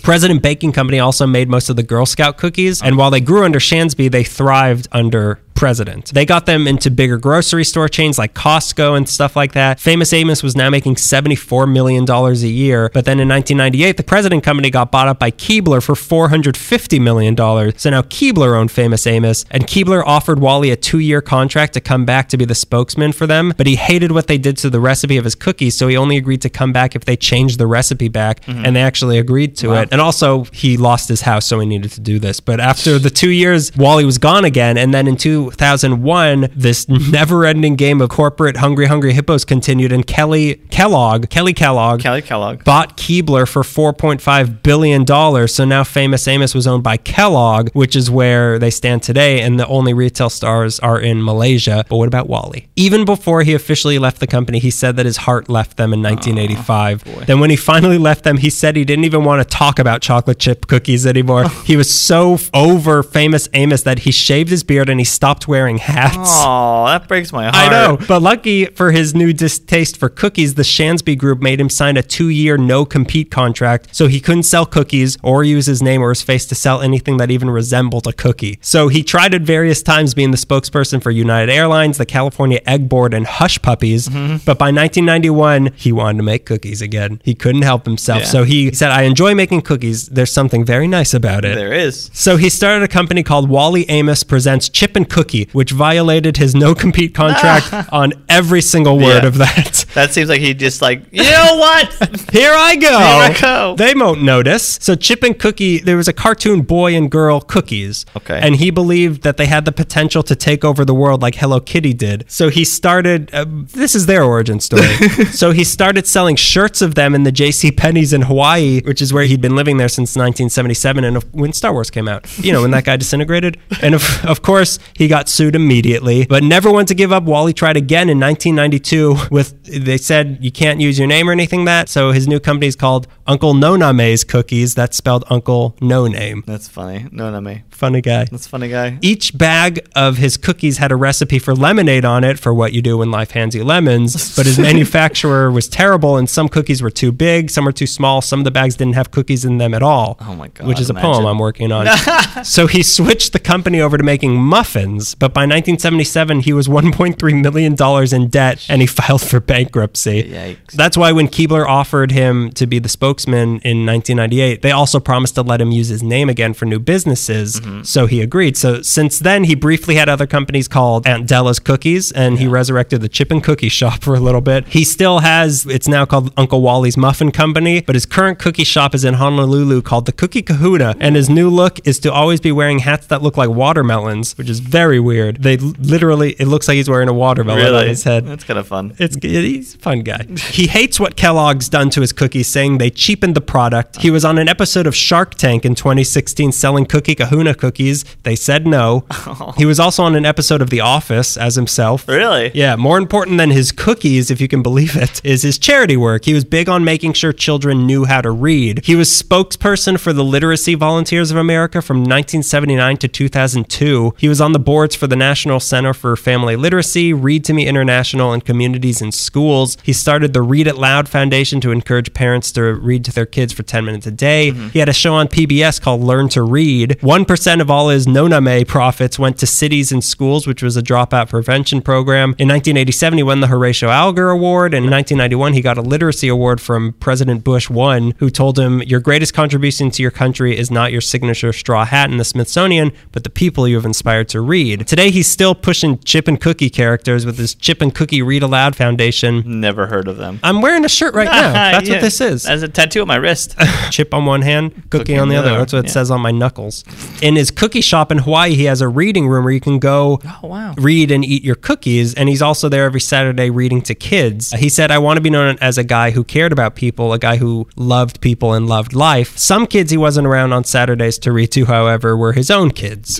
[0.02, 3.44] President Baking Company also made most of the Girl Scout cookies, and while they grew
[3.44, 6.08] under Shansby, they thrived under president.
[6.08, 9.80] They got them into bigger grocery store chains like Costco and stuff like that.
[9.80, 12.90] Famous Amos was now making $74 million a year.
[12.92, 17.38] But then in 1998, the president company got bought up by Keebler for $450 million.
[17.78, 21.80] So now Keebler owned Famous Amos, and Keebler offered Wally a two year contract to
[21.80, 23.54] come back to be the spokesman for them.
[23.56, 26.18] But he hated what they did to the recipe of his cookies, so he only
[26.18, 28.42] agreed to come back if they changed the recipe back.
[28.46, 28.66] Mm-hmm.
[28.66, 29.90] And they actually agreed to it.
[29.92, 32.40] And also, he lost his house, so he needed to do this.
[32.40, 34.80] But after the two years, Wally was gone again.
[34.80, 35.18] And then in
[35.58, 39.92] 2001, this never ending game of corporate hungry, hungry hippos continued.
[39.92, 42.64] And Kelly Kellogg, Kelly Kellogg, Kelly Kellogg.
[42.64, 45.48] bought Keebler for $4.5 billion.
[45.48, 49.42] So now Famous Amos was owned by Kellogg, which is where they stand today.
[49.42, 51.86] And the only retail stores are in Malaysia.
[51.90, 52.70] But what about Wally?
[52.76, 56.02] Even before he officially left the company, he said that his heart left them in
[56.02, 57.28] 1985.
[57.28, 60.02] then when he finally left them, he said he didn't even want to talk about
[60.02, 61.48] chocolate chip cookies anymore.
[61.66, 65.78] he was so over Famous Amos that he shaved his beard and he stopped wearing
[65.78, 66.18] hats.
[66.44, 67.56] Oh, that breaks my heart.
[67.56, 67.98] I know.
[68.08, 72.04] But lucky for his new distaste for cookies, the Shansby Group made him sign a
[72.04, 76.10] two year no compete contract so he couldn't sell cookies or use his name or
[76.10, 78.60] his face to sell anything that even resembled a cookie.
[78.62, 82.90] So he tried at various times being the spokesperson for United Airlines, the California Egg
[82.90, 84.08] Board, and Hush Puppies.
[84.08, 84.38] Mm-hmm.
[84.46, 87.22] But by 1991, he wanted to make cookies again.
[87.24, 88.22] He couldn't help himself.
[88.22, 88.28] Yeah.
[88.28, 90.08] So he said, I enjoy making cookies.
[90.08, 91.56] There's something very nice about it.
[91.56, 92.10] There is.
[92.14, 96.54] So he started a company called Wally Amos Presents Chip and Cookie Which violated his
[96.56, 99.28] no compete contract on every single word Yeah.
[99.28, 99.86] of that.
[99.94, 101.92] That seems like he just like, you know what?
[102.32, 102.96] Here I go.
[102.98, 103.76] I go.
[103.78, 104.78] They won't notice.
[104.82, 108.06] So Chip and Cookie, there was a cartoon boy and girl cookies.
[108.16, 108.40] Okay.
[108.42, 111.60] And he believed that they had the potential to take over the world like Hello
[111.60, 112.24] Kitty did.
[112.30, 114.88] So he started, uh, this is their origin story.
[115.34, 117.74] so he started selling shirts of them in the J.C.
[117.74, 121.74] Penney's in Hawaii, which is where he'd been living there since 1977 and when Star
[121.74, 122.26] Wars came out.
[122.40, 123.58] You know, when that guy disintegrated.
[123.82, 127.24] And of, of course, he got sued immediately, but never wanted to give up.
[127.24, 131.66] Wally tried again in 1992 with, they said you can't use your name or anything
[131.66, 131.90] that.
[131.90, 134.76] So his new company is called Uncle No Name's Cookies.
[134.76, 136.44] That's spelled Uncle No Name.
[136.46, 137.08] That's funny.
[137.14, 137.60] No, no.
[137.70, 138.26] Funny guy.
[138.26, 139.00] That's funny guy.
[139.02, 142.82] Each bag of his cookies had a recipe for lemonade on it for what you
[142.82, 146.92] do when life hands you lemons, but his manufacturer was terrible and some cookies were
[146.92, 149.74] too big, some were too small, some of the bags didn't have cookies in them
[149.74, 150.18] at all.
[150.20, 151.88] Oh my God, Which is a poem I'm working on.
[152.44, 157.42] so he switched the company over to making muffins, but by 1977 he was 1.3
[157.42, 160.24] million dollars in debt and he filed for bankruptcy.
[160.24, 160.74] Yikes.
[160.74, 165.36] That's why when Keebler offered him to be the spokesman in 1998, they also promised
[165.36, 167.60] to let him use his name again for new businesses.
[167.60, 167.84] Mm-hmm.
[167.84, 168.58] So he agreed.
[168.58, 173.02] So since then, he briefly had other companies called Aunt Della's Cookies, and he resurrected
[173.02, 174.68] the Chip and Cookie Shop for a little bit.
[174.68, 175.66] He still has.
[175.66, 179.82] It's now called Uncle Wally's Muffin Company, but his current cookie shop is in Honolulu
[179.82, 183.22] called the Cookie Kahuna, and his new look is to always be wearing hats that
[183.22, 185.44] look like watermelons, which is very weird.
[185.44, 188.26] They literally, it looks like he's wearing a watermelon on his head.
[188.26, 188.96] That's kind of fun.
[188.98, 190.26] It's he's a fun guy.
[190.52, 193.98] He hates what Kellogg's done to his cookies, saying they cheapened the product.
[193.98, 198.06] He was on an episode of Shark Tank in 2016 selling Cookie Kahuna cookies.
[198.22, 199.06] They said no.
[199.10, 199.54] Oh.
[199.58, 202.08] He was also on an episode of The Office as himself.
[202.08, 202.52] Really?
[202.54, 206.26] Yeah, more important than his cookies, if you can believe it, is his charity work.
[206.26, 208.86] He was big on making sure children knew how to read.
[208.86, 214.14] He was spokesperson for the Literacy Volunteers of America from 1979 to 2002.
[214.18, 217.66] He was on the boards for the National Center for Family Literacy, Read to Me
[217.66, 219.78] International, and Communities in Schools.
[219.82, 223.54] He started the Read It Loud Foundation to encourage parents to read to their kids
[223.54, 224.52] for 10 minutes a day.
[224.52, 224.70] Mm-hmm.
[224.70, 226.98] He had a show on PBS called Learn to Read.
[227.02, 231.30] 1% of all his Noname profits went to cities and schools, which was a dropout
[231.30, 232.30] prevention program.
[232.38, 236.28] In 1987, he won the Horatio Alger Award, and in 1991, he got a literacy
[236.28, 240.70] award from President Bush one, who told him, "Your greatest contribution to your country is
[240.72, 244.42] not your signature straw hat in the Smithsonian, but the people you have inspired to
[244.42, 248.44] read." Today, he's still pushing chip and cookie characters with his Chip and Cookie Read
[248.44, 249.44] Aloud Foundation.
[249.62, 250.40] Never heard of them.
[250.44, 251.54] I'm wearing a shirt right now.
[251.72, 251.96] That's Yeah.
[251.96, 252.44] what this is.
[252.44, 253.56] That's a tattoo on my wrist.
[253.92, 255.58] Chip on one hand, cookie, Cookie on the other.
[255.58, 256.84] That's what it says on my knuckles.
[257.22, 260.20] In his cookie shop in Hawaii, he has a reading room where you can go
[260.26, 260.74] Oh, wow.
[260.78, 262.14] read and eat your cookies.
[262.14, 264.52] And he's also there every Saturday reading to kids.
[264.52, 267.20] He said, I want to be known as a guy who cared about people, a
[267.20, 269.38] guy who loved people and loved life.
[269.38, 273.20] Some kids he wasn't around on Saturdays to read to, however, were his own kids.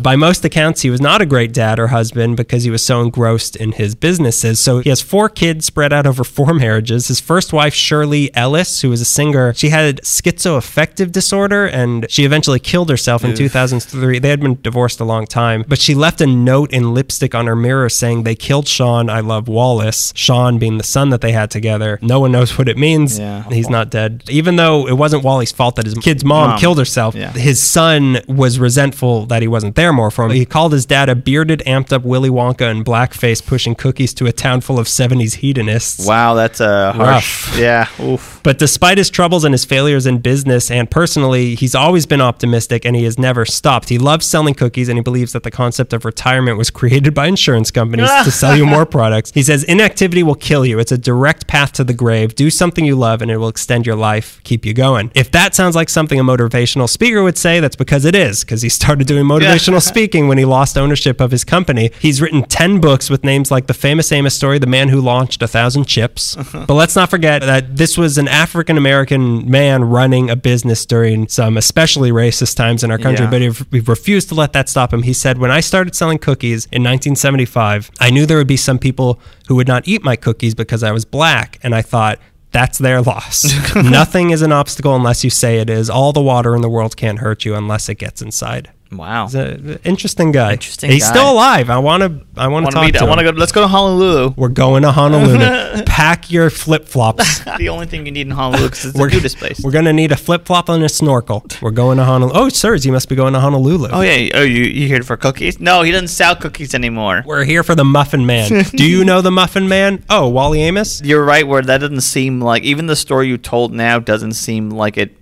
[0.00, 3.00] By most accounts, he was not a great dad or husband because he was so
[3.02, 4.60] engrossed in his businesses.
[4.60, 7.08] So he has four kids spread out over four marriages.
[7.08, 12.24] His first wife, Shirley Ellis, who was a singer, she had schizoaffective disorder and she
[12.24, 14.18] eventually killed herself in 2003.
[14.18, 17.46] They had been divorced a long time, but she left a note in lipstick on
[17.46, 19.10] her mirror saying, They killed Sean.
[19.10, 20.12] I love Wallace.
[20.16, 21.98] Sean being the son that they had together.
[22.02, 23.18] No one knows what it means.
[23.18, 23.44] Yeah.
[23.50, 24.22] He's not dead.
[24.28, 26.58] Even though it wasn't Wally's fault that his kid's mom, Mom.
[26.58, 27.32] killed herself, Yeah.
[27.32, 30.30] his son was resentful that he wasn't there more for him.
[30.32, 34.26] He called his dad a bearded, amped up Willy Wonka in blackface pushing cookies to
[34.26, 36.06] a town full of 70s hedonists.
[36.06, 37.48] Wow, that's a harsh.
[37.48, 37.58] Rough.
[37.58, 37.86] Yeah.
[38.00, 38.40] Oof.
[38.42, 42.84] But despite his troubles and his failures in business and personally, he's always been optimistic
[42.84, 43.88] and he has never stopped.
[43.88, 47.26] He loves selling cookies and he believes that the concept of retirement was created by
[47.26, 49.30] insurance companies to sell you more products.
[49.32, 50.78] He says inactivity will kill you.
[50.78, 52.34] It's a direct path to the grave.
[52.34, 55.10] Do something you love and it will extend your life, keep you going.
[55.14, 58.62] If that sounds like something a motivational speaker would say, that's because it is, because
[58.62, 61.90] he started doing motivational speaking when he lost ownership of his company.
[62.00, 65.42] He's written 10 books with names like The Famous Amos Story, The Man Who Launched
[65.42, 66.36] a Thousand Chips.
[66.36, 66.64] Uh-huh.
[66.66, 71.28] but let's not forget that this was an African American man running a business during
[71.28, 73.30] some especially racist times in our country, Yeah.
[73.30, 75.02] but he- we've refused to let that stop him.
[75.04, 78.78] He said, When I started selling cookies in 1975, I knew there would be some
[78.78, 81.58] people who would not eat my cookies because I was black.
[81.62, 82.18] And I thought,
[82.50, 83.44] that's their loss.
[83.76, 85.88] Nothing is an obstacle unless you say it is.
[85.88, 88.70] All the water in the world can't hurt you unless it gets inside.
[88.96, 89.24] Wow.
[89.26, 90.52] He's an interesting guy.
[90.52, 91.10] Interesting He's guy.
[91.12, 91.70] still alive.
[91.70, 92.26] I want to.
[92.36, 93.34] I want to Wanna talk meet- to I want to him.
[93.34, 93.38] go.
[93.40, 94.34] Let's go to Honolulu.
[94.36, 95.82] We're going to Honolulu.
[95.86, 97.40] Pack your flip flops.
[97.58, 99.60] the only thing you need in Honolulu because it's a We're, nudist place.
[99.62, 101.44] we're gonna need a flip flop and a snorkel.
[101.60, 102.38] We're going to Honolulu.
[102.38, 103.88] Oh, sirs, you must be going to Honolulu.
[103.92, 104.30] Oh yeah.
[104.34, 105.60] Oh, you you here for cookies?
[105.60, 107.22] No, he doesn't sell cookies anymore.
[107.26, 108.64] We're here for the Muffin Man.
[108.74, 110.04] Do you know the Muffin Man?
[110.08, 111.02] Oh, Wally Amos.
[111.02, 111.46] You're right.
[111.46, 115.16] Where that doesn't seem like even the story you told now doesn't seem like it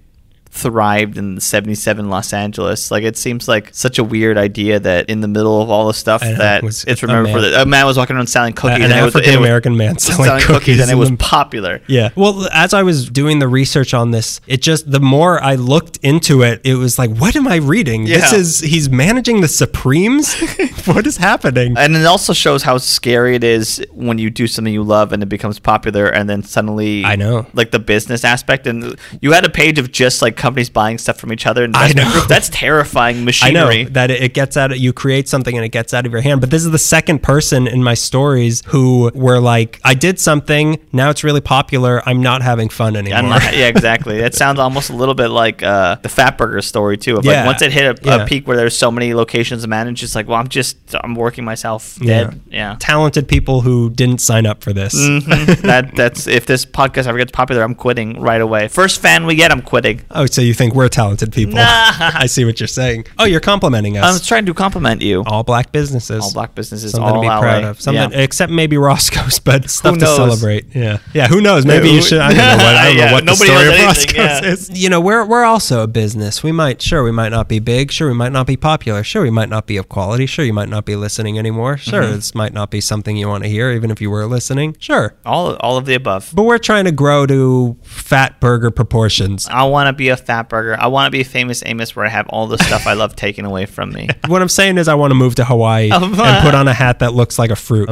[0.53, 2.91] thrived in 77 Los Angeles.
[2.91, 5.95] Like it seems like such a weird idea that in the middle of all the
[5.95, 8.85] stuff know, that it it's remembered for the, a man was walking around selling cookies
[8.85, 11.81] an and it was- it African American man was selling cookies and it was popular.
[11.87, 12.11] Yeah.
[12.17, 15.99] Well, as I was doing the research on this, it just the more I looked
[16.03, 18.05] into it, it was like, what am I reading?
[18.05, 20.35] This is he's managing the Supremes.
[20.87, 21.77] what is happening?
[21.79, 25.23] And it also shows how scary it is when you do something you love and
[25.23, 27.47] it becomes popular, and then suddenly I know.
[27.55, 28.67] like the business aspect.
[28.67, 31.63] And you had a page of just like companies buying stuff from each other.
[31.65, 32.11] And I know.
[32.13, 32.27] group.
[32.29, 33.85] That's terrifying I machinery.
[33.85, 36.13] know that it it gets out of you create something and it gets out of
[36.13, 36.41] your hand.
[36.41, 40.79] But this is the second person in my stories who were like, I did something,
[40.93, 42.03] now it's really popular.
[42.09, 43.23] I'm not having fun anymore.
[43.23, 44.19] Not, yeah, exactly.
[44.21, 47.17] That sounds almost a little bit like uh, the Fat Burger story too.
[47.17, 47.39] Of Yeah.
[47.39, 48.23] like once it hit a, Yeah.
[48.23, 51.15] a peak where there's so many locations to manage, it's like, well, I'm just I'm
[51.15, 52.41] working myself dead.
[52.51, 52.77] Yeah.
[52.81, 54.95] Talented people who didn't sign up for this.
[54.95, 55.63] Mhm.
[55.63, 58.69] that that's if this podcast ever gets popular, I'm quitting right away.
[58.69, 60.01] First fan we get, I'm quitting.
[60.11, 61.55] Oh, so you think we're talented people?
[61.55, 61.63] Nah.
[61.65, 63.07] I see what you're saying.
[63.19, 64.05] Oh, you're complimenting us.
[64.05, 65.23] I was trying to compliment you.
[65.27, 66.23] all black businesses.
[66.23, 67.41] All black businesses, Something all to be LA.
[67.41, 67.81] proud of.
[67.81, 68.19] Something, Yeah.
[68.19, 70.67] except maybe Roscoe's, but stuff to celebrate.
[70.75, 71.29] Yeah, yeah.
[71.29, 71.65] Who knows?
[71.67, 72.21] Maybe Yeah, you should.
[72.21, 72.77] I don't know what.
[72.77, 74.83] I don't Yeah, know what the story of Roscoe's is.
[74.83, 76.43] You know, we're we're also a business.
[76.43, 77.91] We might, sure, we might not be big.
[77.93, 79.03] Sure, we might not be popular.
[79.05, 80.27] Sure, we might not be of quality.
[80.27, 81.77] Sure, you might not be listening anymore.
[81.77, 82.15] Sure, Mm-hmm.
[82.15, 84.77] this might not be something you want to hear, even if you were listening.
[84.79, 86.31] Sure, all all of the above.
[86.35, 89.47] but we're trying to grow to fat burger proportions.
[89.49, 90.77] I want to be a fat burger.
[90.79, 93.45] I want to be famous Amos where I have all the stuff I love taken
[93.45, 94.09] away from me.
[94.27, 96.75] what I'm saying is, I want to move to Hawaii Oh, and put on a
[96.75, 97.89] hat that looks like a fruit.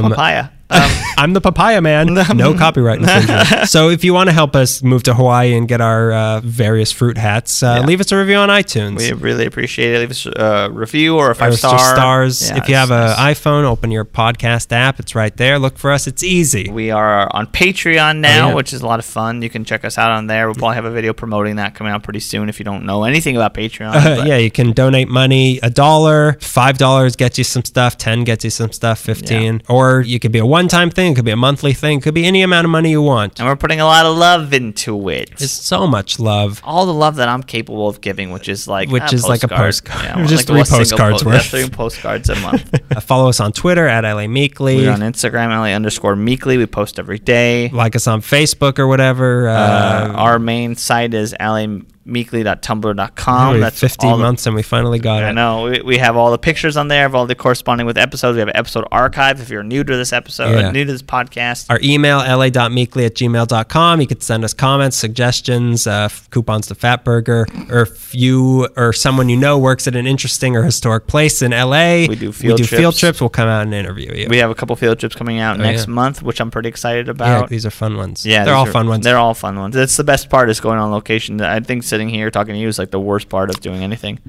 [0.70, 0.80] Um,
[1.18, 2.14] I'm the papaya man.
[2.36, 3.68] No copyright infringement.
[3.68, 6.92] so if you want to help us move to Hawaii and get our uh, various
[6.92, 7.86] fruit hats, uh, Yeah.
[7.86, 8.98] leave us a review on iTunes.
[8.98, 9.98] We really appreciate it.
[9.98, 11.78] Leave us a review or a five Or star.
[11.78, 12.48] stars.
[12.50, 15.00] Yeah, if you have an iPhone, open your podcast app.
[15.00, 15.58] It's right there.
[15.58, 16.06] Look for us.
[16.06, 16.68] It's easy.
[16.70, 18.54] We are on Patreon now, Oh, yeah.
[18.54, 19.42] which is a lot of fun.
[19.42, 20.46] You can check us out on there.
[20.46, 23.02] We'll probably have a video promoting that coming out pretty soon if you don't know
[23.04, 23.88] anything about Patreon.
[24.08, 25.58] Uh, yeah, you can donate money.
[25.62, 27.98] A dollar, five dollars gets you some stuff.
[27.98, 29.00] Ten gets you some stuff.
[29.00, 31.12] Fifteen, or you could be a one-time thing.
[31.12, 31.98] It could be a monthly thing.
[31.98, 33.38] It could be any amount of money you want.
[33.38, 35.30] And we're putting a lot of love into it.
[35.32, 36.60] It's so much love.
[36.64, 39.42] all the love that I'm capable of giving, which is like Which a is like
[39.44, 40.00] a postcard.
[40.00, 40.28] postcard.
[40.34, 41.52] Just three postcards po- worth.
[41.52, 42.64] yeah, three postcards a month.
[42.88, 44.76] Uh, follow us on Twitter at LA Meekly.
[44.78, 46.56] We're on Instagram, LA underscore meekly.
[46.56, 47.68] We post every day.
[47.68, 49.46] like us on Facebook or whatever.
[49.48, 51.97] Uh, Uh, our main site is lameekly.tumblr.com.
[52.08, 55.28] we have That's 15 all the- months and we finally got I it.
[55.30, 55.64] I know.
[55.64, 58.34] We, we have all the pictures on there of all the corresponding with episodes.
[58.36, 60.70] We have an episode archive if you're new to this episode, Yeah.
[60.70, 61.66] new to this podcast.
[61.70, 64.00] Our email, la.meekly at gmail.com.
[64.00, 69.28] You could send us comments, suggestions, uh, coupons to Fatburger, or if you or someone
[69.28, 72.64] you know works at an interesting or historic place in LA, We do field we
[72.66, 73.00] do field trips.
[73.00, 73.20] trips.
[73.20, 74.28] We'll come out and interview you.
[74.28, 75.94] we have a couple field trips coming out Oh, next yeah.
[75.94, 77.42] month, which I'm pretty excited about.
[77.42, 78.24] yeah, these are fun ones.
[78.24, 79.04] Yeah, they're all are- fun ones.
[79.04, 79.74] They're all fun ones.
[79.74, 81.40] That's the best part is going on location.
[81.40, 84.20] I think sitting here talking to you is like the worst part of doing anything.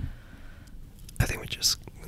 [1.19, 1.45] I think we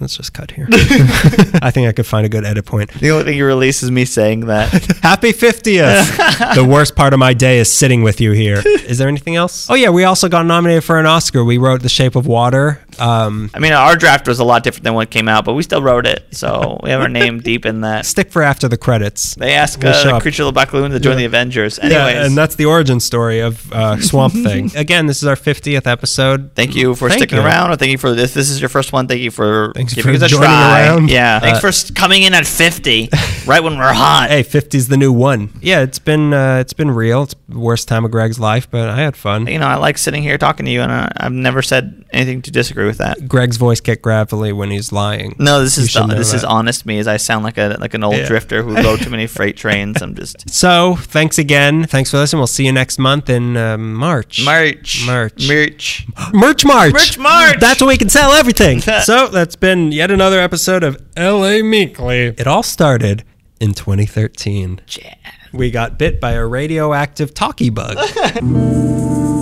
[0.02, 0.68] let's just cut here.
[0.72, 2.92] I think I could find a good edit point.
[2.94, 4.70] The only thing you release is me saying that.
[5.04, 6.56] Happy 50th.
[6.56, 8.62] the worst part of my day is sitting with you here.
[8.66, 9.70] Is there anything else?
[9.70, 11.44] Oh, yeah, we also got nominated for an Oscar.
[11.44, 12.82] We wrote The Shape of Water.
[13.00, 15.64] Um, I mean, our draft was a lot different than what came out, but we
[15.64, 18.06] still wrote it, so we have our name deep in that.
[18.06, 19.36] stick for after the credits.
[19.36, 20.22] They ask We'll uh, up.
[20.22, 21.20] Creature of the Black Lagoon to join Yeah.
[21.20, 21.80] the Avengers.
[21.80, 24.72] Anyways, Yeah, and that's the origin story of uh, Swamp Thing.
[24.76, 26.52] Again, this is our 50th episode.
[26.56, 27.44] thank you for Thank sticking you.
[27.46, 28.34] around, or thank you for this.
[28.34, 29.08] This is your first one.
[29.08, 30.82] Thank you for Thanks giving for us a joining try.
[30.88, 31.10] around.
[31.10, 33.10] Yeah, thanks Uh, for s- coming in at 50,
[33.46, 34.28] right when we're hot.
[34.30, 35.50] Hey, 50's the new one.
[35.62, 37.24] Yeah, it's been uh, it's been real.
[37.24, 39.48] It's the worst time of Greg's life, but I had fun.
[39.48, 42.42] You know, I like sitting here talking to you, and I, I've never said anything
[42.44, 43.28] to disagree with that.
[43.28, 45.36] Greg's voice get gravelly when he's lying.
[45.40, 46.48] No, this You is should the, know this is that.
[46.48, 47.00] honest me.
[47.00, 48.28] As I sound like a like an old Yeah.
[48.28, 50.02] drifter who rode too many freight trains.
[50.02, 51.86] I'm just So, thanks again.
[51.86, 52.40] Thanks for listening.
[52.40, 54.44] We'll see you next month in uh, March.
[54.46, 55.48] March, March.
[55.48, 56.06] March.
[56.34, 56.94] Merch March.
[56.94, 57.58] Merch March.
[57.60, 58.82] That's when we can sell everything.
[59.04, 62.34] so that's been yet another episode of LA Meekly.
[62.38, 63.24] It all started
[63.60, 64.82] in 2013.
[64.86, 65.16] Jazz.
[65.54, 67.98] We got bit by a radioactive talkie bug.